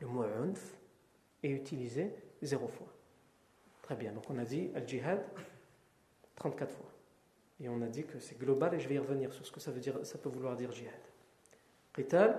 Le 0.00 0.06
mot 0.06 0.22
unf 0.22 0.78
est 1.42 1.50
utilisé 1.50 2.14
zéro 2.42 2.68
fois. 2.68 2.88
Très 3.82 3.96
bien, 3.96 4.12
donc 4.12 4.28
on 4.30 4.38
a 4.38 4.44
dit 4.44 4.70
al-jihad 4.74 5.24
34 6.36 6.70
fois. 6.70 6.90
Et 7.60 7.68
on 7.68 7.80
a 7.82 7.86
dit 7.86 8.04
que 8.04 8.18
c'est 8.18 8.38
global 8.38 8.74
et 8.74 8.80
je 8.80 8.88
vais 8.88 8.96
y 8.96 8.98
revenir 8.98 9.32
sur 9.32 9.46
ce 9.46 9.52
que 9.52 9.60
ça, 9.60 9.70
veut 9.70 9.80
dire, 9.80 10.04
ça 10.04 10.18
peut 10.18 10.28
vouloir 10.28 10.56
dire 10.56 10.72
jihad. 10.72 11.00
Qital? 11.94 12.38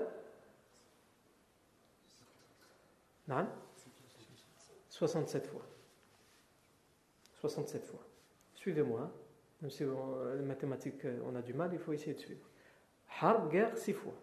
67 4.89 5.47
fois. 5.47 5.65
67 7.39 7.85
fois. 7.85 8.05
Suivez-moi. 8.53 9.11
Même 9.61 9.71
si 9.71 9.83
les 9.83 10.41
mathématiques, 10.43 11.05
euh, 11.05 11.21
on 11.25 11.35
a 11.35 11.41
du 11.41 11.53
mal, 11.53 11.71
il 11.71 11.79
faut 11.79 11.93
essayer 11.93 12.13
de 12.13 12.19
suivre. 12.19 12.45
Harb, 13.19 13.51
guerre, 13.51 13.77
6 13.77 13.93
fois. 13.93 14.13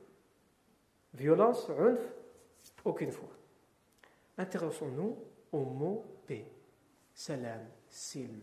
Violence, 1.14 1.68
unf, 1.70 2.01
aucune 2.84 3.12
fois. 3.12 3.28
Intéressons-nous 4.38 5.16
au 5.53 5.61
mot 5.61 6.05
paix. 6.26 6.47
Salam, 7.14 7.61
silm, 7.88 8.41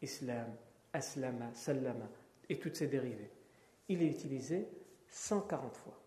islam, 0.00 0.54
aslama, 0.92 1.52
salama, 1.52 2.08
et 2.48 2.58
toutes 2.58 2.76
ses 2.76 2.86
dérivées. 2.86 3.30
Il 3.88 4.02
est 4.02 4.08
utilisé 4.08 4.68
140 5.08 5.76
fois. 5.76 5.98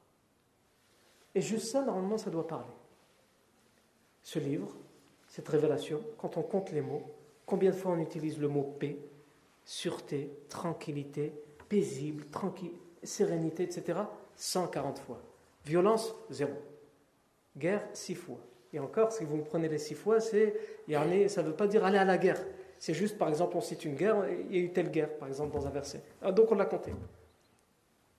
Et 1.35 1.41
juste 1.41 1.67
ça, 1.67 1.83
normalement, 1.83 2.17
ça 2.17 2.31
doit 2.31 2.47
parler. 2.47 2.73
Ce 4.23 4.39
livre, 4.39 4.75
cette 5.27 5.47
révélation, 5.47 6.01
quand 6.17 6.37
on 6.37 6.41
compte 6.41 6.71
les 6.71 6.81
mots, 6.81 7.03
combien 7.45 7.71
de 7.71 7.75
fois 7.75 7.91
on 7.91 7.99
utilise 7.99 8.39
le 8.39 8.47
mot 8.47 8.63
paix, 8.63 8.97
sûreté, 9.63 10.31
tranquillité, 10.49 11.33
paisible, 11.69 12.25
tranquille, 12.25 12.73
sérénité, 13.03 13.63
etc. 13.63 13.99
140 14.35 14.99
fois. 14.99 15.19
Violence, 15.65 16.13
zéro. 16.29 16.53
Guerre, 17.57 17.87
six 17.93 18.15
fois. 18.15 18.37
Et 18.73 18.79
encore, 18.79 19.11
si 19.11 19.23
vous 19.23 19.37
me 19.37 19.43
prenez 19.43 19.69
les 19.69 19.77
six 19.77 19.95
fois, 19.95 20.19
c'est, 20.19 20.53
ça 20.87 21.41
ne 21.41 21.47
veut 21.47 21.55
pas 21.55 21.67
dire 21.67 21.85
aller 21.85 21.97
à 21.97 22.05
la 22.05 22.17
guerre. 22.17 22.43
C'est 22.79 22.93
juste, 22.93 23.17
par 23.17 23.29
exemple, 23.29 23.57
on 23.57 23.61
cite 23.61 23.85
une 23.85 23.95
guerre, 23.95 24.23
il 24.29 24.55
y 24.55 24.59
a 24.59 24.61
eu 24.61 24.71
telle 24.71 24.91
guerre, 24.91 25.09
par 25.17 25.27
exemple, 25.27 25.53
dans 25.53 25.65
un 25.65 25.71
verset. 25.71 26.01
Ah, 26.21 26.31
donc 26.31 26.51
on 26.51 26.55
l'a 26.55 26.65
compté. 26.65 26.93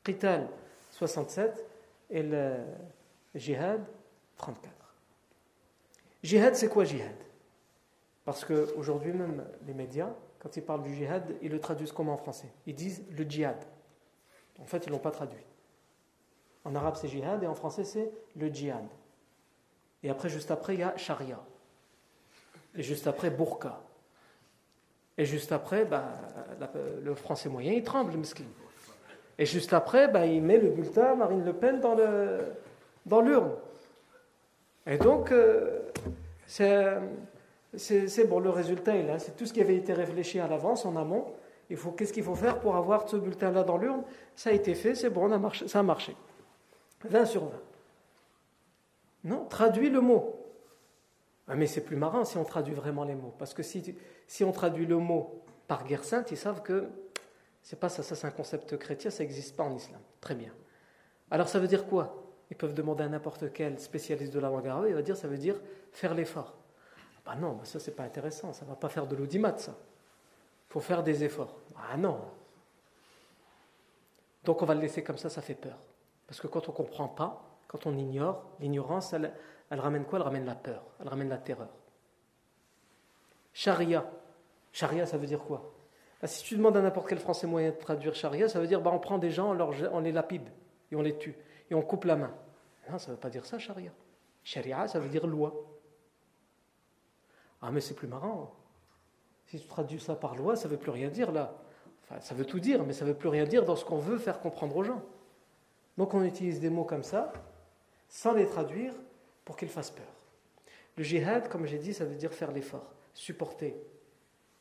Qital, 0.04 0.48
67, 0.90 1.64
et 2.10 2.22
le 2.22 2.56
jihad, 3.34 3.84
34. 4.36 4.74
Jihad, 6.22 6.54
c'est 6.56 6.68
quoi 6.68 6.84
jihad? 6.84 7.14
Parce 8.24 8.44
qu'aujourd'hui 8.44 9.12
même, 9.12 9.44
les 9.66 9.74
médias, 9.74 10.10
quand 10.38 10.56
ils 10.56 10.62
parlent 10.62 10.82
du 10.82 10.94
jihad, 10.94 11.34
ils 11.40 11.50
le 11.50 11.60
traduisent 11.60 11.92
comment 11.92 12.14
en 12.14 12.18
français? 12.18 12.48
Ils 12.66 12.74
disent 12.74 13.02
le 13.10 13.24
djihad. 13.24 13.56
En 14.61 14.64
fait, 14.64 14.86
ils 14.86 14.88
ne 14.88 14.94
l'ont 14.94 15.00
pas 15.00 15.11
traduit. 15.11 15.44
En 16.64 16.74
arabe, 16.74 16.96
c'est 16.96 17.09
jihad, 17.09 17.42
et 17.42 17.46
en 17.46 17.54
français, 17.54 17.84
c'est 17.84 18.11
le 18.36 18.48
djihad. 18.48 18.86
Et 20.02 20.11
après, 20.11 20.28
juste 20.28 20.50
après, 20.50 20.74
il 20.74 20.80
y 20.80 20.82
a 20.82 20.96
sharia. 20.96 21.40
Et 22.76 22.82
juste 22.82 23.06
après, 23.06 23.30
burqa. 23.30 23.80
Et 25.16 25.24
juste 25.24 25.52
après, 25.52 25.84
bah, 25.84 26.12
le 27.02 27.14
français 27.14 27.48
moyen, 27.48 27.72
il 27.72 27.82
tremble, 27.82 28.12
le. 28.12 28.22
Et 29.38 29.46
juste 29.46 29.72
après, 29.72 30.09
bah, 30.09 30.26
il 30.26 30.42
met 30.42 30.59
le 30.59 30.70
bulletin 30.70 31.14
Marine 31.14 31.44
Le 31.44 31.52
Pen 31.52 31.80
dans 31.80 31.94
l'urne. 31.94 32.46
Dans 33.06 33.22
et 34.88 34.96
donc, 34.96 35.32
euh, 35.32 35.80
c'est 36.46 38.26
bon, 38.26 38.40
le 38.40 38.50
résultat 38.50 38.96
est 38.96 39.02
là. 39.02 39.18
C'est 39.18 39.36
tout 39.36 39.44
ce 39.44 39.52
qui 39.52 39.61
avait 39.61 39.76
été 39.76 39.92
réfléchi 39.92 40.40
à 40.40 40.48
l'avance, 40.48 40.86
en 40.86 40.96
amont. 40.96 41.26
Qu'est-ce 41.68 42.12
qu'il 42.12 42.24
faut 42.24 42.34
faire 42.34 42.60
pour 42.60 42.76
avoir 42.76 43.08
ce 43.08 43.16
bulletin-là 43.16 43.62
dans 43.62 43.76
l'urne? 43.76 44.02
Ça 44.34 44.50
a 44.50 44.52
été 44.52 44.74
fait, 44.74 44.94
c'est 44.94 45.10
bon, 45.10 45.28
ça 45.66 45.78
a 45.78 45.82
marché. 45.82 46.16
20 47.04 47.24
sur 47.26 47.44
20. 47.44 47.50
Non, 49.24 49.44
traduis 49.44 49.90
le 49.90 50.00
mot. 50.00 50.38
Ah, 51.46 51.54
mais 51.54 51.66
c'est 51.66 51.82
plus 51.82 51.96
marrant 51.96 52.24
si 52.24 52.36
on 52.36 52.44
traduit 52.44 52.74
vraiment 52.74 53.04
les 53.04 53.14
mots. 53.14 53.34
Parce 53.38 53.54
que 53.54 53.62
si, 53.62 53.94
on 54.42 54.52
traduit 54.52 54.86
le 54.86 54.96
mot 54.96 55.42
par 55.66 55.84
guerre 55.84 56.04
sainte, 56.04 56.30
ils 56.30 56.36
savent 56.36 56.62
que 56.62 56.88
c'est 57.62 57.78
pas 57.78 57.88
ça, 57.88 58.02
ça 58.02 58.14
c'est 58.14 58.26
un 58.26 58.30
concept 58.30 58.78
chrétien, 58.78 59.10
ça 59.10 59.22
n'existe 59.22 59.56
pas 59.56 59.64
en 59.64 59.74
islam. 59.74 60.00
Très 60.20 60.34
bien. 60.34 60.52
Alors 61.30 61.48
ça 61.48 61.58
veut 61.58 61.68
dire 61.68 61.86
quoi? 61.86 62.24
Ils 62.50 62.56
peuvent 62.56 62.74
demander 62.74 63.04
à 63.04 63.08
n'importe 63.08 63.52
quel 63.52 63.78
spécialiste 63.78 64.32
de 64.32 64.40
la 64.40 64.48
langue 64.48 64.66
arabe, 64.66 64.86
il 64.88 64.94
va 64.94 65.02
dire 65.02 65.16
ça 65.16 65.28
veut 65.28 65.36
dire 65.36 65.60
faire 65.92 66.14
l'effort. 66.14 66.56
Ah 67.26 67.36
non, 67.36 67.52
bah 67.52 67.64
ça 67.64 67.78
c'est 67.78 67.94
pas 67.94 68.04
intéressant, 68.04 68.54
ça 68.54 68.64
va 68.64 68.74
pas 68.74 68.88
faire 68.88 69.06
de 69.06 69.14
l'audimat 69.14 69.54
ça. 69.58 69.76
Il 70.68 70.72
faut 70.72 70.80
faire 70.80 71.02
des 71.02 71.24
efforts. 71.24 71.56
Ah 71.76 71.96
non. 71.96 72.20
Donc 74.44 74.62
on 74.62 74.66
va 74.66 74.74
le 74.74 74.80
laisser 74.80 75.02
comme 75.02 75.18
ça, 75.18 75.28
ça 75.28 75.42
fait 75.42 75.54
peur. 75.54 75.78
Parce 76.26 76.40
que 76.40 76.46
quand 76.46 76.68
on 76.68 76.72
ne 76.72 76.76
comprend 76.76 77.08
pas, 77.08 77.42
quand 77.68 77.86
on 77.86 77.96
ignore, 77.96 78.44
l'ignorance, 78.60 79.12
elle, 79.12 79.32
ramène 79.70 80.04
quoi? 80.04 80.18
Elle 80.18 80.24
ramène 80.24 80.44
la 80.44 80.54
peur, 80.54 80.82
elle 81.00 81.08
ramène 81.08 81.28
la 81.28 81.38
terreur. 81.38 81.68
Sharia. 83.52 84.10
Sharia, 84.72 85.06
ça 85.06 85.18
veut 85.18 85.26
dire 85.26 85.40
quoi? 85.40 85.72
Bah, 86.20 86.28
Si 86.28 86.44
tu 86.44 86.56
demandes 86.56 86.76
à 86.76 86.82
n'importe 86.82 87.08
quel 87.08 87.18
français 87.18 87.46
moyen 87.46 87.70
de 87.70 87.76
traduire 87.76 88.14
charia, 88.14 88.48
ça 88.48 88.60
veut 88.60 88.66
dire 88.66 88.80
bah, 88.80 88.90
on 88.92 88.98
prend 88.98 89.18
des 89.18 89.30
gens, 89.30 89.54
on, 89.92 90.00
les 90.00 90.12
lapide 90.12 90.48
et 90.90 90.96
on 90.96 91.02
les 91.02 91.16
tue 91.16 91.36
et 91.70 91.74
on 91.74 91.82
coupe 91.82 92.04
la 92.04 92.16
main. 92.16 92.34
Non, 92.90 92.98
ça 92.98 93.10
ne 93.10 93.16
veut 93.16 93.20
pas 93.20 93.30
dire 93.30 93.44
ça, 93.44 93.58
charia. 93.58 93.92
Sharia, 94.44 94.88
ça 94.88 94.98
veut 94.98 95.08
dire 95.08 95.26
loi. 95.26 95.54
Ah, 97.60 97.70
mais 97.70 97.80
c'est 97.80 97.94
plus 97.94 98.08
marrant. 98.08 98.54
Si 99.51 99.59
tu 99.59 99.66
traduis 99.66 100.01
ça 100.01 100.14
par 100.14 100.36
loi, 100.36 100.57
ça 100.57 100.68
ne 100.68 100.74
veut 100.74 100.78
plus 100.78 100.90
rien 100.90 101.09
dire 101.09 101.32
là. 101.32 101.55
Enfin, 102.05 102.20
ça 102.20 102.34
veut 102.34 102.44
tout 102.44 102.61
dire, 102.61 102.84
mais 102.84 102.92
ça 102.92 103.05
ne 103.05 103.11
veut 103.11 103.16
plus 103.16 103.28
rien 103.28 103.44
dire 103.44 103.64
dans 103.64 103.76
ce 103.76 103.84
qu'on 103.84 103.99
veut 103.99 104.18
faire 104.18 104.40
comprendre 104.40 104.76
aux 104.76 104.84
gens. 104.84 105.03
Donc 105.96 106.14
on 106.14 106.22
utilise 106.22 106.61
des 106.61 106.70
mots 106.70 106.84
comme 106.84 107.03
ça, 107.03 107.32
sans 108.09 108.34
les 108.34 108.46
traduire, 108.46 108.94
pour 109.44 109.57
qu'ils 109.57 109.68
fassent 109.68 109.90
peur. 109.90 110.07
Le 110.96 111.03
jihad, 111.03 111.49
comme 111.49 111.64
j'ai 111.66 111.78
dit, 111.78 111.94
ça 111.94 112.05
veut 112.05 112.14
dire 112.14 112.32
faire 112.32 112.53
l'effort, 112.53 112.92
supporter, 113.14 113.74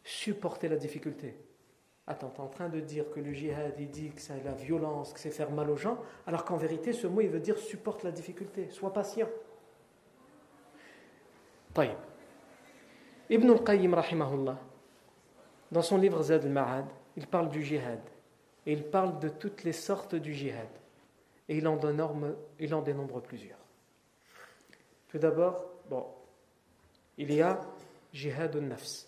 supporter 0.03 0.69
la 0.69 0.77
difficulté. 0.77 1.37
Attends, 2.05 2.29
tu 2.29 2.37
es 2.37 2.43
en 2.43 2.47
train 2.47 2.69
de 2.69 2.79
dire 2.79 3.11
que 3.11 3.19
le 3.19 3.33
jihad, 3.33 3.73
il 3.79 3.89
dit 3.89 4.11
que 4.11 4.21
c'est 4.21 4.41
la 4.43 4.53
violence, 4.53 5.11
que 5.11 5.19
c'est 5.19 5.31
faire 5.31 5.51
mal 5.51 5.69
aux 5.69 5.75
gens, 5.75 5.99
alors 6.25 6.45
qu'en 6.45 6.55
vérité, 6.55 6.93
ce 6.93 7.07
mot, 7.07 7.19
il 7.19 7.29
veut 7.29 7.41
dire 7.41 7.57
supporte 7.57 8.03
la 8.03 8.11
difficulté, 8.11 8.69
sois 8.69 8.93
patient. 8.93 9.27
Ibn 13.29 13.49
al-Qayyim, 13.51 13.93
rahimahullah, 13.93 14.57
dans 15.71 15.81
son 15.81 15.97
livre 15.97 16.21
Zad 16.23 16.45
al-Ma'ad, 16.45 16.85
il 17.15 17.27
parle 17.27 17.49
du 17.49 17.63
jihad. 17.63 17.99
Et 18.65 18.73
il 18.73 18.83
parle 18.83 19.19
de 19.19 19.29
toutes 19.29 19.63
les 19.63 19.73
sortes 19.73 20.15
du 20.15 20.33
jihad. 20.33 20.67
Et 21.49 21.57
il 21.57 21.67
en, 21.67 21.79
il 22.59 22.73
en 22.73 22.81
dénombre 22.81 23.21
plusieurs. 23.21 23.57
Tout 25.07 25.17
d'abord, 25.17 25.65
bon, 25.89 26.05
il 27.17 27.33
y 27.33 27.41
a 27.41 27.59
jihad 28.13 28.55
al-nafs, 28.55 29.07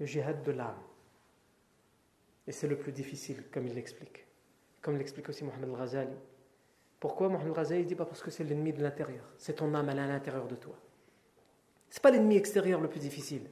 le 0.00 0.06
jihad 0.06 0.42
de 0.42 0.52
l'âme. 0.52 0.82
Et 2.46 2.52
c'est 2.52 2.66
le 2.66 2.76
plus 2.76 2.92
difficile, 2.92 3.44
comme 3.52 3.66
il 3.66 3.74
l'explique. 3.74 4.26
Comme 4.82 4.96
l'explique 4.96 5.28
aussi 5.28 5.44
Mohamed 5.44 5.70
Al-Ghazali. 5.70 6.16
Pourquoi 6.98 7.28
Mohamed 7.28 7.48
Al-Ghazali 7.48 7.84
dit 7.84 7.94
pas 7.94 8.06
parce 8.06 8.22
que 8.22 8.30
c'est 8.30 8.44
l'ennemi 8.44 8.72
de 8.72 8.82
l'intérieur. 8.82 9.24
C'est 9.36 9.54
ton 9.54 9.74
âme, 9.74 9.88
à 9.88 9.94
l'intérieur 9.94 10.46
de 10.48 10.56
toi. 10.56 10.74
C'est 11.90 12.02
pas 12.02 12.10
l'ennemi 12.10 12.36
extérieur 12.36 12.80
le 12.80 12.88
plus 12.88 13.00
difficile. 13.00 13.48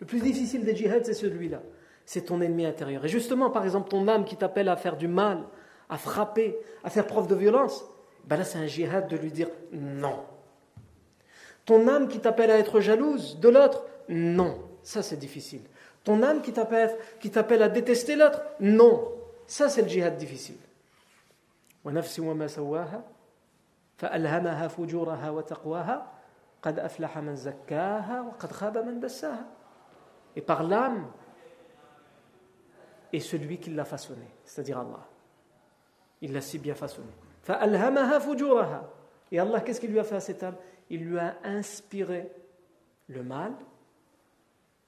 Le 0.00 0.06
plus 0.06 0.20
difficile 0.20 0.64
des 0.64 0.76
djihad, 0.76 1.04
c'est 1.04 1.14
celui-là. 1.14 1.62
C'est 2.04 2.22
ton 2.22 2.40
ennemi 2.40 2.66
intérieur. 2.66 3.04
Et 3.04 3.08
justement, 3.08 3.50
par 3.50 3.64
exemple, 3.64 3.88
ton 3.88 4.06
âme 4.08 4.24
qui 4.24 4.36
t'appelle 4.36 4.68
à 4.68 4.76
faire 4.76 4.96
du 4.96 5.08
mal, 5.08 5.44
à 5.88 5.98
frapper, 5.98 6.56
à 6.84 6.90
faire 6.90 7.06
preuve 7.06 7.26
de 7.26 7.34
violence, 7.34 7.84
ben 8.24 8.36
là, 8.36 8.44
c'est 8.44 8.58
un 8.58 8.66
djihad 8.66 9.08
de 9.08 9.16
lui 9.16 9.30
dire 9.30 9.48
non. 9.72 10.18
Ton 11.64 11.88
âme 11.88 12.08
qui 12.08 12.20
t'appelle 12.20 12.50
à 12.50 12.58
être 12.58 12.80
jalouse 12.80 13.40
de 13.40 13.48
l'autre, 13.48 13.84
non. 14.08 14.58
Ça, 14.82 15.02
c'est 15.02 15.16
difficile. 15.16 15.62
Ton 16.04 16.22
âme 16.22 16.42
qui 16.42 16.52
t'appelle 16.52 17.62
à 17.62 17.68
détester 17.68 18.14
l'autre, 18.14 18.40
non. 18.60 19.12
Ça, 19.46 19.68
c'est 19.68 19.82
le 19.82 19.88
djihad 19.88 20.16
difficile. 20.16 20.56
Et 30.36 30.42
par 30.42 30.62
l'âme 30.62 31.10
et 33.12 33.20
celui 33.20 33.58
qui 33.58 33.70
l'a 33.70 33.84
façonné, 33.84 34.26
c'est-à-dire 34.44 34.78
Allah. 34.78 35.06
Il 36.20 36.32
l'a 36.32 36.40
si 36.40 36.58
bien 36.58 36.74
façonné. 36.74 37.08
Et 39.32 39.38
Allah, 39.38 39.60
qu'est-ce 39.60 39.80
qu'il 39.80 39.90
lui 39.90 39.98
a 39.98 40.04
fait 40.04 40.16
à 40.16 40.20
cette 40.20 40.42
âme? 40.42 40.56
Il 40.90 41.04
lui 41.04 41.18
a 41.18 41.36
inspiré 41.44 42.30
le 43.08 43.22
mal 43.22 43.52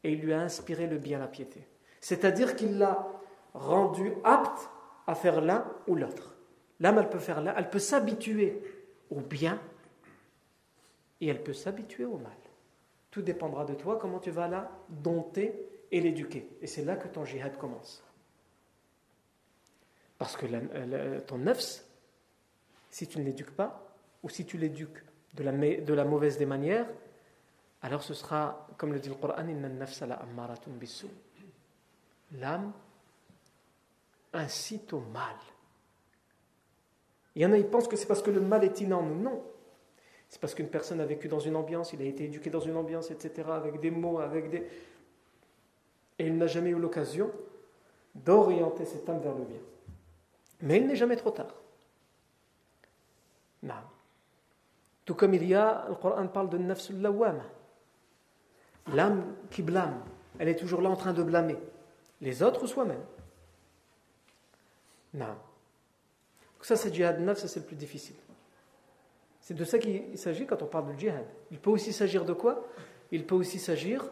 et 0.05 0.13
il 0.13 0.21
lui 0.21 0.33
a 0.33 0.41
inspiré 0.41 0.87
le 0.87 0.99
bien, 0.99 1.19
la 1.19 1.27
piété. 1.27 1.67
C'est-à-dire 2.01 2.55
qu'il 2.55 2.79
l'a 2.79 3.07
rendu 3.55 4.13
apte 4.25 4.71
à 5.07 5.15
faire 5.15 5.41
l'un 5.41 5.65
ou 5.87 5.95
l'autre. 5.95 6.37
L'âme, 6.81 6.99
elle 6.99 7.09
peut 7.09 7.19
faire 7.19 7.41
l'un, 7.41 7.55
elle 7.57 7.71
peut 7.71 7.79
s'habituer 7.79 8.63
au 9.11 9.21
bien 9.21 9.61
et 11.21 11.29
elle 11.29 11.43
peut 11.43 11.53
s'habituer 11.53 12.05
au 12.05 12.19
mal. 12.19 12.33
Tout 13.11 13.23
dépendra 13.23 13.65
de 13.65 13.75
toi, 13.75 13.99
comment 13.99 14.19
tu 14.19 14.31
vas 14.31 14.49
la 14.49 14.71
dompter 14.89 15.69
et 15.91 16.01
l'éduquer. 16.01 16.49
Et 16.61 16.67
c'est 16.67 16.85
là 16.85 16.97
que 16.97 17.09
ton 17.09 17.25
jihad 17.25 17.57
commence. 17.57 18.03
Parce 20.19 20.37
que 20.37 20.47
ton 21.21 21.39
nefs, 21.39 21.85
si 22.91 23.07
tu 23.07 23.19
ne 23.19 23.25
l'éduques 23.25 23.53
pas, 23.53 23.89
ou 24.23 24.29
si 24.29 24.45
tu 24.45 24.59
l'éduques 24.59 25.03
de 25.35 25.95
la, 25.95 26.05
mauvaise 26.05 26.39
des 26.39 26.47
manières, 26.47 26.87
alors 27.83 28.03
ce 28.03 28.15
sera, 28.15 28.67
comme 28.77 28.93
le 28.93 28.99
dit 28.99 29.09
le 29.09 29.15
Coran, 29.15 29.47
l'âme 32.33 32.73
incite 34.33 34.93
au 34.93 35.01
mal. 35.01 35.37
Il 37.35 37.43
y 37.43 37.47
en 37.47 37.53
a, 37.53 37.57
ils 37.57 37.67
pensent 37.67 37.87
que 37.87 37.97
c'est 37.97 38.07
parce 38.07 38.23
que 38.23 38.31
le 38.31 38.41
mal 38.41 38.65
est 38.65 38.81
inné 38.81 38.95
en 38.95 39.03
nous. 39.03 39.23
Non. 39.23 39.45
C'est 40.29 40.41
parce 40.41 40.55
qu'une 40.55 40.69
personne 40.69 41.01
a 41.01 41.07
vécu 41.07 41.29
dans 41.29 41.41
une 41.41 41.57
ambiance, 41.57 41.93
il 41.93 42.03
a 42.03 42.05
été 42.05 42.25
éduqué 42.25 42.51
dans 42.51 42.61
une 42.61 42.77
ambiance, 42.77 43.11
etc., 43.11 43.49
avec 43.51 43.81
des 43.81 43.91
mots, 43.91 44.19
avec 44.19 44.51
des. 44.51 44.67
Et 46.19 46.27
il 46.27 46.37
n'a 46.37 46.47
jamais 46.47 46.71
eu 46.71 46.79
l'occasion 46.79 47.31
d'orienter 48.15 48.85
cette 48.85 49.09
âme 49.09 49.21
vers 49.21 49.35
le 49.35 49.45
bien. 49.45 49.61
Mais 50.61 50.79
il 50.79 50.87
n'est 50.87 50.97
jamais 50.97 51.17
trop 51.17 51.31
tard. 51.31 51.55
Non. 53.63 53.75
Tout 55.05 55.15
comme 55.15 55.33
il 55.35 55.45
y 55.47 55.55
a, 55.55 55.87
le 55.89 55.95
Coran 55.95 56.27
parle 56.29 56.51
de 56.51 56.59
nafsul 56.59 57.01
lawama. 57.01 57.45
L'âme 58.93 59.35
qui 59.51 59.63
blâme, 59.63 60.03
elle 60.39 60.49
est 60.49 60.57
toujours 60.57 60.83
là 60.83 60.91
en 60.91 60.97
train 60.97 61.13
de 61.13 61.23
blâmer. 61.23 61.57
Les 62.21 62.43
autres 62.43 62.65
ou 62.65 62.67
soi-même. 62.67 63.05
Non. 65.15 65.37
Ça, 66.61 66.77
c'est 66.77 66.93
djihad 66.93 67.21
naf, 67.21 67.39
ça 67.39 67.49
c'est 67.49 67.61
le 67.61 67.67
plus 67.67 67.77
difficile. 67.77 68.17
C'est 69.49 69.55
de 69.55 69.65
ça 69.65 69.79
qu'il 69.79 70.19
s'agit 70.19 70.45
quand 70.45 70.63
on 70.63 70.67
parle 70.67 70.93
de 70.93 70.99
djihad. 70.99 71.25
Il 71.51 71.59
peut 71.59 71.71
aussi 71.71 71.95
s'agir 71.95 72.27
de 72.27 72.35
quoi? 72.35 72.67
Il 73.11 73.25
peut 73.25 73.35
aussi 73.35 73.59
s'agir 73.59 74.05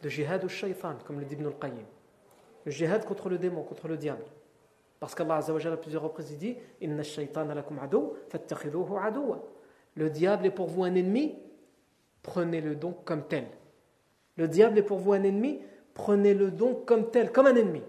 de 0.00 0.08
djihad 0.08 0.44
au 0.44 0.48
shaitan, 0.48 0.94
comme 1.04 1.18
le 1.18 1.24
dit 1.24 1.34
Ibn 1.34 1.46
al-Qayyim. 1.46 1.84
Le 2.64 2.70
djihad 2.70 3.04
contre 3.04 3.28
le 3.28 3.36
démon, 3.36 3.64
contre 3.64 3.88
le 3.88 3.96
diable. 3.96 4.22
Parce 5.00 5.16
qu'Allah 5.16 5.38
a 5.38 5.76
plusieurs 5.78 6.02
reprises 6.04 6.38
dit 6.38 6.56
Inna 6.80 7.02
lakum 7.56 7.76
Le 9.96 10.10
diable 10.10 10.46
est 10.46 10.50
pour 10.52 10.68
vous 10.68 10.84
un 10.84 10.94
ennemi, 10.94 11.40
prenez-le 12.22 12.76
donc 12.76 13.04
comme 13.04 13.26
tel. 13.26 13.46
Le 14.36 14.46
diable 14.46 14.78
est 14.78 14.84
pour 14.84 14.98
vous 15.00 15.12
un 15.12 15.24
ennemi, 15.24 15.60
prenez-le 15.94 16.52
donc 16.52 16.84
comme 16.84 17.10
tel, 17.10 17.32
comme 17.32 17.48
un 17.48 17.56
ennemi. 17.56 17.82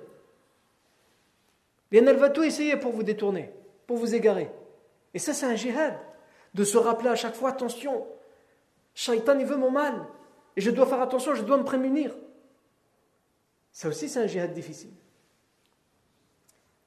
Bien, 1.92 2.04
elle 2.08 2.18
va 2.18 2.32
tout 2.32 2.42
essayer 2.42 2.78
pour 2.78 2.94
vous 2.94 3.04
détourner, 3.04 3.52
pour 3.86 3.98
vous 3.98 4.16
égarer. 4.16 4.50
Et 5.14 5.20
ça, 5.20 5.34
c'est 5.34 5.46
un 5.46 5.56
jihad. 5.56 6.00
De 6.56 6.64
se 6.64 6.78
rappeler 6.78 7.10
à 7.10 7.16
chaque 7.16 7.36
fois, 7.36 7.50
attention, 7.50 8.08
Shaitan, 8.94 9.38
il 9.38 9.46
veut 9.46 9.58
mon 9.58 9.70
mal. 9.70 10.08
Et 10.56 10.62
je 10.62 10.72
dois 10.72 10.86
faire 10.86 11.02
attention, 11.02 11.36
je 11.36 11.44
dois 11.44 11.58
me 11.58 11.66
prémunir. 11.66 12.16
Ça 13.74 13.90
aussi, 13.90 14.08
c'est 14.08 14.22
un 14.22 14.28
jihad 14.28 14.54
difficile. 14.54 14.94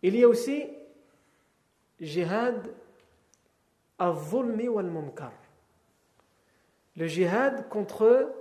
Il 0.02 0.16
y 0.16 0.24
a 0.24 0.28
aussi 0.28 0.66
jihad 2.00 2.66
al-zulmi 3.98 4.68
wal-munkar. 4.68 5.32
Le 6.96 7.06
jihad 7.06 7.68
contre 7.68 8.32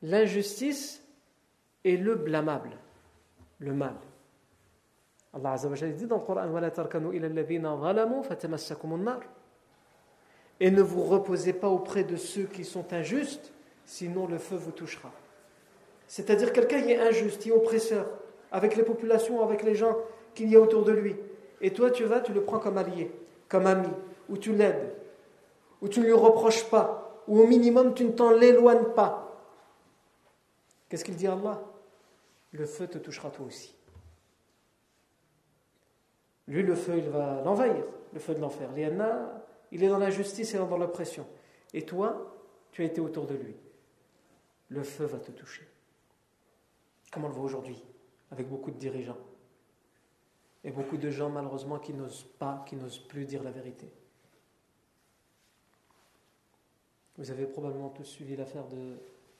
l'injustice 0.00 1.02
et 1.84 1.98
le 1.98 2.14
blâmable, 2.14 2.70
le 3.58 3.74
mal. 3.74 3.96
Allah 5.34 5.52
Azza 5.52 5.68
wa 5.68 5.76
dit 5.76 6.06
dans 6.06 6.16
le 6.16 6.24
Coran 6.24 6.48
Et 10.60 10.70
ne 10.70 10.82
vous 10.82 11.02
reposez 11.02 11.52
pas 11.52 11.68
auprès 11.68 12.04
de 12.04 12.16
ceux 12.16 12.44
qui 12.44 12.64
sont 12.64 12.92
injustes, 12.92 13.52
sinon 13.84 14.26
le 14.26 14.38
feu 14.38 14.56
vous 14.56 14.70
touchera. 14.70 15.10
C'est-à-dire 16.06 16.52
quelqu'un 16.52 16.82
qui 16.82 16.92
est 16.92 16.98
injuste, 16.98 17.42
qui 17.42 17.48
est 17.48 17.52
oppresseur, 17.52 18.06
avec 18.52 18.76
les 18.76 18.84
populations, 18.84 19.42
avec 19.42 19.62
les 19.62 19.74
gens 19.74 19.96
qu'il 20.34 20.48
y 20.48 20.56
a 20.56 20.60
autour 20.60 20.84
de 20.84 20.92
lui. 20.92 21.16
Et 21.60 21.72
toi, 21.72 21.90
tu 21.90 22.04
vas, 22.04 22.20
tu 22.20 22.32
le 22.32 22.42
prends 22.42 22.58
comme 22.58 22.78
allié, 22.78 23.10
comme 23.48 23.66
ami, 23.66 23.88
ou 24.28 24.36
tu 24.36 24.52
l'aides, 24.52 24.94
ou 25.80 25.88
tu 25.88 26.00
ne 26.00 26.04
lui 26.04 26.12
reproches 26.12 26.64
pas, 26.70 27.22
ou 27.26 27.40
au 27.40 27.46
minimum, 27.46 27.94
tu 27.94 28.04
ne 28.04 28.12
t'en 28.12 28.30
l'éloignes 28.30 28.92
pas. 28.94 29.42
Qu'est-ce 30.88 31.04
qu'il 31.04 31.16
dit 31.16 31.26
Allah? 31.26 31.60
Le 32.52 32.66
feu 32.66 32.86
te 32.86 32.98
touchera 32.98 33.30
toi 33.30 33.46
aussi. 33.46 33.74
Lui, 36.46 36.62
le 36.62 36.74
feu, 36.74 36.98
il 36.98 37.08
va 37.08 37.42
l'envahir, 37.44 37.84
le 38.12 38.20
feu 38.20 38.34
de 38.34 38.40
l'enfer. 38.40 38.68
Il 39.74 39.82
est 39.82 39.88
dans 39.88 39.98
l'injustice 39.98 40.54
et 40.54 40.58
dans 40.58 40.78
l'oppression. 40.78 41.26
Et 41.72 41.84
toi, 41.84 42.32
tu 42.70 42.82
as 42.82 42.84
été 42.84 43.00
autour 43.00 43.26
de 43.26 43.34
lui. 43.34 43.56
Le 44.68 44.84
feu 44.84 45.04
va 45.04 45.18
te 45.18 45.32
toucher. 45.32 45.66
Comme 47.10 47.24
on 47.24 47.28
le 47.28 47.34
voit 47.34 47.44
aujourd'hui, 47.44 47.82
avec 48.30 48.48
beaucoup 48.48 48.70
de 48.70 48.78
dirigeants. 48.78 49.18
Et 50.62 50.70
beaucoup 50.70 50.96
de 50.96 51.10
gens, 51.10 51.28
malheureusement, 51.28 51.80
qui 51.80 51.92
n'osent 51.92 52.26
pas, 52.38 52.64
qui 52.66 52.76
n'osent 52.76 53.00
plus 53.00 53.24
dire 53.26 53.42
la 53.42 53.50
vérité. 53.50 53.90
Vous 57.18 57.32
avez 57.32 57.44
probablement 57.44 57.90
tous 57.90 58.04
suivi 58.04 58.36
l'affaire 58.36 58.68
de 58.68 58.96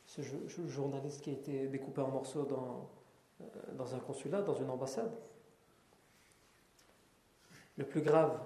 ce 0.06 0.20
journaliste 0.66 1.22
qui 1.22 1.30
a 1.30 1.34
été 1.34 1.68
découpé 1.68 2.00
en 2.00 2.08
morceaux 2.08 2.44
dans, 2.44 2.90
euh, 3.40 3.44
dans 3.74 3.94
un 3.94 4.00
consulat, 4.00 4.42
dans 4.42 4.54
une 4.54 4.68
ambassade. 4.68 5.16
Le 7.76 7.84
plus 7.84 8.02
grave, 8.02 8.38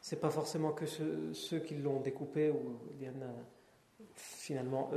c'est 0.00 0.20
pas 0.20 0.30
forcément 0.30 0.72
que 0.72 0.86
ceux, 0.86 1.58
qui 1.60 1.74
l'ont 1.76 2.00
découpé, 2.00 2.50
ou 2.50 2.78
finalement, 4.14 4.90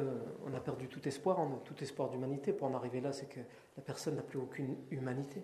on 0.45 0.53
a 0.53 0.59
perdu 0.59 0.87
tout 0.87 1.07
espoir, 1.07 1.39
tout 1.65 1.81
espoir 1.83 2.09
d'humanité. 2.09 2.53
Pour 2.53 2.67
en 2.67 2.73
arriver 2.73 3.01
là, 3.01 3.11
c'est 3.11 3.27
que 3.27 3.39
la 3.75 3.83
personne 3.83 4.15
n'a 4.15 4.21
plus 4.21 4.39
aucune 4.39 4.75
humanité. 4.91 5.41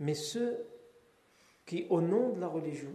Mais 0.00 0.14
ceux 0.14 0.66
qui, 1.64 1.86
au 1.90 2.00
nom 2.00 2.30
de 2.30 2.40
la 2.40 2.48
religion, 2.48 2.92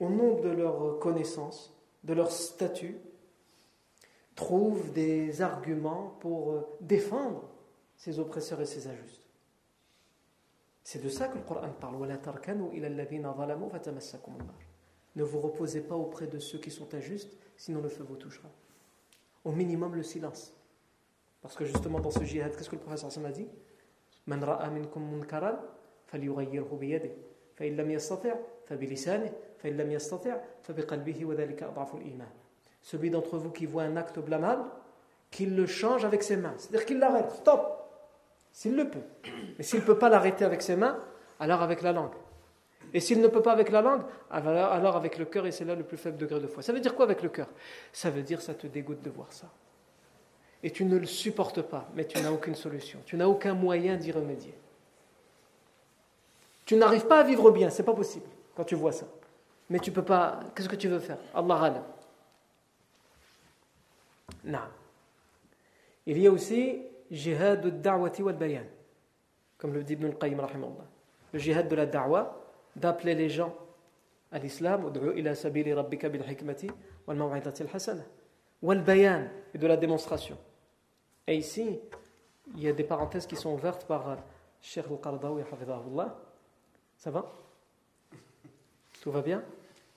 au 0.00 0.08
nom 0.08 0.40
de 0.40 0.48
leur 0.48 0.98
connaissance, 0.98 1.74
de 2.04 2.14
leur 2.14 2.30
statut, 2.30 2.98
trouvent 4.34 4.92
des 4.92 5.42
arguments 5.42 6.16
pour 6.20 6.52
euh, 6.52 6.60
défendre 6.80 7.48
ces 7.96 8.18
oppresseurs 8.18 8.60
et 8.60 8.66
ces 8.66 8.86
injustes. 8.86 9.21
C'est 10.83 11.03
de 11.03 11.09
ça 11.09 11.27
que 11.27 11.37
le 11.37 11.43
Coran 11.43 11.69
parle. 11.79 11.97
Ne 15.15 15.23
vous 15.23 15.39
reposez 15.39 15.81
pas 15.81 15.95
auprès 15.95 16.27
de 16.27 16.39
ceux 16.39 16.59
qui 16.59 16.71
sont 16.71 16.93
injustes, 16.93 17.37
sinon 17.57 17.81
le 17.81 17.89
feu 17.89 18.03
vous 18.07 18.15
touchera. 18.15 18.49
Au 19.43 19.51
minimum, 19.51 19.95
le 19.95 20.03
silence. 20.03 20.53
Parce 21.41 21.55
que 21.55 21.65
justement, 21.65 21.99
dans 21.99 22.11
ce 22.11 22.23
jihad, 22.23 22.55
qu'est-ce 22.55 22.69
que 22.69 22.75
le 22.75 22.81
professeur 22.81 23.07
Hassan 23.07 23.25
a 23.25 23.31
dit 23.31 23.47
فليغيره 26.07 26.77
بيده 26.79 27.11
فإن 27.55 27.77
لم 27.77 27.91
يستطع 27.91 28.35
فبلسانه 28.65 29.33
فإن 29.57 29.77
لم 29.77 29.91
يستطع 29.91 30.41
فبقلبه 30.63 31.25
وذلك 31.25 31.63
أضعف 31.63 31.95
الإيمان 31.95 32.29
Celui 32.81 33.09
d'entre 33.09 33.37
vous 33.37 33.51
qui 33.51 33.65
voit 33.65 33.83
un 33.83 33.97
acte 33.97 34.17
blâmable, 34.19 34.63
qu'il 35.29 35.57
le 35.57 35.65
change 35.65 36.05
avec 36.05 36.23
ses 36.23 36.37
mains. 36.37 36.53
C'est-à-dire 36.57 36.85
qu'il 36.85 36.99
l'arrête. 36.99 37.31
Stop 37.31 37.70
s'il 38.52 38.76
le 38.76 38.88
peut. 38.88 39.02
Mais 39.56 39.64
s'il 39.64 39.80
ne 39.80 39.84
peut 39.84 39.98
pas 39.98 40.08
l'arrêter 40.08 40.44
avec 40.44 40.62
ses 40.62 40.76
mains, 40.76 40.98
alors 41.40 41.62
avec 41.62 41.82
la 41.82 41.92
langue. 41.92 42.12
Et 42.94 43.00
s'il 43.00 43.20
ne 43.20 43.28
peut 43.28 43.40
pas 43.42 43.52
avec 43.52 43.70
la 43.70 43.80
langue, 43.80 44.02
alors 44.30 44.96
avec 44.96 45.16
le 45.16 45.24
cœur, 45.24 45.46
et 45.46 45.52
c'est 45.52 45.64
là 45.64 45.74
le 45.74 45.84
plus 45.84 45.96
faible 45.96 46.18
degré 46.18 46.40
de 46.40 46.46
foi. 46.46 46.62
Ça 46.62 46.72
veut 46.72 46.80
dire 46.80 46.94
quoi 46.94 47.06
avec 47.06 47.22
le 47.22 47.30
cœur? 47.30 47.48
Ça 47.92 48.10
veut 48.10 48.22
dire 48.22 48.42
ça 48.42 48.54
te 48.54 48.66
dégoûte 48.66 49.00
de 49.00 49.10
voir 49.10 49.32
ça. 49.32 49.46
Et 50.62 50.70
tu 50.70 50.84
ne 50.84 50.96
le 50.96 51.06
supportes 51.06 51.62
pas, 51.62 51.88
mais 51.94 52.04
tu 52.04 52.20
n'as 52.20 52.30
aucune 52.30 52.54
solution. 52.54 53.00
Tu 53.06 53.16
n'as 53.16 53.26
aucun 53.26 53.54
moyen 53.54 53.96
d'y 53.96 54.12
remédier. 54.12 54.54
Tu 56.66 56.76
n'arrives 56.76 57.06
pas 57.06 57.20
à 57.20 57.22
vivre 57.24 57.50
bien, 57.50 57.70
c'est 57.70 57.82
pas 57.82 57.94
possible 57.94 58.26
quand 58.54 58.64
tu 58.64 58.74
vois 58.74 58.92
ça. 58.92 59.06
Mais 59.70 59.78
tu 59.78 59.90
peux 59.90 60.04
pas. 60.04 60.40
Qu'est-ce 60.54 60.68
que 60.68 60.76
tu 60.76 60.88
veux 60.88 61.00
faire? 61.00 61.18
Allah 61.34 61.62
alam. 61.62 61.84
Non. 64.44 64.58
Il 66.06 66.18
y 66.18 66.26
a 66.26 66.30
aussi 66.30 66.82
jihad 67.12 67.64
al-da'wati 67.64 68.22
wal-bayan, 68.22 68.64
comme 69.58 69.74
le 69.74 69.84
dit 69.84 69.92
Ibn 69.92 70.06
al-Qayyim 70.06 70.40
Le 71.32 71.38
jihad 71.38 71.68
de 71.68 71.76
la 71.76 71.86
da'wa, 71.86 72.40
d'appeler 72.74 73.14
les 73.14 73.28
gens 73.28 73.54
à 74.32 74.38
l'islam, 74.38 74.90
ila 75.14 75.34
sabili 75.34 75.72
rabbika 75.74 76.08
bil 76.08 76.22
hikmati 76.26 76.68
wal 77.06 77.16
maw'idati 77.16 77.62
al-hasana, 77.62 78.02
wal-bayan, 78.62 79.28
et 79.54 79.58
de 79.58 79.66
la 79.66 79.76
démonstration. 79.76 80.38
Et 81.26 81.36
ici, 81.36 81.78
il 82.56 82.62
y 82.62 82.68
a 82.68 82.72
des 82.72 82.84
parenthèses 82.84 83.26
qui 83.26 83.36
sont 83.36 83.52
ouvertes 83.52 83.84
par 83.86 84.16
Cheikh 84.60 84.86
al-Qardawi, 84.90 85.42
Ça 86.96 87.10
va? 87.10 87.32
Tout 89.02 89.10
va 89.10 89.20
bien? 89.20 89.44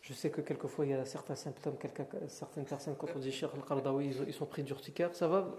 Je 0.01 0.13
sais 0.13 0.29
que 0.29 0.41
quelquefois 0.41 0.85
il 0.85 0.91
y 0.91 0.93
a 0.93 1.05
certains 1.05 1.35
symptômes, 1.35 1.77
certaines 2.27 2.65
personnes, 2.65 2.95
quand 2.95 3.07
on 3.15 3.19
dit 3.19 3.31
Cheikh 3.31 3.49
al-Qardawi, 3.55 4.13
ils 4.27 4.33
sont 4.33 4.45
pris 4.45 4.63
d'urticaire. 4.63 5.15
Ça 5.15 5.27
va? 5.27 5.55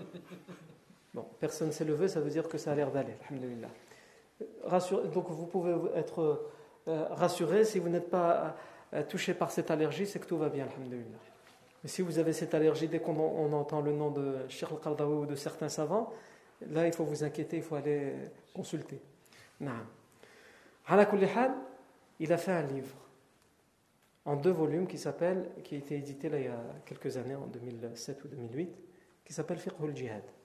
Bon, 1.17 1.25
personne 1.41 1.69
ne 1.69 1.73
s'est 1.73 1.87
levé, 1.87 2.09
ça 2.09 2.21
veut 2.21 2.29
dire 2.29 2.47
que 2.47 2.59
ça 2.59 2.73
a 2.73 2.75
l'air 2.75 2.91
d'aller. 2.91 3.17
Donc 5.15 5.31
vous 5.31 5.47
pouvez 5.47 5.75
être 5.95 6.47
euh, 6.89 7.07
rassuré 7.09 7.65
si 7.65 7.79
vous 7.79 7.89
n'êtes 7.89 8.11
pas 8.11 8.55
euh, 8.93 9.03
touché 9.03 9.33
par 9.33 9.51
cette 9.51 9.71
allergie, 9.71 10.07
c'est 10.07 10.19
que 10.19 10.27
tout 10.27 10.37
va 10.37 10.51
bien. 10.51 10.67
Alhamdulillah. 10.67 11.17
Mais 11.83 11.89
si 11.89 12.03
vous 12.03 12.19
avez 12.19 12.35
cette 12.35 12.53
allergie, 12.53 12.87
dès 12.87 13.01
qu'on 13.01 13.51
entend 13.55 13.81
le 13.81 13.93
nom 13.93 14.11
de 14.11 14.41
Sheikh 14.51 14.71
al-Qardawi 14.71 15.15
ou 15.15 15.25
de 15.25 15.37
certains 15.37 15.71
savants, 15.71 16.13
là 16.71 16.87
il 16.87 16.93
faut 16.93 17.05
vous 17.05 17.25
inquiéter, 17.25 17.57
il 17.57 17.63
faut 17.63 17.77
aller 17.77 18.13
consulter. 18.55 19.01
il 22.21 22.33
a 22.33 22.37
fait 22.37 22.53
un 22.53 22.63
livre 22.63 22.95
en 24.27 24.37
deux 24.37 24.51
volumes 24.51 24.87
qui 24.87 24.99
s'appelle, 24.99 25.49
qui 25.65 25.77
a 25.77 25.79
été 25.79 25.97
édité 25.97 26.29
il 26.31 26.43
y 26.43 26.49
a 26.49 26.61
quelques 26.85 27.17
années, 27.17 27.37
en 27.37 27.47
2007 27.47 28.23
ou 28.25 28.29
2008, 28.29 28.69
qui 29.25 29.33
s'appelle 29.33 29.59
Fiqh 29.59 29.73
al-Jihad. 29.83 30.36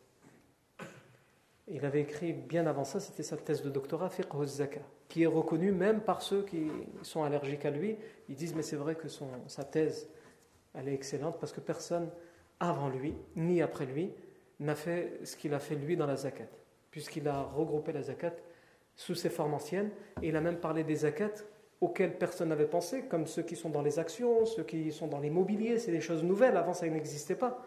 Il 1.74 1.86
avait 1.86 2.02
écrit 2.02 2.34
bien 2.34 2.68
avant 2.68 2.84
ça, 2.84 3.00
c'était 3.00 3.24
sa 3.24 3.38
thèse 3.38 3.64
de 3.64 3.70
doctorat, 3.70 4.10
Fiqh 4.10 4.28
al-Zaka, 4.38 4.82
qui 5.08 5.24
est 5.24 5.28
reconnue 5.28 5.72
même 5.72 6.02
par 6.02 6.22
ceux 6.22 6.44
qui 6.44 6.68
sont 7.02 7.24
allergiques 7.24 7.64
à 7.64 7.70
lui. 7.70 7.98
Ils 8.28 8.36
disent, 8.36 8.54
mais 8.54 8.62
c'est 8.62 8.76
vrai 8.76 8.96
que 8.96 9.08
sa 9.48 9.64
thèse, 9.64 10.10
elle 10.76 10.90
est 10.90 10.94
excellente 10.94 11.38
parce 11.40 11.54
que 11.54 11.62
personne 11.62 12.10
avant 12.60 12.90
lui, 12.90 13.16
ni 13.38 13.62
après 13.62 13.86
lui, 13.86 14.12
n'a 14.60 14.76
fait 14.76 15.20
ce 15.24 15.38
qu'il 15.38 15.54
a 15.54 15.60
fait 15.60 15.76
lui 15.76 15.96
dans 15.96 16.06
la 16.06 16.18
zakat, 16.18 16.50
puisqu'il 16.92 17.28
a 17.30 17.42
regroupé 17.42 17.94
la 17.94 18.04
zakat 18.04 18.34
sous 18.96 19.16
ses 19.16 19.30
formes 19.30 19.54
anciennes, 19.54 19.92
et 20.22 20.28
il 20.28 20.36
a 20.36 20.42
même 20.42 20.58
parlé 20.58 20.84
des 20.84 20.96
zakats 20.96 21.46
auxquels 21.80 22.18
personne 22.18 22.50
n'avait 22.50 22.68
pensé, 22.68 23.04
comme 23.04 23.26
ceux 23.26 23.44
qui 23.44 23.56
sont 23.56 23.70
dans 23.70 23.82
les 23.82 23.98
actions, 23.98 24.46
ceux 24.46 24.64
qui 24.64 24.92
sont 24.92 25.08
dans 25.08 25.20
l'immobilier, 25.20 25.80
c'est 25.80 25.92
des 25.92 26.02
choses 26.02 26.24
nouvelles, 26.24 26.58
avant 26.58 26.74
ça 26.74 26.86
n'existait 26.86 27.36
pas. 27.36 27.66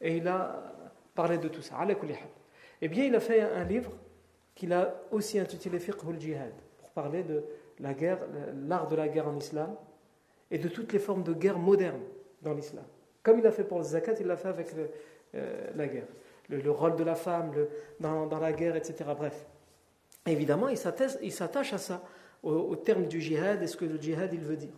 Et 0.00 0.18
il 0.18 0.28
a 0.28 0.74
parlé 1.14 1.38
de 1.38 1.48
tout 1.48 1.62
ça. 1.62 1.78
Eh 2.80 2.88
bien, 2.88 3.04
il 3.04 3.14
a 3.14 3.20
fait 3.20 3.40
un 3.40 3.64
livre 3.64 3.92
qu'il 4.54 4.72
a 4.72 5.02
aussi 5.10 5.38
intitulé 5.38 5.78
Fiqh 5.78 5.96
al-Jihad, 6.08 6.52
pour 6.78 6.90
parler 6.90 7.22
de 7.22 7.44
la 7.80 7.94
guerre, 7.94 8.18
l'art 8.66 8.88
de 8.88 8.96
la 8.96 9.08
guerre 9.08 9.28
en 9.28 9.36
islam, 9.36 9.74
et 10.50 10.58
de 10.58 10.68
toutes 10.68 10.92
les 10.92 10.98
formes 10.98 11.22
de 11.22 11.32
guerre 11.32 11.58
modernes 11.58 12.02
dans 12.42 12.54
l'islam. 12.54 12.84
Comme 13.22 13.38
il 13.38 13.46
a 13.46 13.52
fait 13.52 13.64
pour 13.64 13.78
le 13.78 13.84
zakat, 13.84 14.14
il 14.20 14.26
l'a 14.26 14.36
fait 14.36 14.48
avec 14.48 14.68
euh, 15.34 15.70
la 15.74 15.86
guerre. 15.86 16.06
Le, 16.48 16.70
rôle 16.70 16.96
de 16.96 17.04
la 17.04 17.14
femme 17.14 17.52
dans, 18.00 18.26
la 18.40 18.52
guerre, 18.52 18.74
etc. 18.74 19.04
Bref. 19.16 19.46
évidemment, 20.26 20.68
il 20.68 20.78
s'attache 20.78 21.72
à 21.72 21.78
ça, 21.78 22.02
au, 22.42 22.74
terme 22.76 23.06
du 23.06 23.20
djihad 23.20 23.62
et 23.62 23.66
ce 23.66 23.76
que 23.76 23.84
le 23.84 24.00
djihad 24.00 24.32
il 24.32 24.40
veut 24.40 24.56
dire. 24.56 24.72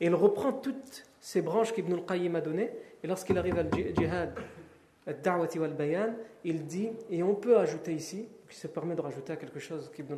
Et 0.00 0.06
il 0.06 0.14
reprend 0.14 0.52
toutes 0.52 1.04
ces 1.20 1.42
branches 1.42 1.72
qu'Ibn 1.72 1.94
al-Qayyim 1.94 2.36
a 2.36 2.40
données, 2.40 2.70
et 3.02 3.06
lorsqu'il 3.06 3.36
arrive 3.38 3.58
à 3.58 3.64
wal-bayan, 5.06 6.14
il 6.44 6.66
dit, 6.66 6.90
et 7.10 7.22
on 7.22 7.34
peut 7.34 7.58
ajouter 7.58 7.94
ici, 7.94 8.28
qui 8.48 8.56
se 8.56 8.66
permet 8.66 8.94
de 8.94 9.00
rajouter 9.00 9.32
à 9.32 9.36
quelque 9.36 9.58
chose 9.58 9.90
qu'Ibn 9.94 10.16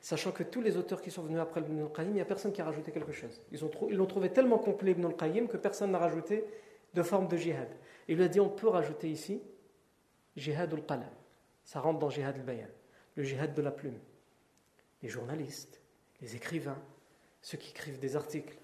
sachant 0.00 0.32
que 0.32 0.42
tous 0.42 0.60
les 0.60 0.76
auteurs 0.76 1.00
qui 1.00 1.10
sont 1.10 1.22
venus 1.22 1.40
après 1.40 1.60
Ibn 1.60 1.80
al-Qayyim, 1.80 2.10
il 2.10 2.14
n'y 2.16 2.20
a 2.20 2.26
personne 2.26 2.52
qui 2.52 2.60
a 2.60 2.64
rajouté 2.66 2.92
quelque 2.92 3.12
chose. 3.12 3.40
Ils 3.52 3.96
l'ont 3.96 4.06
trouvé 4.06 4.30
tellement 4.30 4.58
complet, 4.58 4.90
Ibn 4.90 5.06
al-Qayyim, 5.06 5.48
que 5.48 5.56
personne 5.56 5.92
n'a 5.92 5.98
rajouté 5.98 6.44
de 6.92 7.02
forme 7.02 7.26
de 7.26 7.38
jihad. 7.38 7.68
Il 8.06 8.16
lui 8.16 8.24
a 8.24 8.28
dit 8.28 8.38
on 8.38 8.50
peut 8.50 8.68
rajouter 8.68 9.08
ici 9.10 9.40
jihad 10.36 10.72
al-qalam. 10.74 11.08
Ça 11.64 11.80
rentre 11.80 11.98
dans 12.00 12.10
jihad 12.10 12.36
al-bayan, 12.36 12.68
le 13.16 13.22
jihad 13.22 13.54
de 13.54 13.62
la 13.62 13.70
plume. 13.70 13.98
Les 15.02 15.08
journalistes, 15.08 15.80
les 16.20 16.36
écrivains, 16.36 16.78
ceux 17.40 17.56
qui 17.56 17.70
écrivent 17.70 17.98
des 17.98 18.16
articles, 18.16 18.58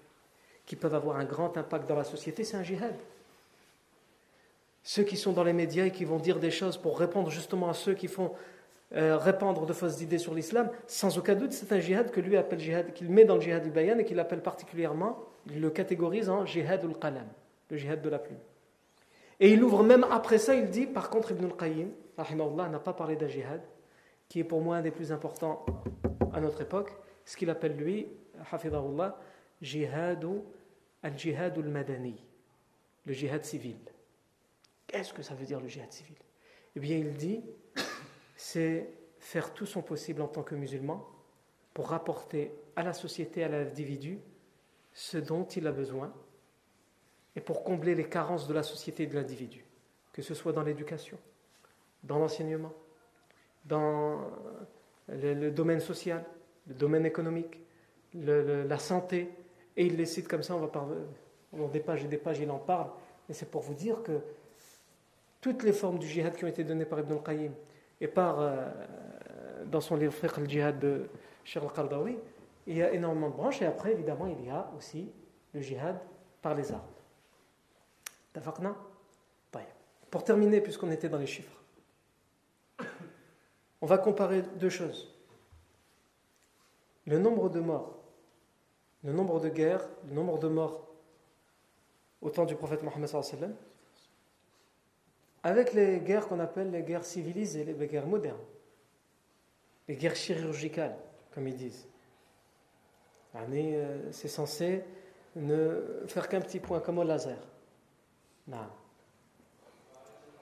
qui 0.65 0.75
peuvent 0.75 0.93
avoir 0.93 1.17
un 1.17 1.25
grand 1.25 1.57
impact 1.57 1.89
dans 1.89 1.95
la 1.95 2.03
société, 2.03 2.43
c'est 2.43 2.57
un 2.57 2.63
jihad. 2.63 2.95
Ceux 4.83 5.03
qui 5.03 5.17
sont 5.17 5.33
dans 5.33 5.43
les 5.43 5.53
médias 5.53 5.85
et 5.85 5.91
qui 5.91 6.05
vont 6.05 6.17
dire 6.17 6.39
des 6.39 6.51
choses 6.51 6.77
pour 6.77 6.97
répondre 6.97 7.29
justement 7.29 7.69
à 7.69 7.73
ceux 7.73 7.93
qui 7.93 8.07
font 8.07 8.31
euh, 8.93 9.17
répandre 9.17 9.65
de 9.65 9.71
fausses 9.71 10.01
idées 10.01 10.17
sur 10.17 10.33
l'islam, 10.33 10.69
sans 10.85 11.17
aucun 11.17 11.35
doute, 11.35 11.53
c'est 11.53 11.71
un 11.71 11.79
jihad 11.79 12.11
que 12.11 12.19
lui 12.19 12.35
appelle 12.35 12.59
jihad, 12.59 12.91
qu'il 12.91 13.09
met 13.09 13.23
dans 13.23 13.35
le 13.35 13.41
jihad 13.41 13.63
al-bayan 13.63 13.99
et 13.99 14.03
qu'il 14.05 14.19
appelle 14.19 14.41
particulièrement, 14.41 15.19
il 15.47 15.61
le 15.61 15.69
catégorise 15.69 16.29
en 16.29 16.45
jihad 16.45 16.83
al-qalam, 16.83 17.27
le 17.69 17.77
jihad 17.77 18.01
de 18.01 18.09
la 18.09 18.19
plume. 18.19 18.39
Et 19.39 19.53
il 19.53 19.63
ouvre 19.63 19.81
même 19.81 20.05
après 20.11 20.37
ça, 20.37 20.55
il 20.55 20.69
dit, 20.69 20.87
par 20.87 21.09
contre, 21.09 21.31
Ibn 21.31 21.45
al-Qayyim, 21.45 21.87
n'a 22.17 22.79
pas 22.79 22.93
parlé 22.93 23.15
d'un 23.15 23.29
jihad, 23.29 23.61
qui 24.27 24.39
est 24.39 24.43
pour 24.43 24.59
moi 24.59 24.75
un 24.75 24.81
des 24.81 24.91
plus 24.91 25.13
importants 25.13 25.65
à 26.33 26.41
notre 26.41 26.61
époque, 26.61 26.91
ce 27.23 27.37
qu'il 27.37 27.49
appelle 27.49 27.77
lui, 27.77 28.07
hafidahullah, 28.51 29.17
jihadu 29.61 30.41
al-jihad 31.01 31.57
al-madani, 31.57 32.21
le 33.05 33.13
jihad 33.13 33.45
civil. 33.45 33.77
Qu'est-ce 34.91 35.13
que 35.13 35.21
ça 35.21 35.33
veut 35.33 35.45
dire 35.45 35.61
le 35.61 35.67
jihad 35.67 35.91
civil? 35.91 36.17
Eh 36.75 36.79
bien, 36.79 36.97
il 36.97 37.13
dit, 37.13 37.41
c'est 38.35 38.89
faire 39.19 39.53
tout 39.53 39.65
son 39.65 39.81
possible 39.81 40.21
en 40.21 40.27
tant 40.27 40.43
que 40.43 40.55
musulman 40.55 41.07
pour 41.73 41.89
rapporter 41.89 42.51
à 42.75 42.83
la 42.83 42.93
société, 42.93 43.43
à 43.43 43.47
l'individu, 43.47 44.19
ce 44.93 45.17
dont 45.17 45.45
il 45.45 45.65
a 45.67 45.71
besoin 45.71 46.13
et 47.35 47.41
pour 47.41 47.63
combler 47.63 47.95
les 47.95 48.09
carences 48.09 48.47
de 48.47 48.53
la 48.53 48.63
société 48.63 49.03
et 49.03 49.07
de 49.07 49.15
l'individu, 49.15 49.63
que 50.11 50.21
ce 50.21 50.33
soit 50.33 50.51
dans 50.51 50.63
l'éducation, 50.63 51.17
dans 52.03 52.19
l'enseignement, 52.19 52.73
dans 53.63 54.29
le, 55.07 55.49
domaine 55.51 55.79
social, 55.79 56.25
le 56.67 56.73
domaine 56.73 57.05
économique, 57.05 57.59
la 58.13 58.77
santé, 58.79 59.29
et 59.77 59.85
il 59.85 59.95
les 59.95 60.05
cite 60.05 60.27
comme 60.27 60.43
ça, 60.43 60.55
on 60.55 60.59
va 60.59 60.67
parler, 60.67 60.97
des 61.71 61.79
pages 61.79 62.03
et 62.03 62.07
des 62.07 62.17
pages, 62.17 62.39
il 62.39 62.51
en 62.51 62.59
parle, 62.59 62.89
mais 63.29 63.33
c'est 63.33 63.49
pour 63.49 63.61
vous 63.61 63.73
dire 63.73 64.03
que 64.03 64.19
toutes 65.41 65.63
les 65.63 65.73
formes 65.73 65.97
du 65.99 66.07
djihad 66.07 66.35
qui 66.35 66.45
ont 66.45 66.47
été 66.47 66.63
données 66.63 66.85
par 66.85 66.99
Ibn 66.99 67.13
al-Qayyim 67.13 67.51
et 67.99 68.07
par, 68.07 68.39
euh, 68.39 68.69
dans 69.65 69.81
son 69.81 69.95
livre 69.95 70.13
Fiqh 70.13 70.37
al-Jihad 70.37 70.79
de 70.79 71.09
Sheikh 71.43 71.63
al-Qardawi, 71.63 72.17
il 72.67 72.77
y 72.77 72.83
a 72.83 72.93
énormément 72.93 73.29
de 73.29 73.35
branches, 73.35 73.61
et 73.61 73.65
après, 73.65 73.91
évidemment, 73.91 74.27
il 74.27 74.45
y 74.45 74.49
a 74.49 74.71
aussi 74.77 75.11
le 75.53 75.61
djihad 75.61 75.99
par 76.41 76.55
les 76.55 76.71
armes. 76.71 76.81
Pour 80.11 80.25
terminer, 80.25 80.59
puisqu'on 80.59 80.91
était 80.91 81.07
dans 81.07 81.17
les 81.17 81.25
chiffres, 81.25 81.57
on 83.81 83.85
va 83.85 83.97
comparer 83.97 84.41
deux 84.59 84.69
choses. 84.69 85.15
Le 87.07 87.17
nombre 87.17 87.49
de 87.49 87.61
morts, 87.61 87.97
le 89.05 89.13
nombre 89.13 89.39
de 89.39 89.47
guerres, 89.47 89.87
le 90.07 90.13
nombre 90.13 90.37
de 90.37 90.49
morts 90.49 90.85
au 92.21 92.29
temps 92.29 92.45
du 92.45 92.55
prophète 92.55 92.83
Mohammed 92.83 93.09
avec 95.43 95.73
les 95.73 95.99
guerres 95.99 96.27
qu'on 96.27 96.39
appelle 96.39 96.71
les 96.71 96.83
guerres 96.83 97.03
civilisées, 97.03 97.63
les 97.63 97.87
guerres 97.87 98.07
modernes, 98.07 98.37
les 99.87 99.95
guerres 99.95 100.15
chirurgicales, 100.15 100.97
comme 101.33 101.47
ils 101.47 101.55
disent. 101.55 101.87
Euh, 103.35 104.11
c'est 104.11 104.27
censé 104.27 104.83
ne 105.35 106.03
faire 106.07 106.27
qu'un 106.27 106.41
petit 106.41 106.59
point 106.59 106.79
comme 106.79 106.99
au 106.99 107.03
laser. 107.03 107.37
Non. 108.47 108.67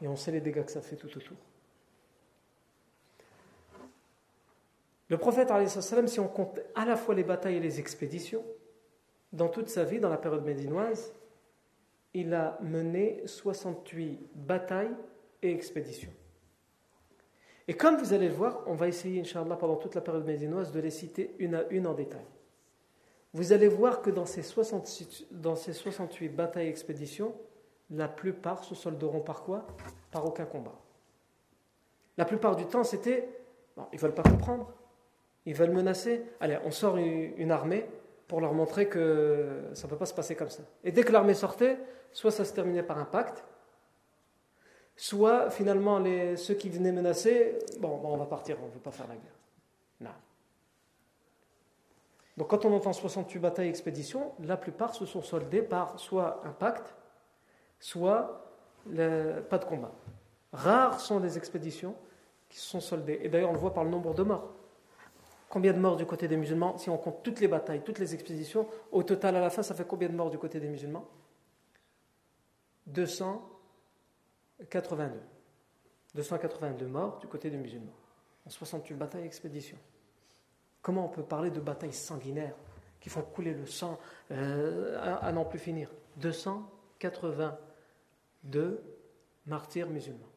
Et 0.02 0.08
on 0.08 0.16
sait 0.16 0.32
les 0.32 0.42
dégâts 0.42 0.66
que 0.66 0.72
ça 0.72 0.82
fait 0.82 0.96
tout 0.96 1.16
autour. 1.16 1.38
Le 5.10 5.18
prophète, 5.18 5.52
si 6.08 6.20
on 6.20 6.28
compte 6.28 6.60
à 6.76 6.86
la 6.86 6.96
fois 6.96 7.16
les 7.16 7.24
batailles 7.24 7.56
et 7.56 7.60
les 7.60 7.80
expéditions, 7.80 8.46
dans 9.34 9.50
toute 9.50 9.70
sa 9.70 9.84
vie, 9.84 10.00
dans 10.00 10.10
la 10.10 10.18
période 10.18 10.44
médinoise, 10.44 11.14
il 12.14 12.34
a 12.34 12.58
mené 12.62 13.22
68 13.26 14.20
batailles 14.36 14.96
et 15.42 15.52
expéditions. 15.52 16.12
Et 17.68 17.76
comme 17.76 17.98
vous 17.98 18.14
allez 18.14 18.30
le 18.30 18.34
voir, 18.34 18.64
on 18.66 18.74
va 18.74 18.88
essayer, 18.88 19.22
Inch'Allah, 19.22 19.56
pendant 19.56 19.76
toute 19.76 19.94
la 19.94 20.02
période 20.02 20.26
médinoise, 20.26 20.72
de 20.72 20.80
les 20.80 20.90
citer 20.90 21.36
une 21.38 21.54
à 21.54 21.66
une 21.70 21.86
en 21.86 21.94
détail. 21.94 22.26
Vous 23.34 23.54
allez 23.54 23.68
voir 23.68 24.02
que 24.02 24.10
dans 24.10 24.26
ces 24.26 24.42
68, 24.42 25.28
dans 25.30 25.56
ces 25.56 25.74
68 25.74 26.30
batailles 26.30 26.66
et 26.66 26.70
expéditions, 26.70 27.36
la 27.92 28.08
plupart 28.08 28.64
se 28.64 28.74
solderont 28.74 29.22
par 29.22 29.44
quoi? 29.44 29.68
Par 30.12 30.26
aucun 30.26 30.46
combat. 30.46 30.80
La 32.18 32.26
plupart 32.26 32.56
du 32.56 32.66
temps, 32.66 32.84
c'était, 32.84 33.30
ils 33.78 33.96
ne 33.96 34.00
veulent 34.00 34.16
pas 34.16 34.24
comprendre, 34.24 34.74
ils 35.46 35.54
veulent 35.54 35.72
menacer. 35.72 36.24
Allez, 36.40 36.58
on 36.66 36.72
sort 36.72 36.98
une 36.98 37.52
armée 37.52 37.86
pour 38.30 38.40
leur 38.40 38.54
montrer 38.54 38.88
que 38.88 39.64
ça 39.74 39.88
ne 39.88 39.90
peut 39.90 39.98
pas 39.98 40.06
se 40.06 40.14
passer 40.14 40.36
comme 40.36 40.52
ça. 40.52 40.62
Et 40.84 40.94
dès 40.94 41.04
que 41.04 41.12
l'armée 41.12 41.34
sortait, 41.34 41.80
soit 42.12 42.32
ça 42.32 42.46
se 42.46 42.54
terminait 42.54 42.84
par 42.84 43.00
un 43.00 43.06
pacte, 43.06 43.44
soit 44.96 45.50
finalement 45.50 46.02
ceux 46.38 46.54
qui 46.54 46.70
venaient 46.70 46.92
menacer, 46.92 47.58
bon, 47.80 48.00
on 48.04 48.16
va 48.18 48.28
partir, 48.28 48.58
on 48.62 48.68
ne 48.68 48.72
veut 48.72 48.80
pas 48.80 48.92
faire 48.92 49.08
la 49.08 49.16
guerre. 49.16 49.36
Non. 50.02 50.12
Donc 52.38 52.50
quand 52.50 52.66
on 52.66 52.74
entend 52.74 52.94
68 52.94 53.40
batailles 53.40 53.66
et 53.66 53.70
expéditions, 53.70 54.32
la 54.44 54.58
plupart 54.58 54.94
se 54.94 55.08
sont 55.08 55.24
soldées 55.24 55.64
par 55.64 56.00
soit 56.00 56.42
un 56.46 56.52
pacte, 56.52 56.94
soit 57.80 58.46
pas 58.86 59.58
de 59.58 59.66
combat. 59.66 59.92
Rares 60.54 61.00
sont 61.00 61.20
les 61.20 61.36
expéditions 61.36 61.96
qui 62.48 62.60
se 62.60 62.68
sont 62.68 62.80
soldées. 62.80 63.22
Et 63.24 63.30
d'ailleurs, 63.30 63.50
on 63.50 63.54
le 63.54 63.60
voit 63.60 63.74
par 63.74 63.84
le 63.84 63.90
nombre 63.90 64.14
de 64.14 64.22
morts. 64.22 64.54
Combien 65.50 65.74
de 65.74 65.80
morts 65.80 65.98
du 65.98 66.06
côté 66.06 66.28
des 66.28 66.38
musulmans 66.38 66.78
Si 66.78 66.92
on 66.92 66.98
compte 66.98 67.24
toutes 67.24 67.40
les 67.40 67.48
batailles, 67.48 67.82
toutes 67.84 67.98
les 67.98 68.14
expéditions, 68.14 68.68
au 68.92 69.02
total 69.02 69.36
à 69.36 69.42
la 69.42 69.50
fin, 69.50 69.64
ça 69.64 69.74
fait 69.74 69.88
combien 69.88 70.08
de 70.08 70.14
morts 70.14 70.30
du 70.30 70.38
côté 70.38 70.60
des 70.60 70.68
musulmans? 70.68 71.10
282. 72.86 75.20
282 76.14 76.86
morts 76.86 77.18
du 77.18 77.26
côté 77.28 77.50
des 77.50 77.58
musulmans. 77.58 77.96
En 78.46 78.52
68 78.52 78.96
batailles 78.96 79.24
et 79.24 79.26
expéditions. 79.26 79.80
Comment 80.84 81.06
on 81.06 81.10
peut 81.10 81.24
parler 81.24 81.50
de 81.50 81.60
batailles 81.60 81.94
sanguinaires 81.94 82.56
qui 83.00 83.10
font 83.10 83.24
couler 83.24 83.54
le 83.54 83.66
sang 83.66 83.98
euh, 84.32 85.18
à 85.22 85.32
n'en 85.32 85.46
plus 85.46 85.60
finir? 85.60 85.90
282 86.18 88.84
martyrs 89.48 89.90
musulmans. 89.90 90.30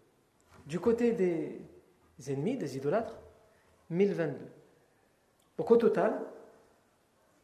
Du 0.67 0.81
côté 0.81 1.13
des 1.13 1.61
ennemis, 2.29 2.57
des 2.57 2.79
idolâtres, 2.79 3.21
1022. 3.91 4.62
Donc 5.59 5.71
au 5.71 5.77
total, 5.77 6.21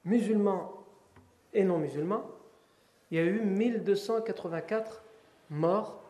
musulmans 0.05 0.73
et 1.53 1.65
non 1.65 1.79
musulmans, 1.79 2.25
il 3.11 3.19
y 3.19 3.21
a 3.21 3.25
eu 3.25 3.41
1284 3.41 5.03
morts 5.51 6.03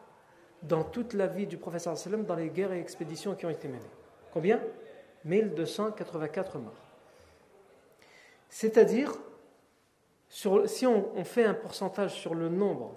dans 0.62 0.82
toute 0.82 1.14
la 1.14 1.26
vie 1.26 1.46
du 1.46 1.57
professeur 1.57 1.96
sallam 1.96 2.24
dans 2.24 2.34
les 2.34 2.51
guerres 2.51 2.72
et 2.72 2.80
expéditions 2.80 3.34
qui 3.34 3.46
ont 3.46 3.51
été 3.51 3.68
menées. 3.68 3.80
Combien? 4.32 4.61
1284 5.24 6.59
morts. 6.59 6.72
C'est-à-dire, 8.49 9.12
si 10.28 10.86
on, 10.86 11.16
on 11.16 11.24
fait 11.24 11.44
un 11.44 11.55
pourcentage 11.55 12.14
sur 12.14 12.34
le 12.34 12.49
nombre, 12.49 12.94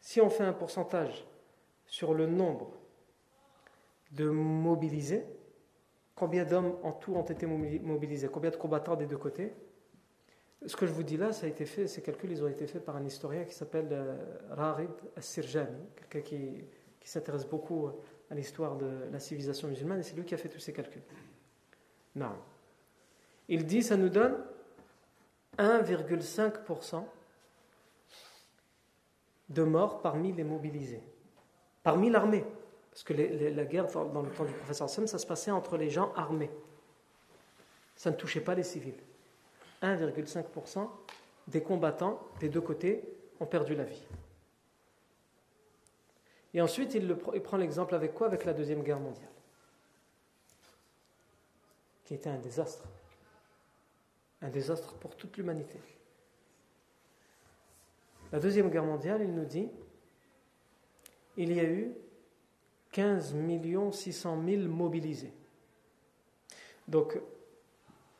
si 0.00 0.20
on 0.20 0.28
fait 0.28 0.44
un 0.44 0.52
pourcentage 0.52 1.24
sur 1.86 2.14
le 2.14 2.26
nombre 2.26 2.72
de 4.12 4.28
mobilisés, 4.28 5.24
combien 6.14 6.44
d'hommes 6.44 6.76
en 6.82 6.92
tout 6.92 7.14
ont 7.14 7.24
été 7.24 7.46
mobilisés, 7.46 8.28
combien 8.28 8.50
de 8.50 8.56
combattants 8.56 8.96
des 8.96 9.06
deux 9.06 9.18
côtés. 9.18 9.52
Ce 10.66 10.76
que 10.76 10.86
je 10.86 10.92
vous 10.92 11.02
dis 11.02 11.16
là, 11.16 11.32
ça 11.32 11.46
a 11.46 11.48
été 11.48 11.66
fait, 11.66 11.86
ces 11.86 12.00
calculs, 12.00 12.30
ils 12.30 12.42
ont 12.42 12.48
été 12.48 12.66
faits 12.66 12.84
par 12.84 12.96
un 12.96 13.04
historien 13.04 13.44
qui 13.44 13.54
s'appelle 13.54 13.88
euh, 13.92 14.16
Rarid 14.50 14.90
As-Sirjani, 15.16 15.76
quelqu'un 15.96 16.20
qui, 16.20 16.64
qui 17.00 17.08
s'intéresse 17.08 17.46
beaucoup 17.46 17.90
à 18.30 18.34
l'histoire 18.34 18.76
de 18.76 19.10
la 19.12 19.18
civilisation 19.18 19.68
musulmane, 19.68 20.00
et 20.00 20.02
c'est 20.02 20.16
lui 20.16 20.24
qui 20.24 20.34
a 20.34 20.38
fait 20.38 20.48
tous 20.48 20.60
ces 20.60 20.72
calculs. 20.72 21.02
Non. 22.14 22.32
Il 23.48 23.66
dit, 23.66 23.82
ça 23.82 23.96
nous 23.96 24.08
donne 24.08 24.36
1,5% 25.58 27.04
de 29.50 29.62
morts 29.62 30.00
parmi 30.00 30.32
les 30.32 30.44
mobilisés, 30.44 31.02
parmi 31.82 32.08
l'armée. 32.08 32.44
Parce 32.94 33.02
que 33.02 33.12
la 33.12 33.64
guerre 33.64 33.90
dans, 33.90 34.22
le 34.22 34.30
temps 34.30 34.44
du 34.44 34.52
professeur 34.52 34.88
Sam, 34.88 35.08
ça 35.08 35.18
se 35.18 35.26
passait 35.26 35.50
entre 35.50 35.76
les 35.76 35.90
gens 35.90 36.12
armés. 36.14 36.50
Ça 37.96 38.12
ne 38.12 38.14
touchait 38.14 38.40
pas 38.40 38.54
les 38.54 38.62
civils. 38.62 38.94
1,5% 39.82 40.88
des 41.48 41.60
combattants 41.60 42.24
des 42.38 42.48
deux 42.48 42.60
côtés 42.60 43.02
ont 43.40 43.46
perdu 43.46 43.74
la 43.74 43.82
vie. 43.82 44.00
Et 46.54 46.60
ensuite, 46.60 46.94
il, 46.94 47.16
il 47.34 47.42
prend 47.42 47.56
l'exemple 47.56 47.96
avec 47.96 48.14
quoi? 48.14 48.28
Avec 48.28 48.44
la 48.44 48.52
Deuxième 48.52 48.84
Guerre 48.84 49.00
mondiale, 49.00 49.28
qui 52.04 52.14
était 52.14 52.30
un 52.30 52.38
désastre. 52.38 52.84
Un 54.40 54.50
désastre 54.50 54.94
pour 54.94 55.16
toute 55.16 55.36
l'humanité. 55.36 55.80
La 58.30 58.38
Deuxième 58.38 58.70
Guerre 58.70 58.84
mondiale, 58.84 59.20
il 59.22 59.34
nous 59.34 59.44
dit, 59.44 59.68
il 61.36 61.52
y 61.52 61.58
a 61.58 61.64
eu 61.64 61.92
15 62.94 63.34
600 63.90 64.38
000 64.46 64.62
mobilisés. 64.68 65.32
Donc, 66.86 67.18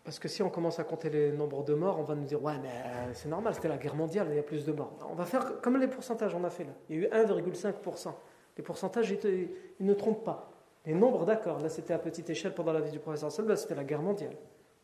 parce 0.03 0.19
que 0.19 0.27
si 0.27 0.43
on 0.43 0.51
commence 0.51 0.81
à 0.81 0.85
compter 0.85 1.11
les 1.11 1.31
nombres 1.31 1.63
de 1.63 1.75
morts, 1.75 2.01
on 2.01 2.03
va 2.03 2.17
nous 2.17 2.25
dire 2.25 2.43
Ouais, 2.43 2.59
mais 2.61 2.69
euh, 2.69 3.13
c'est 3.15 3.29
normal, 3.29 3.55
c'était 3.55 3.69
la 3.69 3.79
guerre 3.79 3.95
mondiale, 3.95 4.27
il 4.31 4.37
y 4.37 4.39
a 4.39 4.43
plus 4.43 4.67
de 4.67 4.73
morts. 4.73 4.99
On 5.09 5.15
va 5.15 5.27
faire 5.27 5.61
comme 5.61 5.79
les 5.79 5.87
pourcentages, 5.87 6.35
on 6.35 6.43
a 6.43 6.51
fait 6.51 6.65
là. 6.65 6.73
Il 6.91 6.97
y 6.97 6.99
a 6.99 7.03
eu 7.03 7.25
1,5%. 7.25 8.13
Les 8.57 8.65
pourcentages, 8.65 9.11
ils, 9.11 9.49
ne 9.79 9.95
trompent 9.95 10.25
pas. 10.25 10.51
Les 10.85 10.95
nombres, 10.95 11.25
d'accord, 11.25 11.61
là 11.61 11.69
c'était 11.69 11.95
à 11.95 11.99
petite 11.99 12.29
échelle 12.29 12.53
pendant 12.53 12.73
la 12.73 12.81
vie 12.81 12.91
du 12.91 12.99
professeur 12.99 13.31
là 13.47 13.57
c'était 13.57 13.77
la 13.77 13.85
guerre 13.85 14.03
mondiale. 14.03 14.37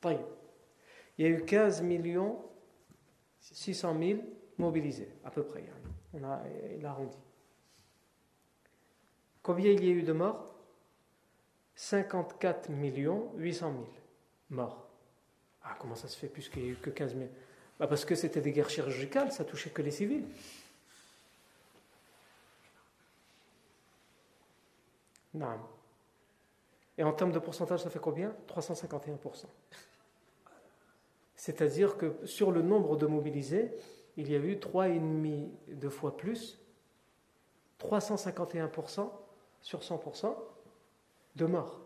Il 0.04 0.18
y 1.18 1.24
a 1.24 1.28
eu 1.28 1.44
15 1.44 1.84
600 3.40 3.96
000 4.00 4.20
mobilisés, 4.56 5.10
à 5.24 5.30
peu 5.32 5.42
près. 5.42 5.60
Hein. 5.60 5.90
On 6.14 6.24
a, 6.24 6.42
il 6.78 6.86
a 6.86 6.90
arrondi. 6.90 7.18
Combien 9.42 9.70
il 9.70 9.84
y 9.84 9.88
a 9.88 9.92
eu 9.92 10.02
de 10.02 10.12
morts? 10.12 10.46
54 11.74 12.68
800 13.36 13.72
000 13.72 13.86
morts. 14.50 14.86
Ah, 15.62 15.76
comment 15.78 15.94
ça 15.94 16.08
se 16.08 16.16
fait 16.18 16.28
puisqu'il 16.28 16.62
n'y 16.62 16.68
a 16.68 16.72
eu 16.72 16.76
que 16.76 16.90
15 16.90 17.16
000 17.16 17.28
bah 17.78 17.86
Parce 17.86 18.04
que 18.04 18.14
c'était 18.14 18.40
des 18.40 18.52
guerres 18.52 18.68
chirurgicales, 18.68 19.32
ça 19.32 19.44
touchait 19.44 19.70
que 19.70 19.80
les 19.80 19.90
civils. 19.90 20.24
Non. 25.32 25.58
Et 26.98 27.02
en 27.02 27.12
termes 27.12 27.32
de 27.32 27.38
pourcentage, 27.38 27.82
ça 27.82 27.90
fait 27.90 27.98
combien? 27.98 28.34
351%. 28.48 29.46
C'est-à-dire 31.34 31.96
que 31.96 32.26
sur 32.26 32.52
le 32.52 32.60
nombre 32.60 32.96
de 32.96 33.06
mobilisés, 33.06 33.72
il 34.18 34.30
y 34.30 34.34
a 34.34 34.38
eu 34.38 34.56
3,5 34.56 35.78
de 35.78 35.88
fois 35.88 36.16
plus, 36.16 36.58
351% 37.80 39.10
sur 39.60 39.80
100% 39.80 40.34
de 41.36 41.46
morts. 41.46 41.80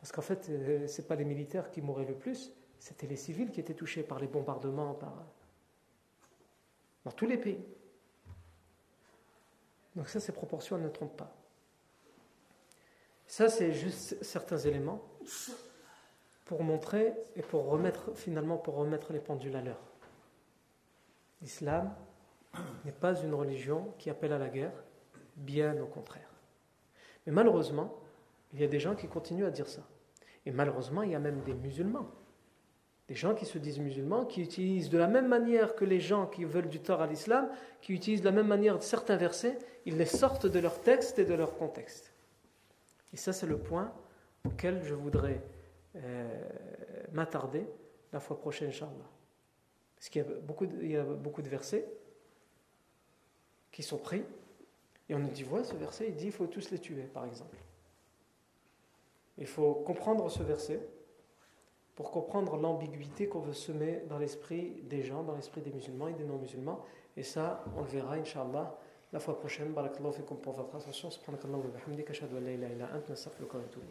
Parce 0.00 0.12
qu'en 0.12 0.22
fait, 0.22 0.48
euh, 0.48 0.86
ce 0.86 1.00
n'est 1.00 1.08
pas 1.08 1.14
les 1.14 1.24
militaires 1.24 1.70
qui 1.70 1.80
mouraient 1.80 2.04
le 2.04 2.14
plus, 2.14 2.52
c'était 2.78 3.06
les 3.06 3.16
civils 3.16 3.50
qui 3.50 3.60
étaient 3.60 3.74
touchés 3.74 4.02
par 4.02 4.18
les 4.18 4.26
bombardements 4.26 4.94
par... 4.94 5.14
dans 7.04 7.12
tous 7.12 7.26
les 7.26 7.38
pays. 7.38 7.64
Donc 9.94 10.08
ça, 10.08 10.18
ces 10.18 10.32
proportions 10.32 10.78
ne 10.78 10.88
trompent 10.88 11.16
pas. 11.16 11.32
Ça, 13.26 13.48
c'est 13.48 13.72
juste 13.72 14.22
certains 14.22 14.58
éléments 14.58 15.02
pour 16.44 16.64
montrer 16.64 17.14
et 17.36 17.42
pour 17.42 17.66
remettre, 17.66 18.14
finalement, 18.16 18.58
pour 18.58 18.74
remettre 18.74 19.12
les 19.12 19.20
pendules 19.20 19.54
à 19.56 19.62
l'heure. 19.62 19.92
L'islam 21.40 21.94
n'est 22.84 22.92
pas 22.92 23.14
une 23.22 23.34
religion 23.34 23.94
qui 23.98 24.10
appelle 24.10 24.32
à 24.32 24.38
la 24.38 24.48
guerre, 24.48 24.84
bien 25.36 25.80
au 25.80 25.86
contraire. 25.86 26.31
Mais 27.26 27.32
malheureusement, 27.32 27.94
il 28.52 28.60
y 28.60 28.64
a 28.64 28.68
des 28.68 28.80
gens 28.80 28.94
qui 28.94 29.08
continuent 29.08 29.46
à 29.46 29.50
dire 29.50 29.68
ça. 29.68 29.82
Et 30.44 30.50
malheureusement, 30.50 31.02
il 31.02 31.10
y 31.10 31.14
a 31.14 31.18
même 31.18 31.40
des 31.42 31.54
musulmans. 31.54 32.08
Des 33.08 33.14
gens 33.14 33.34
qui 33.34 33.44
se 33.44 33.58
disent 33.58 33.78
musulmans, 33.78 34.24
qui 34.24 34.42
utilisent 34.42 34.90
de 34.90 34.98
la 34.98 35.06
même 35.06 35.28
manière 35.28 35.74
que 35.74 35.84
les 35.84 36.00
gens 36.00 36.26
qui 36.26 36.44
veulent 36.44 36.68
du 36.68 36.80
tort 36.80 37.02
à 37.02 37.06
l'islam, 37.06 37.48
qui 37.80 37.92
utilisent 37.92 38.20
de 38.20 38.26
la 38.26 38.32
même 38.32 38.46
manière 38.46 38.82
certains 38.82 39.16
versets, 39.16 39.58
ils 39.86 39.96
les 39.96 40.06
sortent 40.06 40.46
de 40.46 40.58
leur 40.58 40.80
texte 40.80 41.18
et 41.18 41.24
de 41.24 41.34
leur 41.34 41.56
contexte. 41.56 42.12
Et 43.12 43.16
ça, 43.16 43.32
c'est 43.32 43.46
le 43.46 43.58
point 43.58 43.92
auquel 44.44 44.82
je 44.82 44.94
voudrais 44.94 45.42
euh, 45.96 46.42
m'attarder 47.12 47.66
la 48.12 48.20
fois 48.20 48.38
prochaine, 48.38 48.68
Inch'Allah. 48.68 48.92
Parce 49.96 50.08
qu'il 50.08 50.22
y 50.22 50.24
a 50.24 50.28
beaucoup 50.40 50.64
il 50.64 50.90
y 50.90 50.96
a 50.96 51.04
beaucoup 51.04 51.42
de 51.42 51.48
versets 51.48 51.86
qui 53.70 53.82
sont 53.82 53.98
pris 53.98 54.24
et 55.12 55.14
on 55.14 55.18
nous 55.18 55.28
dit, 55.28 55.42
voilà, 55.42 55.62
ce 55.62 55.74
verset, 55.74 56.06
il 56.08 56.16
dit, 56.16 56.26
il 56.26 56.32
faut 56.32 56.46
tous 56.46 56.70
les 56.70 56.78
tuer, 56.78 57.02
par 57.02 57.26
exemple. 57.26 57.58
Il 59.36 59.46
faut 59.46 59.74
comprendre 59.74 60.26
ce 60.30 60.42
verset 60.42 60.80
pour 61.94 62.10
comprendre 62.10 62.56
l'ambiguïté 62.56 63.28
qu'on 63.28 63.40
veut 63.40 63.52
semer 63.52 64.04
dans 64.08 64.16
l'esprit 64.16 64.80
des 64.84 65.02
gens, 65.02 65.22
dans 65.22 65.34
l'esprit 65.34 65.60
des 65.60 65.70
musulmans 65.70 66.08
et 66.08 66.14
des 66.14 66.24
non-musulmans. 66.24 66.82
Et 67.14 67.22
ça, 67.22 67.62
on 67.76 67.82
le 67.82 67.88
verra, 67.88 68.14
Inch'Allah, 68.14 68.78
la 69.12 69.20
fois 69.20 69.38
prochaine. 69.38 69.74
Barakallahu 69.74 70.14
fikum 70.14 70.38
pour 70.38 70.54
votre 70.54 70.74
attention. 70.76 71.10